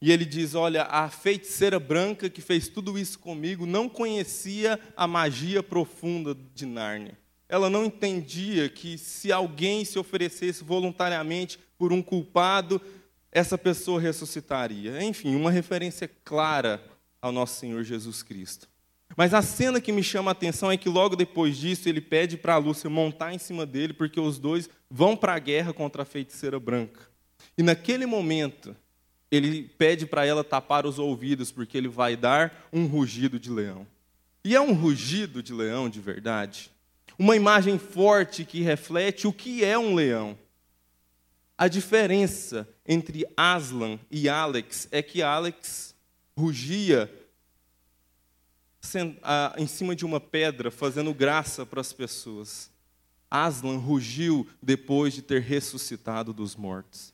E 0.00 0.12
ele 0.12 0.24
diz: 0.24 0.54
Olha, 0.54 0.82
a 0.84 1.08
feiticeira 1.08 1.80
branca 1.80 2.30
que 2.30 2.40
fez 2.40 2.68
tudo 2.68 2.98
isso 2.98 3.18
comigo 3.18 3.66
não 3.66 3.88
conhecia 3.88 4.78
a 4.96 5.06
magia 5.06 5.62
profunda 5.62 6.36
de 6.54 6.66
Nárnia. 6.66 7.18
Ela 7.48 7.70
não 7.70 7.86
entendia 7.86 8.68
que 8.68 8.98
se 8.98 9.32
alguém 9.32 9.84
se 9.84 9.98
oferecesse 9.98 10.62
voluntariamente 10.62 11.58
por 11.78 11.92
um 11.92 12.02
culpado, 12.02 12.80
essa 13.32 13.56
pessoa 13.56 14.00
ressuscitaria. 14.00 15.02
Enfim, 15.02 15.34
uma 15.34 15.50
referência 15.50 16.08
clara 16.22 16.82
ao 17.20 17.32
nosso 17.32 17.58
Senhor 17.58 17.82
Jesus 17.84 18.22
Cristo. 18.22 18.68
Mas 19.16 19.34
a 19.34 19.42
cena 19.42 19.80
que 19.80 19.90
me 19.90 20.02
chama 20.02 20.30
a 20.30 20.32
atenção 20.32 20.70
é 20.70 20.76
que 20.76 20.88
logo 20.88 21.16
depois 21.16 21.56
disso 21.56 21.88
ele 21.88 22.00
pede 22.00 22.36
para 22.36 22.54
a 22.54 22.58
Lúcia 22.58 22.88
montar 22.88 23.32
em 23.32 23.38
cima 23.38 23.66
dele, 23.66 23.92
porque 23.92 24.20
os 24.20 24.38
dois 24.38 24.68
vão 24.90 25.16
para 25.16 25.34
a 25.34 25.38
guerra 25.38 25.72
contra 25.72 26.02
a 26.02 26.06
feiticeira 26.06 26.60
branca. 26.60 27.08
E 27.56 27.62
naquele 27.62 28.06
momento, 28.06 28.76
ele 29.30 29.62
pede 29.76 30.06
para 30.06 30.24
ela 30.24 30.44
tapar 30.44 30.86
os 30.86 30.98
ouvidos, 30.98 31.50
porque 31.50 31.76
ele 31.76 31.88
vai 31.88 32.16
dar 32.16 32.68
um 32.72 32.86
rugido 32.86 33.38
de 33.38 33.50
leão. 33.50 33.86
E 34.44 34.54
é 34.54 34.60
um 34.60 34.72
rugido 34.72 35.42
de 35.42 35.52
leão 35.52 35.88
de 35.88 36.00
verdade. 36.00 36.70
Uma 37.18 37.34
imagem 37.34 37.78
forte 37.78 38.44
que 38.44 38.60
reflete 38.60 39.26
o 39.26 39.32
que 39.32 39.64
é 39.64 39.76
um 39.76 39.94
leão. 39.94 40.38
A 41.56 41.66
diferença 41.66 42.68
entre 42.86 43.26
Aslan 43.36 43.98
e 44.08 44.28
Alex 44.28 44.86
é 44.92 45.02
que 45.02 45.20
Alex 45.20 45.87
rugia 46.38 47.12
em 49.56 49.66
cima 49.66 49.94
de 49.94 50.04
uma 50.04 50.20
pedra, 50.20 50.70
fazendo 50.70 51.12
graça 51.12 51.66
para 51.66 51.80
as 51.80 51.92
pessoas. 51.92 52.70
Aslan 53.30 53.76
rugiu 53.76 54.46
depois 54.62 55.12
de 55.12 55.20
ter 55.20 55.42
ressuscitado 55.42 56.32
dos 56.32 56.56
mortos 56.56 57.12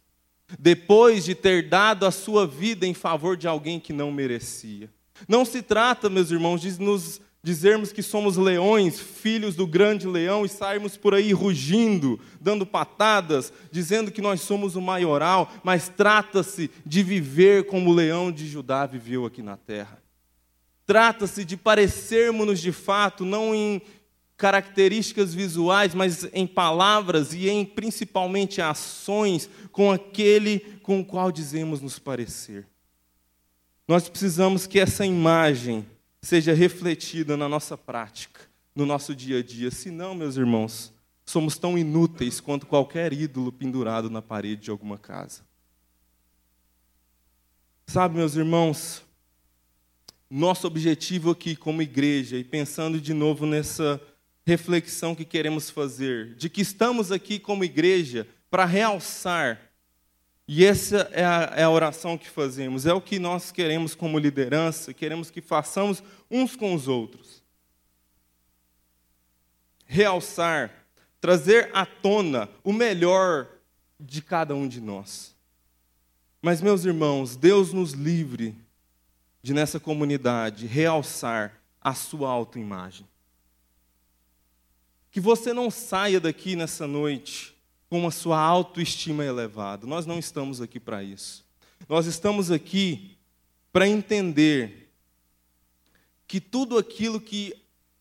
depois 0.58 1.24
de 1.24 1.34
ter 1.34 1.68
dado 1.68 2.06
a 2.06 2.10
sua 2.10 2.46
vida 2.46 2.86
em 2.86 2.94
favor 2.94 3.36
de 3.36 3.48
alguém 3.48 3.80
que 3.80 3.92
não 3.92 4.12
merecia. 4.12 4.90
Não 5.28 5.44
se 5.44 5.62
trata, 5.62 6.10
meus 6.10 6.30
irmãos, 6.30 6.60
de 6.60 6.80
nos 6.80 7.20
dizermos 7.44 7.92
que 7.92 8.02
somos 8.02 8.38
leões, 8.38 8.98
filhos 8.98 9.54
do 9.54 9.66
grande 9.66 10.08
leão, 10.08 10.46
e 10.46 10.48
sairmos 10.48 10.96
por 10.96 11.12
aí 11.14 11.30
rugindo, 11.34 12.18
dando 12.40 12.64
patadas, 12.64 13.52
dizendo 13.70 14.10
que 14.10 14.22
nós 14.22 14.40
somos 14.40 14.76
o 14.76 14.80
maioral, 14.80 15.52
mas 15.62 15.90
trata-se 15.90 16.70
de 16.86 17.02
viver 17.02 17.66
como 17.66 17.90
o 17.90 17.94
leão 17.94 18.32
de 18.32 18.48
Judá 18.48 18.86
viveu 18.86 19.26
aqui 19.26 19.42
na 19.42 19.58
terra. 19.58 20.02
Trata-se 20.86 21.44
de 21.44 21.54
parecermos-nos 21.54 22.60
de 22.60 22.72
fato, 22.72 23.26
não 23.26 23.54
em 23.54 23.82
características 24.38 25.34
visuais, 25.34 25.94
mas 25.94 26.26
em 26.32 26.46
palavras 26.46 27.34
e 27.34 27.50
em 27.50 27.62
principalmente 27.62 28.62
ações 28.62 29.50
com 29.70 29.92
aquele 29.92 30.60
com 30.82 31.00
o 31.00 31.04
qual 31.04 31.30
dizemos 31.30 31.82
nos 31.82 31.98
parecer. 31.98 32.66
Nós 33.86 34.08
precisamos 34.08 34.66
que 34.66 34.80
essa 34.80 35.04
imagem 35.04 35.84
seja 36.24 36.54
refletida 36.54 37.36
na 37.36 37.48
nossa 37.48 37.76
prática, 37.76 38.40
no 38.74 38.86
nosso 38.86 39.14
dia 39.14 39.38
a 39.38 39.42
dia. 39.42 39.70
Senão, 39.70 40.14
meus 40.14 40.36
irmãos, 40.36 40.92
somos 41.24 41.58
tão 41.58 41.76
inúteis 41.76 42.40
quanto 42.40 42.66
qualquer 42.66 43.12
ídolo 43.12 43.52
pendurado 43.52 44.08
na 44.08 44.22
parede 44.22 44.62
de 44.62 44.70
alguma 44.70 44.96
casa. 44.96 45.42
Sabe, 47.86 48.16
meus 48.16 48.34
irmãos, 48.34 49.04
nosso 50.30 50.66
objetivo 50.66 51.30
aqui 51.30 51.54
como 51.54 51.82
igreja, 51.82 52.38
e 52.38 52.42
pensando 52.42 52.98
de 53.00 53.12
novo 53.12 53.44
nessa 53.44 54.00
reflexão 54.46 55.14
que 55.14 55.24
queremos 55.24 55.68
fazer, 55.68 56.34
de 56.36 56.48
que 56.48 56.62
estamos 56.62 57.12
aqui 57.12 57.38
como 57.38 57.64
igreja 57.64 58.26
para 58.50 58.64
realçar, 58.64 59.60
e 60.46 60.64
essa 60.64 61.08
é 61.12 61.24
a, 61.24 61.52
é 61.56 61.62
a, 61.62 61.70
oração 61.70 62.18
que 62.18 62.28
fazemos, 62.28 62.84
é 62.84 62.92
o 62.92 63.00
que 63.00 63.18
nós 63.18 63.50
queremos 63.50 63.94
como 63.94 64.18
liderança, 64.18 64.92
queremos 64.92 65.30
que 65.30 65.40
façamos 65.40 66.02
uns 66.30 66.54
com 66.54 66.74
os 66.74 66.86
outros. 66.86 67.42
Realçar, 69.86 70.70
trazer 71.20 71.70
à 71.72 71.86
tona 71.86 72.50
o 72.62 72.72
melhor 72.72 73.48
de 73.98 74.20
cada 74.20 74.54
um 74.54 74.68
de 74.68 74.80
nós. 74.80 75.34
Mas, 76.42 76.60
meus 76.60 76.84
irmãos, 76.84 77.36
Deus 77.36 77.72
nos 77.72 77.92
livre 77.92 78.54
de, 79.42 79.54
nessa 79.54 79.80
comunidade, 79.80 80.66
realçar 80.66 81.58
a 81.80 81.94
sua 81.94 82.28
autoimagem. 82.28 83.08
Que 85.10 85.20
você 85.20 85.54
não 85.54 85.70
saia 85.70 86.20
daqui 86.20 86.54
nessa 86.54 86.86
noite 86.86 87.53
com 87.88 88.06
a 88.06 88.10
sua 88.10 88.38
autoestima 88.38 89.24
elevada. 89.24 89.86
Nós 89.86 90.06
não 90.06 90.18
estamos 90.18 90.60
aqui 90.60 90.80
para 90.80 91.02
isso. 91.02 91.44
Nós 91.88 92.06
estamos 92.06 92.50
aqui 92.50 93.16
para 93.72 93.88
entender 93.88 94.92
que 96.26 96.40
tudo 96.40 96.78
aquilo 96.78 97.20
que 97.20 97.54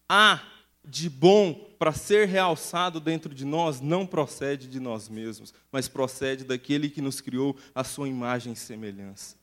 há 0.07 0.41
de 0.85 1.09
bom 1.09 1.53
para 1.77 1.91
ser 1.91 2.27
realçado 2.27 2.99
dentro 2.99 3.33
de 3.33 3.45
nós 3.45 3.81
não 3.81 4.05
procede 4.05 4.67
de 4.67 4.79
nós 4.79 5.09
mesmos, 5.09 5.53
mas 5.71 5.87
procede 5.87 6.43
daquele 6.43 6.89
que 6.89 7.01
nos 7.01 7.21
criou 7.21 7.57
a 7.73 7.83
sua 7.83 8.07
imagem 8.07 8.53
e 8.53 8.55
semelhança. 8.55 9.35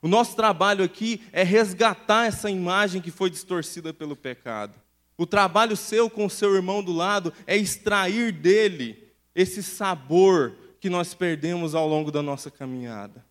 O 0.00 0.08
nosso 0.08 0.36
trabalho 0.36 0.84
aqui 0.84 1.22
é 1.32 1.42
resgatar 1.42 2.26
essa 2.26 2.50
imagem 2.50 3.00
que 3.00 3.10
foi 3.10 3.30
distorcida 3.30 3.92
pelo 3.92 4.14
pecado. 4.14 4.74
O 5.16 5.26
trabalho 5.26 5.76
seu 5.76 6.08
com 6.08 6.26
o 6.26 6.30
seu 6.30 6.54
irmão 6.54 6.82
do 6.82 6.92
lado 6.92 7.32
é 7.46 7.56
extrair 7.56 8.30
dele 8.32 9.07
esse 9.38 9.62
sabor 9.62 10.52
que 10.80 10.90
nós 10.90 11.14
perdemos 11.14 11.72
ao 11.72 11.86
longo 11.86 12.10
da 12.10 12.20
nossa 12.20 12.50
caminhada. 12.50 13.24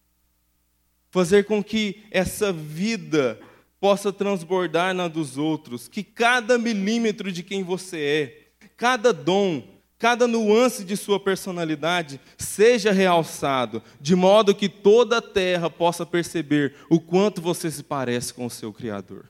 Fazer 1.11 1.43
com 1.43 1.61
que 1.61 2.01
essa 2.09 2.53
vida 2.53 3.37
possa 3.77 4.13
transbordar 4.13 4.93
na 4.93 5.09
dos 5.09 5.37
outros, 5.37 5.89
que 5.89 6.03
cada 6.03 6.57
milímetro 6.57 7.29
de 7.29 7.43
quem 7.43 7.61
você 7.61 7.99
é, 7.99 8.67
cada 8.77 9.11
dom, 9.11 9.61
cada 9.99 10.25
nuance 10.27 10.85
de 10.85 10.95
sua 10.95 11.19
personalidade 11.19 12.21
seja 12.37 12.93
realçado, 12.93 13.83
de 13.99 14.15
modo 14.15 14.55
que 14.55 14.69
toda 14.69 15.17
a 15.17 15.21
terra 15.21 15.69
possa 15.69 16.05
perceber 16.05 16.73
o 16.89 17.01
quanto 17.01 17.41
você 17.41 17.69
se 17.69 17.83
parece 17.83 18.33
com 18.33 18.45
o 18.45 18.49
seu 18.49 18.71
Criador. 18.71 19.29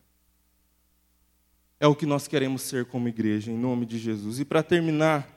É 1.79 1.87
o 1.87 1.95
que 1.95 2.05
nós 2.05 2.27
queremos 2.27 2.61
ser 2.61 2.85
como 2.85 3.07
igreja, 3.07 3.51
em 3.51 3.57
nome 3.57 3.87
de 3.87 3.97
Jesus. 3.97 4.39
E 4.39 4.45
para 4.45 4.61
terminar, 4.61 5.36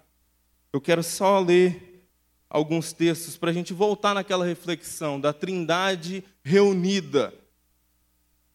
eu 0.72 0.80
quero 0.80 1.02
só 1.02 1.40
ler 1.40 2.06
alguns 2.48 2.92
textos 2.92 3.36
para 3.36 3.50
a 3.50 3.52
gente 3.52 3.72
voltar 3.72 4.14
naquela 4.14 4.44
reflexão 4.44 5.20
da 5.20 5.32
trindade 5.32 6.24
reunida 6.42 7.34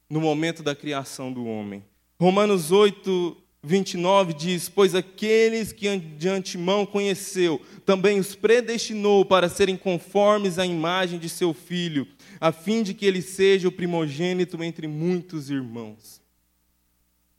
no 0.10 0.22
momento 0.22 0.62
da 0.62 0.76
criação 0.76 1.32
do 1.32 1.46
homem. 1.46 1.84
Romanos 2.20 2.72
8, 2.72 3.36
29 3.64 4.34
diz: 4.34 4.70
Pois 4.70 4.96
aqueles 4.96 5.72
que 5.72 5.98
de 5.98 6.30
antemão 6.30 6.86
conheceu, 6.86 7.62
também 7.86 8.20
os 8.20 8.36
predestinou 8.36 9.26
para 9.26 9.50
serem 9.50 9.76
conformes 9.76 10.60
à 10.60 10.66
imagem 10.66 11.20
de 11.20 11.28
seu 11.28 11.54
filho, 11.54 12.08
a 12.40 12.52
fim 12.52 12.84
de 12.84 12.94
que 12.94 13.06
ele 13.06 13.22
seja 13.22 13.68
o 13.68 13.72
primogênito 13.72 14.64
entre 14.64 14.88
muitos 14.88 15.50
irmãos. 15.50 16.22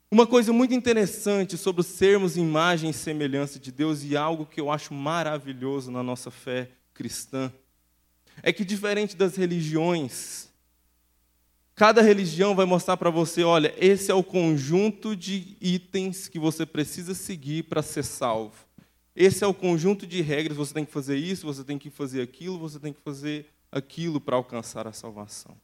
Uma 0.09 0.25
coisa 0.25 0.53
muito 0.53 0.73
interessante 0.73 1.57
sobre 1.57 1.83
sermos 1.83 2.37
imagem 2.37 2.89
e 2.89 2.93
semelhança 2.93 3.59
de 3.59 3.71
Deus, 3.71 4.03
e 4.03 4.15
algo 4.15 4.45
que 4.45 4.61
eu 4.61 4.71
acho 4.71 4.93
maravilhoso 4.93 5.91
na 5.91 6.01
nossa 6.01 6.31
fé 6.31 6.69
cristã, 6.93 7.51
é 8.41 8.53
que, 8.53 8.63
diferente 8.63 9.15
das 9.15 9.35
religiões, 9.35 10.47
Cada 11.77 12.01
religião 12.01 12.55
vai 12.55 12.65
mostrar 12.65 12.97
para 12.97 13.11
você: 13.11 13.43
olha, 13.43 13.71
esse 13.77 14.09
é 14.09 14.13
o 14.13 14.23
conjunto 14.23 15.15
de 15.15 15.55
itens 15.61 16.27
que 16.27 16.39
você 16.39 16.65
precisa 16.65 17.13
seguir 17.13 17.65
para 17.65 17.83
ser 17.83 18.03
salvo. 18.03 18.65
Esse 19.15 19.43
é 19.43 19.47
o 19.47 19.53
conjunto 19.53 20.07
de 20.07 20.19
regras, 20.21 20.57
você 20.57 20.73
tem 20.73 20.83
que 20.83 20.91
fazer 20.91 21.17
isso, 21.17 21.45
você 21.45 21.63
tem 21.63 21.77
que 21.77 21.91
fazer 21.91 22.23
aquilo, 22.23 22.57
você 22.57 22.79
tem 22.79 22.91
que 22.91 22.99
fazer 23.01 23.45
aquilo 23.71 24.19
para 24.19 24.35
alcançar 24.35 24.87
a 24.87 24.91
salvação. 24.91 25.55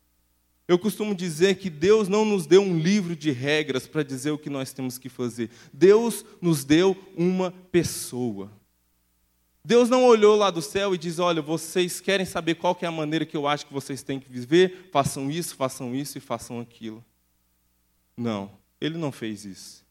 Eu 0.68 0.80
costumo 0.80 1.14
dizer 1.14 1.55
que 1.55 1.70
Deus 1.70 2.07
não 2.07 2.24
nos 2.24 2.45
deu 2.45 2.61
um 2.61 2.80
livro 2.80 3.16
de 3.16 3.32
regras 3.32 3.86
para 3.86 4.03
dizer 4.03 4.32
o 4.32 4.38
que 4.38 4.49
nós 4.49 4.72
temos 4.72 4.97
que 4.97 5.09
fazer. 5.09 5.49
Deus 5.74 6.26
nos 6.41 6.64
deu 6.64 6.95
uma 7.18 7.51
pessoa. 7.72 8.49
Deus 9.66 9.89
não 9.89 10.05
olhou 10.05 10.36
lá 10.36 10.49
do 10.49 10.61
céu 10.61 10.93
e 10.93 10.97
diz: 10.97 11.20
Olha, 11.20 11.41
vocês 11.41 11.99
querem 11.99 12.26
saber 12.26 12.55
qual 12.55 12.76
que 12.76 12.86
é 12.86 12.88
a 12.88 12.91
maneira 12.91 13.26
que 13.26 13.36
eu 13.36 13.47
acho 13.47 13.66
que 13.66 13.74
vocês 13.74 14.03
têm 14.03 14.20
que 14.20 14.30
viver? 14.30 14.89
Façam 14.91 15.30
isso, 15.30 15.55
façam 15.55 15.95
isso 15.95 16.18
e 16.18 16.22
façam 16.22 16.59
aquilo. 16.59 17.03
Não, 18.16 18.51
ele 18.80 18.97
não 18.97 19.11
fez 19.11 19.45
isso. 19.45 19.84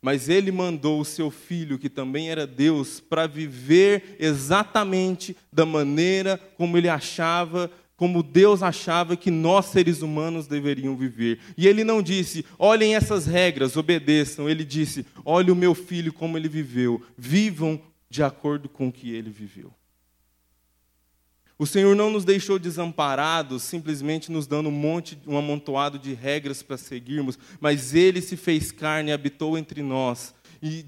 Mas 0.00 0.28
ele 0.28 0.50
mandou 0.50 1.00
o 1.00 1.04
seu 1.04 1.30
filho, 1.30 1.78
que 1.78 1.88
também 1.88 2.28
era 2.28 2.44
Deus, 2.44 2.98
para 2.98 3.28
viver 3.28 4.16
exatamente 4.18 5.36
da 5.52 5.64
maneira 5.64 6.36
como 6.56 6.76
ele 6.76 6.88
achava, 6.88 7.70
como 8.02 8.20
Deus 8.20 8.64
achava 8.64 9.16
que 9.16 9.30
nós 9.30 9.66
seres 9.66 10.02
humanos 10.02 10.48
deveriam 10.48 10.96
viver. 10.96 11.38
E 11.56 11.68
ele 11.68 11.84
não 11.84 12.02
disse: 12.02 12.44
olhem 12.58 12.96
essas 12.96 13.26
regras, 13.26 13.76
obedeçam. 13.76 14.50
Ele 14.50 14.64
disse: 14.64 15.06
olhe 15.24 15.52
o 15.52 15.54
meu 15.54 15.72
filho 15.72 16.12
como 16.12 16.36
ele 16.36 16.48
viveu, 16.48 17.00
vivam 17.16 17.80
de 18.10 18.20
acordo 18.20 18.68
com 18.68 18.88
o 18.88 18.92
que 18.92 19.12
ele 19.14 19.30
viveu. 19.30 19.72
O 21.56 21.64
Senhor 21.64 21.94
não 21.94 22.10
nos 22.10 22.24
deixou 22.24 22.58
desamparados, 22.58 23.62
simplesmente 23.62 24.32
nos 24.32 24.48
dando 24.48 24.68
um 24.68 24.72
monte, 24.72 25.16
um 25.24 25.36
amontoado 25.36 25.96
de 25.96 26.12
regras 26.12 26.60
para 26.60 26.76
seguirmos, 26.76 27.38
mas 27.60 27.94
Ele 27.94 28.20
se 28.20 28.36
fez 28.36 28.72
carne, 28.72 29.12
habitou 29.12 29.56
entre 29.56 29.80
nós 29.80 30.34
e 30.60 30.84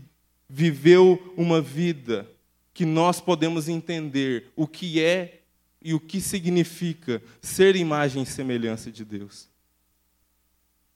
viveu 0.50 1.32
uma 1.36 1.60
vida 1.60 2.28
que 2.72 2.84
nós 2.84 3.20
podemos 3.20 3.68
entender 3.68 4.50
o 4.56 4.66
que 4.66 5.00
é 5.00 5.43
e 5.85 5.93
o 5.93 6.01
que 6.01 6.20
significa 6.20 7.22
ser 7.43 7.76
imagem 7.76 8.22
e 8.22 8.26
semelhança 8.26 8.91
de 8.91 9.05
Deus. 9.05 9.49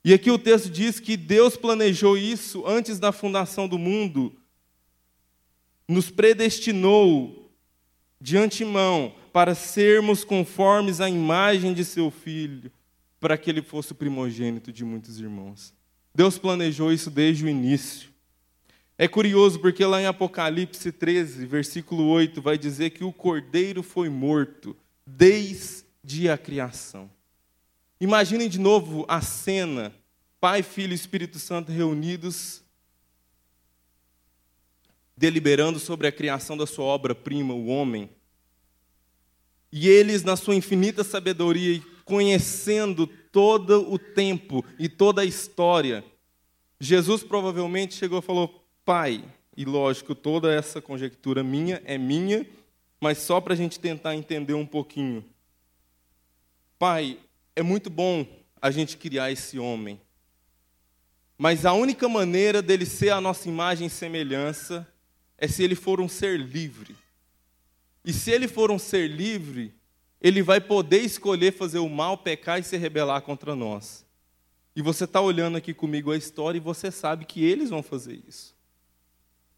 E 0.03 0.15
aqui 0.15 0.31
o 0.31 0.39
texto 0.39 0.71
diz 0.71 0.99
que 0.99 1.17
Deus 1.17 1.57
planejou 1.57 2.17
isso 2.17 2.67
antes 2.67 2.99
da 2.99 3.13
fundação 3.13 3.69
do 3.69 3.79
mundo, 3.79 4.35
nos 5.87 6.11
predestinou 6.11 7.53
de 8.19 8.39
antemão 8.39 9.15
para 9.33 9.55
sermos 9.55 10.25
conformes 10.25 11.01
à 11.01 11.11
imagem 11.11 11.75
de 11.75 11.85
seu 11.85 12.11
filho, 12.11 12.73
para 13.21 13.37
que 13.37 13.51
ele 13.51 13.61
fosse 13.61 13.93
o 13.93 13.95
primogênito 13.95 14.73
de 14.73 14.85
muitos 14.85 15.21
irmãos. 15.21 15.75
Deus 16.15 16.39
planejou 16.39 16.93
isso 16.93 17.11
desde 17.11 17.45
o 17.45 17.49
início. 17.49 18.09
É 19.01 19.07
curioso 19.07 19.61
porque 19.61 19.85
lá 19.85 20.03
em 20.03 20.07
Apocalipse 20.07 20.91
13, 20.91 21.47
versículo 21.47 22.09
8, 22.09 22.43
vai 22.43 22.59
dizer 22.59 22.91
que 22.91 23.05
o 23.05 23.13
cordeiro 23.13 23.81
foi 23.81 24.09
morto 24.09 24.77
desde 25.07 26.29
a 26.29 26.37
criação. 26.37 27.09
Imaginem 28.01 28.49
de 28.49 28.59
novo 28.59 29.05
a 29.07 29.21
cena: 29.21 29.95
Pai, 30.41 30.65
Filho 30.65 30.91
e 30.91 30.97
Espírito 30.97 31.39
Santo 31.39 31.71
reunidos 31.71 32.65
deliberando 35.17 35.79
sobre 35.79 36.07
a 36.09 36.13
criação 36.13 36.57
da 36.57 36.67
sua 36.67 36.85
obra-prima, 36.85 37.55
o 37.55 37.67
homem. 37.67 38.11
E 39.71 39.89
eles, 39.89 40.25
na 40.25 40.35
sua 40.35 40.57
infinita 40.57 41.05
sabedoria 41.05 41.81
conhecendo 42.05 43.07
todo 43.31 43.93
o 43.93 43.99
tempo 43.99 44.65
e 44.79 44.89
toda 44.89 45.23
a 45.23 45.25
história, 45.25 46.05
Jesus 46.81 47.23
provavelmente 47.23 47.95
chegou 47.95 48.19
e 48.19 48.23
falou: 48.23 48.68
Pai, 48.89 49.23
e 49.55 49.67
lógico, 49.67 50.15
toda 50.15 50.51
essa 50.51 50.81
conjectura 50.81 51.45
minha 51.45 51.83
é 51.85 51.99
minha, 51.99 52.47
mas 52.99 53.19
só 53.19 53.39
para 53.39 53.53
a 53.53 53.57
gente 53.57 53.79
tentar 53.79 54.17
entender 54.17 54.55
um 54.55 54.65
pouquinho. 54.65 55.23
Pai, 56.79 57.19
é 57.55 57.63
muito 57.63 57.91
bom 57.91 58.27
a 58.63 58.71
gente 58.71 58.97
criar 58.97 59.31
esse 59.31 59.59
homem, 59.59 60.01
mas 61.37 61.67
a 61.67 61.75
única 61.75 62.09
maneira 62.09 62.63
dele 62.63 62.87
ser 62.87 63.11
a 63.11 63.21
nossa 63.21 63.47
imagem 63.47 63.89
e 63.89 63.91
semelhança 63.91 64.91
é 65.37 65.47
se 65.47 65.63
ele 65.63 65.75
for 65.75 66.01
um 66.01 66.09
ser 66.09 66.41
livre. 66.41 66.97
E 68.03 68.11
se 68.11 68.31
ele 68.31 68.49
for 68.49 68.71
um 68.71 68.79
ser 68.79 69.07
livre, 69.07 69.75
ele 70.19 70.43
vai 70.43 70.63
poder 70.63 71.03
escolher 71.03 71.53
fazer 71.53 71.79
o 71.79 71.91
mal, 71.91 72.17
pecar 72.17 72.59
e 72.59 72.63
se 72.63 72.79
rebelar 72.79 73.21
contra 73.21 73.55
nós. 73.55 74.07
E 74.75 74.81
você 74.81 75.05
está 75.05 75.21
olhando 75.21 75.59
aqui 75.59 75.75
comigo 75.75 76.11
a 76.11 76.17
história 76.17 76.57
e 76.57 76.63
você 76.63 76.91
sabe 76.91 77.27
que 77.27 77.45
eles 77.45 77.69
vão 77.69 77.83
fazer 77.83 78.19
isso. 78.27 78.57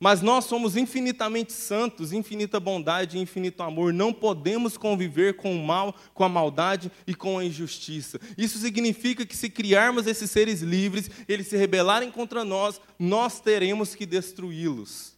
Mas 0.03 0.23
nós 0.23 0.47
somos 0.47 0.79
infinitamente 0.79 1.53
santos, 1.53 2.11
infinita 2.11 2.59
bondade 2.59 3.19
e 3.19 3.21
infinito 3.21 3.63
amor. 3.63 3.93
Não 3.93 4.15
podemos 4.15 4.79
conviver 4.79 5.37
com 5.37 5.55
o 5.55 5.63
mal, 5.63 5.95
com 6.15 6.25
a 6.25 6.29
maldade 6.29 6.91
e 7.07 7.15
com 7.15 7.39
a 7.39 7.45
injustiça. 7.45 8.19
Isso 8.39 8.59
significa 8.59 9.27
que 9.27 9.37
se 9.37 9.51
criarmos 9.51 10.07
esses 10.07 10.31
seres 10.31 10.63
livres, 10.63 11.11
eles 11.29 11.49
se 11.49 11.57
rebelarem 11.59 12.11
contra 12.11 12.47
nós, 12.47 12.81
nós 12.99 13.41
teremos 13.41 13.95
que 13.95 14.07
destruí-los. 14.07 15.15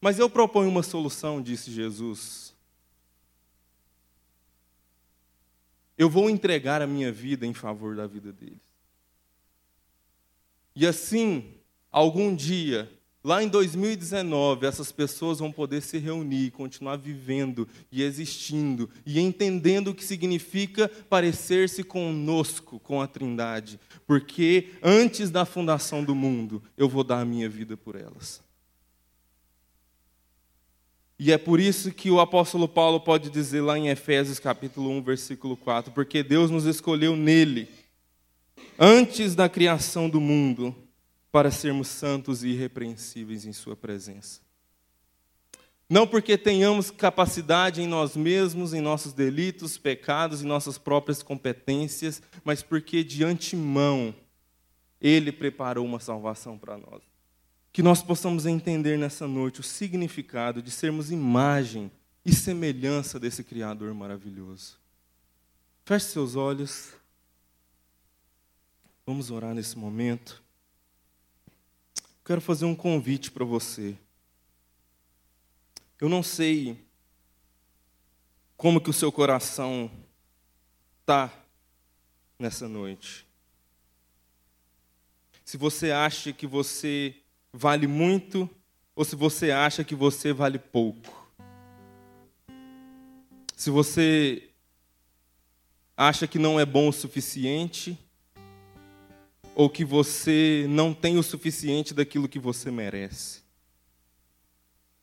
Mas 0.00 0.18
eu 0.18 0.28
proponho 0.28 0.68
uma 0.68 0.82
solução, 0.82 1.40
disse 1.40 1.70
Jesus. 1.70 2.52
Eu 5.96 6.10
vou 6.10 6.28
entregar 6.28 6.82
a 6.82 6.86
minha 6.88 7.12
vida 7.12 7.46
em 7.46 7.54
favor 7.54 7.94
da 7.94 8.08
vida 8.08 8.32
deles. 8.32 8.58
E 10.74 10.84
assim, 10.84 11.61
algum 11.92 12.34
dia, 12.34 12.90
lá 13.22 13.42
em 13.42 13.48
2019, 13.48 14.66
essas 14.66 14.90
pessoas 14.90 15.38
vão 15.38 15.52
poder 15.52 15.82
se 15.82 15.98
reunir, 15.98 16.50
continuar 16.50 16.96
vivendo 16.96 17.68
e 17.92 18.02
existindo 18.02 18.88
e 19.04 19.20
entendendo 19.20 19.88
o 19.88 19.94
que 19.94 20.04
significa 20.04 20.88
parecer-se 21.08 21.84
conosco, 21.84 22.80
com 22.80 23.00
a 23.00 23.06
Trindade, 23.06 23.78
porque 24.06 24.70
antes 24.82 25.30
da 25.30 25.44
fundação 25.44 26.02
do 26.02 26.14
mundo, 26.14 26.62
eu 26.76 26.88
vou 26.88 27.04
dar 27.04 27.20
a 27.20 27.24
minha 27.24 27.48
vida 27.48 27.76
por 27.76 27.94
elas. 27.94 28.42
E 31.24 31.30
é 31.30 31.38
por 31.38 31.60
isso 31.60 31.92
que 31.92 32.10
o 32.10 32.18
apóstolo 32.18 32.66
Paulo 32.66 32.98
pode 32.98 33.30
dizer 33.30 33.60
lá 33.60 33.78
em 33.78 33.88
Efésios 33.88 34.40
capítulo 34.40 34.90
1, 34.90 35.02
versículo 35.02 35.56
4, 35.56 35.92
porque 35.92 36.20
Deus 36.20 36.50
nos 36.50 36.64
escolheu 36.64 37.14
nele, 37.14 37.68
antes 38.76 39.36
da 39.36 39.48
criação 39.48 40.10
do 40.10 40.20
mundo, 40.20 40.74
para 41.32 41.50
sermos 41.50 41.88
santos 41.88 42.44
e 42.44 42.50
irrepreensíveis 42.50 43.44
em 43.44 43.52
sua 43.52 43.74
presença. 43.74 44.40
Não 45.88 46.06
porque 46.06 46.38
tenhamos 46.38 46.90
capacidade 46.90 47.82
em 47.82 47.86
nós 47.86 48.14
mesmos, 48.14 48.72
em 48.72 48.80
nossos 48.80 49.12
delitos, 49.12 49.76
pecados, 49.76 50.42
em 50.42 50.46
nossas 50.46 50.78
próprias 50.78 51.22
competências, 51.22 52.22
mas 52.44 52.62
porque 52.62 53.02
de 53.02 53.24
antemão 53.24 54.14
Ele 55.00 55.32
preparou 55.32 55.84
uma 55.84 55.98
salvação 55.98 56.56
para 56.56 56.78
nós 56.78 57.12
que 57.72 57.82
nós 57.82 58.02
possamos 58.02 58.44
entender 58.44 58.98
nessa 58.98 59.26
noite 59.26 59.60
o 59.60 59.62
significado 59.62 60.60
de 60.60 60.70
sermos 60.70 61.10
imagem 61.10 61.90
e 62.24 62.32
semelhança 62.32 63.18
desse 63.18 63.42
Criador 63.42 63.94
maravilhoso. 63.94 64.78
Feche 65.84 66.06
seus 66.06 66.36
olhos. 66.36 66.92
Vamos 69.06 69.30
orar 69.30 69.54
nesse 69.54 69.76
momento. 69.78 70.41
Quero 72.24 72.40
fazer 72.40 72.64
um 72.64 72.74
convite 72.74 73.30
para 73.30 73.44
você. 73.44 73.96
Eu 76.00 76.08
não 76.08 76.22
sei 76.22 76.84
como 78.56 78.80
que 78.80 78.90
o 78.90 78.92
seu 78.92 79.10
coração 79.10 79.90
está 81.00 81.32
nessa 82.38 82.68
noite. 82.68 83.26
Se 85.44 85.56
você 85.56 85.90
acha 85.90 86.32
que 86.32 86.46
você 86.46 87.16
vale 87.52 87.86
muito 87.86 88.48
ou 88.94 89.04
se 89.04 89.16
você 89.16 89.50
acha 89.50 89.84
que 89.84 89.94
você 89.94 90.32
vale 90.32 90.58
pouco. 90.58 91.28
Se 93.56 93.70
você 93.70 94.50
acha 95.96 96.26
que 96.26 96.38
não 96.38 96.58
é 96.58 96.64
bom 96.64 96.88
o 96.88 96.92
suficiente 96.92 97.98
ou 99.54 99.68
que 99.68 99.84
você 99.84 100.66
não 100.68 100.94
tem 100.94 101.18
o 101.18 101.22
suficiente 101.22 101.92
daquilo 101.92 102.28
que 102.28 102.38
você 102.38 102.70
merece. 102.70 103.42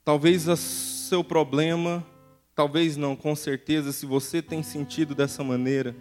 Talvez 0.03 0.47
o 0.47 0.57
seu 0.57 1.23
problema, 1.23 2.05
talvez 2.55 2.97
não, 2.97 3.15
com 3.15 3.35
certeza, 3.35 3.91
se 3.91 4.05
você 4.05 4.41
tem 4.41 4.63
sentido 4.63 5.13
dessa 5.13 5.43
maneira, 5.43 5.95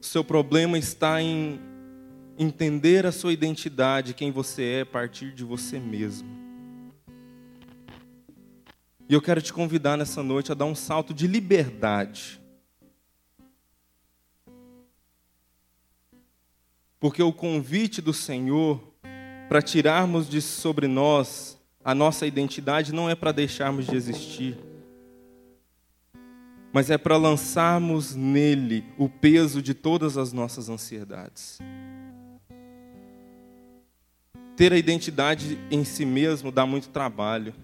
o 0.00 0.04
seu 0.04 0.24
problema 0.24 0.78
está 0.78 1.20
em 1.20 1.60
entender 2.38 3.04
a 3.04 3.12
sua 3.12 3.32
identidade, 3.32 4.14
quem 4.14 4.30
você 4.30 4.62
é, 4.64 4.80
a 4.82 4.86
partir 4.86 5.32
de 5.32 5.44
você 5.44 5.78
mesmo. 5.78 6.28
E 9.08 9.14
eu 9.14 9.20
quero 9.20 9.42
te 9.42 9.52
convidar 9.52 9.96
nessa 9.96 10.22
noite 10.22 10.52
a 10.52 10.54
dar 10.54 10.66
um 10.66 10.74
salto 10.74 11.12
de 11.12 11.26
liberdade. 11.26 12.40
Porque 17.00 17.22
o 17.22 17.32
convite 17.32 18.02
do 18.02 18.12
Senhor 18.12 18.82
para 19.48 19.62
tirarmos 19.62 20.28
de 20.28 20.42
sobre 20.42 20.86
nós 20.86 21.58
a 21.88 21.94
nossa 21.94 22.26
identidade 22.26 22.92
não 22.92 23.08
é 23.08 23.14
para 23.14 23.32
deixarmos 23.32 23.86
de 23.86 23.96
existir, 23.96 24.58
mas 26.70 26.90
é 26.90 26.98
para 26.98 27.16
lançarmos 27.16 28.14
nele 28.14 28.84
o 28.98 29.08
peso 29.08 29.62
de 29.62 29.72
todas 29.72 30.18
as 30.18 30.30
nossas 30.30 30.68
ansiedades. 30.68 31.58
Ter 34.54 34.70
a 34.70 34.76
identidade 34.76 35.58
em 35.70 35.82
si 35.82 36.04
mesmo 36.04 36.52
dá 36.52 36.66
muito 36.66 36.90
trabalho. 36.90 37.54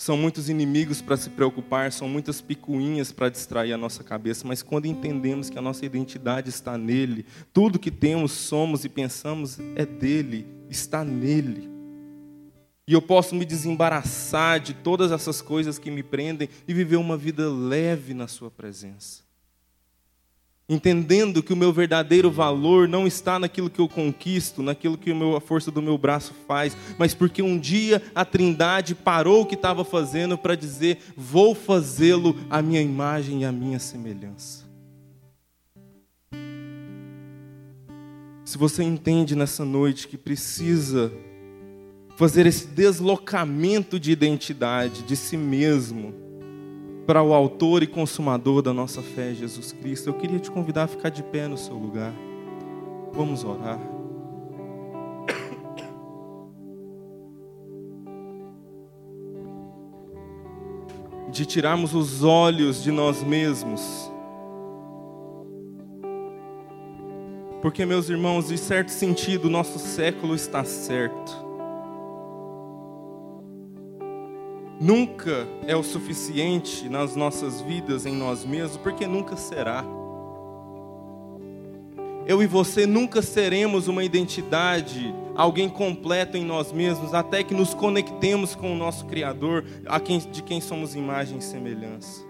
São 0.00 0.16
muitos 0.16 0.48
inimigos 0.48 1.02
para 1.02 1.16
se 1.16 1.28
preocupar, 1.28 1.90
são 1.90 2.08
muitas 2.08 2.40
picuinhas 2.40 3.10
para 3.10 3.28
distrair 3.28 3.72
a 3.72 3.76
nossa 3.76 4.04
cabeça, 4.04 4.46
mas 4.46 4.62
quando 4.62 4.86
entendemos 4.86 5.50
que 5.50 5.58
a 5.58 5.60
nossa 5.60 5.84
identidade 5.84 6.48
está 6.48 6.78
nele, 6.78 7.26
tudo 7.52 7.80
que 7.80 7.90
temos, 7.90 8.30
somos 8.30 8.84
e 8.84 8.88
pensamos 8.88 9.58
é 9.74 9.84
dele, 9.84 10.46
está 10.70 11.04
nele. 11.04 11.68
E 12.86 12.92
eu 12.92 13.02
posso 13.02 13.34
me 13.34 13.44
desembaraçar 13.44 14.60
de 14.60 14.72
todas 14.72 15.10
essas 15.10 15.42
coisas 15.42 15.80
que 15.80 15.90
me 15.90 16.04
prendem 16.04 16.48
e 16.68 16.72
viver 16.72 16.96
uma 16.96 17.16
vida 17.16 17.50
leve 17.50 18.14
na 18.14 18.28
Sua 18.28 18.52
presença 18.52 19.27
entendendo 20.68 21.42
que 21.42 21.52
o 21.52 21.56
meu 21.56 21.72
verdadeiro 21.72 22.30
valor 22.30 22.86
não 22.86 23.06
está 23.06 23.38
naquilo 23.38 23.70
que 23.70 23.80
eu 23.80 23.88
conquisto, 23.88 24.62
naquilo 24.62 24.98
que 24.98 25.10
a 25.10 25.40
força 25.40 25.70
do 25.70 25.80
meu 25.80 25.96
braço 25.96 26.34
faz, 26.46 26.76
mas 26.98 27.14
porque 27.14 27.40
um 27.40 27.58
dia 27.58 28.02
a 28.14 28.24
Trindade 28.24 28.94
parou 28.94 29.42
o 29.42 29.46
que 29.46 29.54
estava 29.54 29.84
fazendo 29.84 30.36
para 30.36 30.54
dizer: 30.54 30.98
vou 31.16 31.54
fazê-lo 31.54 32.36
à 32.50 32.60
minha 32.60 32.82
imagem 32.82 33.42
e 33.42 33.44
à 33.46 33.52
minha 33.52 33.78
semelhança. 33.78 34.68
Se 38.44 38.56
você 38.56 38.82
entende 38.82 39.36
nessa 39.36 39.64
noite 39.64 40.08
que 40.08 40.16
precisa 40.16 41.12
fazer 42.16 42.46
esse 42.46 42.66
deslocamento 42.66 44.00
de 44.00 44.10
identidade, 44.10 45.02
de 45.02 45.14
si 45.14 45.36
mesmo, 45.36 46.27
para 47.08 47.20
o 47.22 47.32
autor 47.32 47.82
e 47.82 47.86
consumador 47.86 48.60
da 48.60 48.74
nossa 48.74 49.00
fé, 49.00 49.32
Jesus 49.32 49.72
Cristo, 49.72 50.10
eu 50.10 50.12
queria 50.12 50.38
te 50.38 50.50
convidar 50.50 50.82
a 50.82 50.86
ficar 50.86 51.08
de 51.08 51.22
pé 51.22 51.48
no 51.48 51.56
seu 51.56 51.74
lugar. 51.74 52.12
Vamos 53.14 53.44
orar. 53.44 53.80
De 61.32 61.46
tirarmos 61.46 61.94
os 61.94 62.22
olhos 62.22 62.82
de 62.82 62.90
nós 62.90 63.22
mesmos. 63.22 64.12
Porque, 67.62 67.86
meus 67.86 68.10
irmãos, 68.10 68.48
de 68.48 68.58
certo 68.58 68.90
sentido, 68.90 69.48
nosso 69.48 69.78
século 69.78 70.34
está 70.34 70.62
certo. 70.62 71.47
Nunca 74.80 75.46
é 75.66 75.76
o 75.76 75.82
suficiente 75.82 76.88
nas 76.88 77.16
nossas 77.16 77.60
vidas, 77.60 78.06
em 78.06 78.14
nós 78.14 78.44
mesmos, 78.44 78.76
porque 78.76 79.06
nunca 79.06 79.36
será. 79.36 79.84
Eu 82.26 82.42
e 82.42 82.46
você 82.46 82.86
nunca 82.86 83.22
seremos 83.22 83.88
uma 83.88 84.04
identidade, 84.04 85.14
alguém 85.34 85.68
completo 85.68 86.36
em 86.36 86.44
nós 86.44 86.72
mesmos, 86.72 87.14
até 87.14 87.42
que 87.42 87.54
nos 87.54 87.72
conectemos 87.72 88.54
com 88.54 88.72
o 88.72 88.76
nosso 88.76 89.06
Criador, 89.06 89.64
a 89.86 89.98
quem, 89.98 90.18
de 90.18 90.42
quem 90.42 90.60
somos 90.60 90.94
imagem 90.94 91.38
e 91.38 91.42
semelhança. 91.42 92.28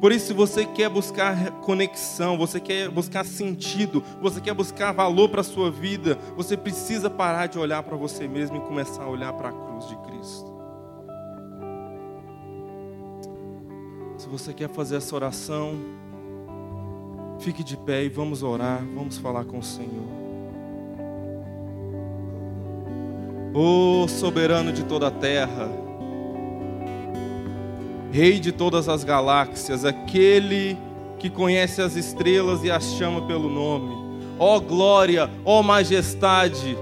Por 0.00 0.12
isso, 0.12 0.28
se 0.28 0.32
você 0.32 0.64
quer 0.64 0.88
buscar 0.88 1.50
conexão, 1.60 2.38
você 2.38 2.58
quer 2.58 2.88
buscar 2.88 3.22
sentido, 3.22 4.02
você 4.22 4.40
quer 4.40 4.54
buscar 4.54 4.92
valor 4.92 5.28
para 5.28 5.42
a 5.42 5.44
sua 5.44 5.70
vida, 5.70 6.18
você 6.34 6.56
precisa 6.56 7.10
parar 7.10 7.48
de 7.48 7.58
olhar 7.58 7.82
para 7.82 7.98
você 7.98 8.26
mesmo 8.26 8.56
e 8.56 8.60
começar 8.60 9.02
a 9.02 9.10
olhar 9.10 9.34
para 9.34 9.50
a 9.50 9.52
cruz 9.52 9.88
de 9.88 9.96
Cristo. 9.96 10.09
Se 14.16 14.28
você 14.28 14.52
quer 14.52 14.68
fazer 14.68 14.96
essa 14.96 15.14
oração, 15.14 15.74
fique 17.38 17.64
de 17.64 17.76
pé 17.76 18.04
e 18.04 18.08
vamos 18.08 18.42
orar, 18.42 18.84
vamos 18.94 19.18
falar 19.18 19.44
com 19.44 19.58
o 19.58 19.62
Senhor. 19.62 20.20
O 23.52 24.02
oh, 24.02 24.08
soberano 24.08 24.72
de 24.72 24.84
toda 24.84 25.08
a 25.08 25.10
terra, 25.10 25.68
Rei 28.12 28.40
de 28.40 28.50
todas 28.50 28.88
as 28.88 29.04
galáxias, 29.04 29.84
aquele 29.84 30.76
que 31.18 31.30
conhece 31.30 31.80
as 31.80 31.94
estrelas 31.94 32.64
e 32.64 32.70
as 32.70 32.84
chama 32.94 33.24
pelo 33.26 33.48
nome. 33.48 33.94
Ó 34.36 34.56
oh, 34.56 34.60
glória, 34.60 35.30
ó 35.44 35.60
oh, 35.60 35.62
majestade, 35.62 36.76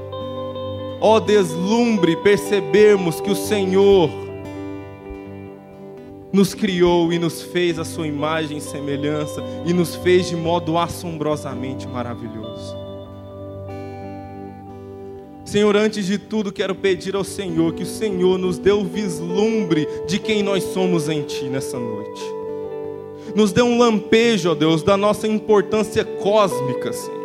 ó 1.00 1.20
deslumbre 1.20 2.16
percebermos 2.16 3.20
que 3.20 3.30
o 3.30 3.36
Senhor 3.36 4.10
nos 6.32 6.54
criou 6.54 7.12
e 7.12 7.18
nos 7.18 7.42
fez 7.42 7.78
a 7.78 7.84
sua 7.84 8.06
imagem 8.06 8.58
e 8.58 8.60
semelhança 8.60 9.42
e 9.64 9.72
nos 9.72 9.94
fez 9.96 10.28
de 10.28 10.36
modo 10.36 10.76
assombrosamente 10.76 11.86
maravilhoso. 11.86 12.76
Senhor, 15.44 15.74
antes 15.76 16.04
de 16.04 16.18
tudo, 16.18 16.52
quero 16.52 16.74
pedir 16.74 17.16
ao 17.16 17.24
Senhor 17.24 17.72
que 17.72 17.82
o 17.82 17.86
Senhor 17.86 18.38
nos 18.38 18.58
dê 18.58 18.70
o 18.70 18.84
vislumbre 18.84 19.88
de 20.06 20.18
quem 20.18 20.42
nós 20.42 20.62
somos 20.62 21.08
em 21.08 21.22
Ti 21.22 21.44
nessa 21.44 21.78
noite. 21.78 22.22
Nos 23.34 23.50
dê 23.50 23.62
um 23.62 23.78
lampejo, 23.78 24.50
ó 24.50 24.54
Deus, 24.54 24.82
da 24.82 24.96
nossa 24.96 25.26
importância 25.26 26.04
cósmica, 26.04 26.92
Senhor. 26.92 27.17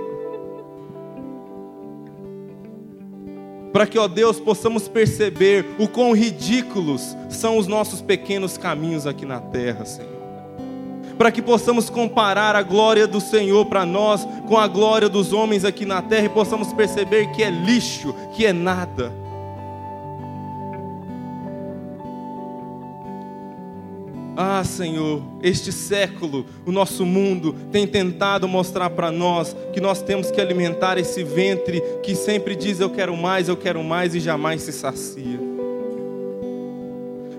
Para 3.74 3.88
que, 3.88 3.98
ó 3.98 4.08
Deus, 4.08 4.40
possamos 4.40 4.88
perceber 4.88 5.66
o 5.80 5.88
quão 5.88 6.14
ridículos 6.14 7.18
são 7.28 7.58
os 7.58 7.68
nossos 7.68 8.02
pequenos 8.02 8.58
caminhos 8.58 9.06
aqui 9.06 9.26
na 9.26 9.42
terra, 9.42 9.84
Senhor 9.84 10.14
para 11.18 11.32
que 11.32 11.42
possamos 11.42 11.90
comparar 11.90 12.56
a 12.56 12.62
glória 12.62 13.08
do 13.08 13.22
Senhor 13.22 13.66
para 13.68 13.86
nós 13.86 14.28
com 14.48 14.58
a 14.58 14.68
glória 14.68 15.08
dos 15.08 15.32
homens 15.32 15.64
aqui 15.64 15.86
na 15.86 16.02
terra 16.02 16.26
e 16.26 16.30
possamos 16.30 16.74
perceber 16.74 17.28
que 17.32 17.44
é 17.44 17.50
lixo, 17.50 18.14
que 18.36 18.46
é 18.46 18.52
nada. 18.52 19.23
Ah, 24.36 24.64
Senhor, 24.64 25.22
este 25.44 25.72
século, 25.72 26.46
o 26.66 26.72
nosso 26.72 27.06
mundo 27.06 27.56
tem 27.72 27.86
tentado 27.86 28.48
mostrar 28.48 28.90
para 28.90 29.12
nós 29.12 29.56
que 29.72 29.80
nós 29.80 30.02
temos 30.02 30.32
que 30.32 30.42
alimentar 30.42 30.98
esse 30.98 31.24
ventre 31.24 31.82
que 32.02 32.16
sempre 32.16 32.56
diz 32.56 32.80
eu 32.80 32.90
quero 32.90 33.16
mais, 33.16 33.48
eu 33.48 33.56
quero 33.56 33.84
mais 33.84 34.16
e 34.16 34.20
jamais 34.20 34.64
se 34.64 34.72
sacia. 34.72 35.40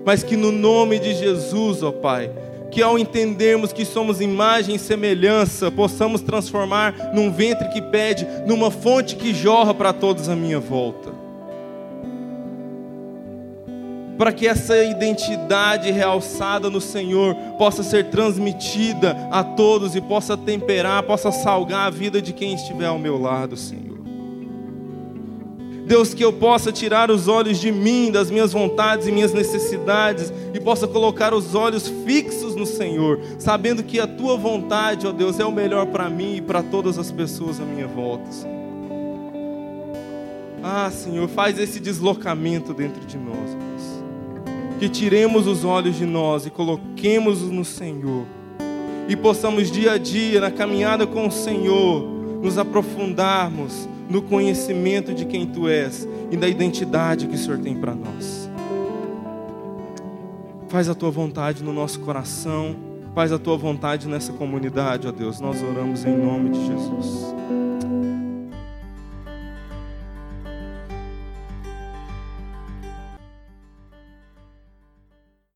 Mas 0.05 0.23
que 0.23 0.37
no 0.37 0.51
nome 0.51 0.97
de 0.99 1.13
Jesus, 1.15 1.83
ó 1.83 1.91
Pai, 1.91 2.31
que 2.71 2.81
ao 2.81 2.97
entendermos 2.97 3.73
que 3.73 3.83
somos 3.83 4.21
imagem 4.21 4.75
e 4.75 4.79
semelhança, 4.79 5.69
possamos 5.69 6.21
transformar 6.21 7.11
num 7.13 7.29
ventre 7.29 7.67
que 7.69 7.81
pede, 7.81 8.25
numa 8.45 8.71
fonte 8.71 9.17
que 9.17 9.33
jorra 9.33 9.73
para 9.73 9.91
todos 9.91 10.29
à 10.29 10.35
minha 10.35 10.59
volta. 10.59 11.24
Para 14.17 14.31
que 14.31 14.47
essa 14.47 14.81
identidade 14.83 15.91
realçada 15.91 16.69
no 16.69 16.79
Senhor 16.79 17.35
possa 17.57 17.83
ser 17.83 18.09
transmitida 18.09 19.15
a 19.31 19.43
todos 19.43 19.95
e 19.95 20.01
possa 20.01 20.37
temperar, 20.37 21.03
possa 21.03 21.31
salgar 21.31 21.87
a 21.87 21.89
vida 21.89 22.21
de 22.21 22.31
quem 22.31 22.53
estiver 22.53 22.87
ao 22.87 22.97
meu 22.97 23.19
lado, 23.19 23.57
Senhor. 23.57 23.85
Deus, 25.85 26.15
que 26.15 26.23
eu 26.23 26.33
possa 26.33 26.71
tirar 26.71 27.11
os 27.11 27.27
olhos 27.27 27.59
de 27.59 27.71
mim, 27.71 28.11
das 28.11 28.31
minhas 28.31 28.51
vontades 28.51 29.07
e 29.07 29.11
minhas 29.11 29.33
necessidades, 29.33 30.33
e 30.53 30.59
possa 30.59 30.87
colocar 30.87 31.33
os 31.33 31.53
olhos 31.53 31.87
fixos 32.05 32.55
no 32.55 32.65
Senhor, 32.65 33.19
sabendo 33.37 33.83
que 33.83 33.99
a 33.99 34.07
tua 34.07 34.35
vontade, 34.35 35.05
ó 35.05 35.11
Deus, 35.11 35.39
é 35.39 35.45
o 35.45 35.51
melhor 35.51 35.85
para 35.87 36.09
mim 36.09 36.37
e 36.37 36.41
para 36.41 36.63
todas 36.63 36.97
as 36.97 37.11
pessoas 37.11 37.59
à 37.59 37.63
minha 37.63 37.87
volta. 37.87 38.31
Senhor. 38.31 38.55
Ah, 40.63 40.89
Senhor, 40.89 41.27
faz 41.29 41.59
esse 41.59 41.79
deslocamento 41.79 42.73
dentro 42.73 43.05
de 43.05 43.17
nós, 43.17 43.53
Deus. 43.53 43.94
Que 44.79 44.89
tiremos 44.89 45.47
os 45.47 45.63
olhos 45.63 45.95
de 45.95 46.05
nós 46.05 46.45
e 46.45 46.49
coloquemos-os 46.49 47.49
no 47.49 47.63
Senhor. 47.63 48.25
E 49.07 49.15
possamos 49.15 49.71
dia 49.71 49.93
a 49.93 49.97
dia, 49.97 50.41
na 50.41 50.51
caminhada 50.51 51.05
com 51.05 51.27
o 51.27 51.31
Senhor, 51.31 52.03
nos 52.41 52.57
aprofundarmos 52.57 53.87
no 54.09 54.21
conhecimento 54.21 55.13
de 55.13 55.25
quem 55.25 55.45
Tu 55.45 55.67
és 55.67 56.07
e 56.31 56.37
da 56.37 56.47
identidade 56.47 57.27
que 57.27 57.35
o 57.35 57.37
Senhor 57.37 57.59
tem 57.59 57.75
para 57.75 57.95
nós. 57.95 58.49
Faz 60.67 60.89
a 60.89 60.95
Tua 60.95 61.11
vontade 61.11 61.63
no 61.63 61.71
nosso 61.71 61.99
coração, 61.99 62.75
faz 63.13 63.31
a 63.31 63.39
Tua 63.39 63.57
vontade 63.57 64.07
nessa 64.07 64.33
comunidade, 64.33 65.07
ó 65.07 65.11
Deus. 65.11 65.39
Nós 65.39 65.61
oramos 65.63 66.03
em 66.03 66.17
nome 66.17 66.49
de 66.49 66.65
Jesus. 66.65 67.33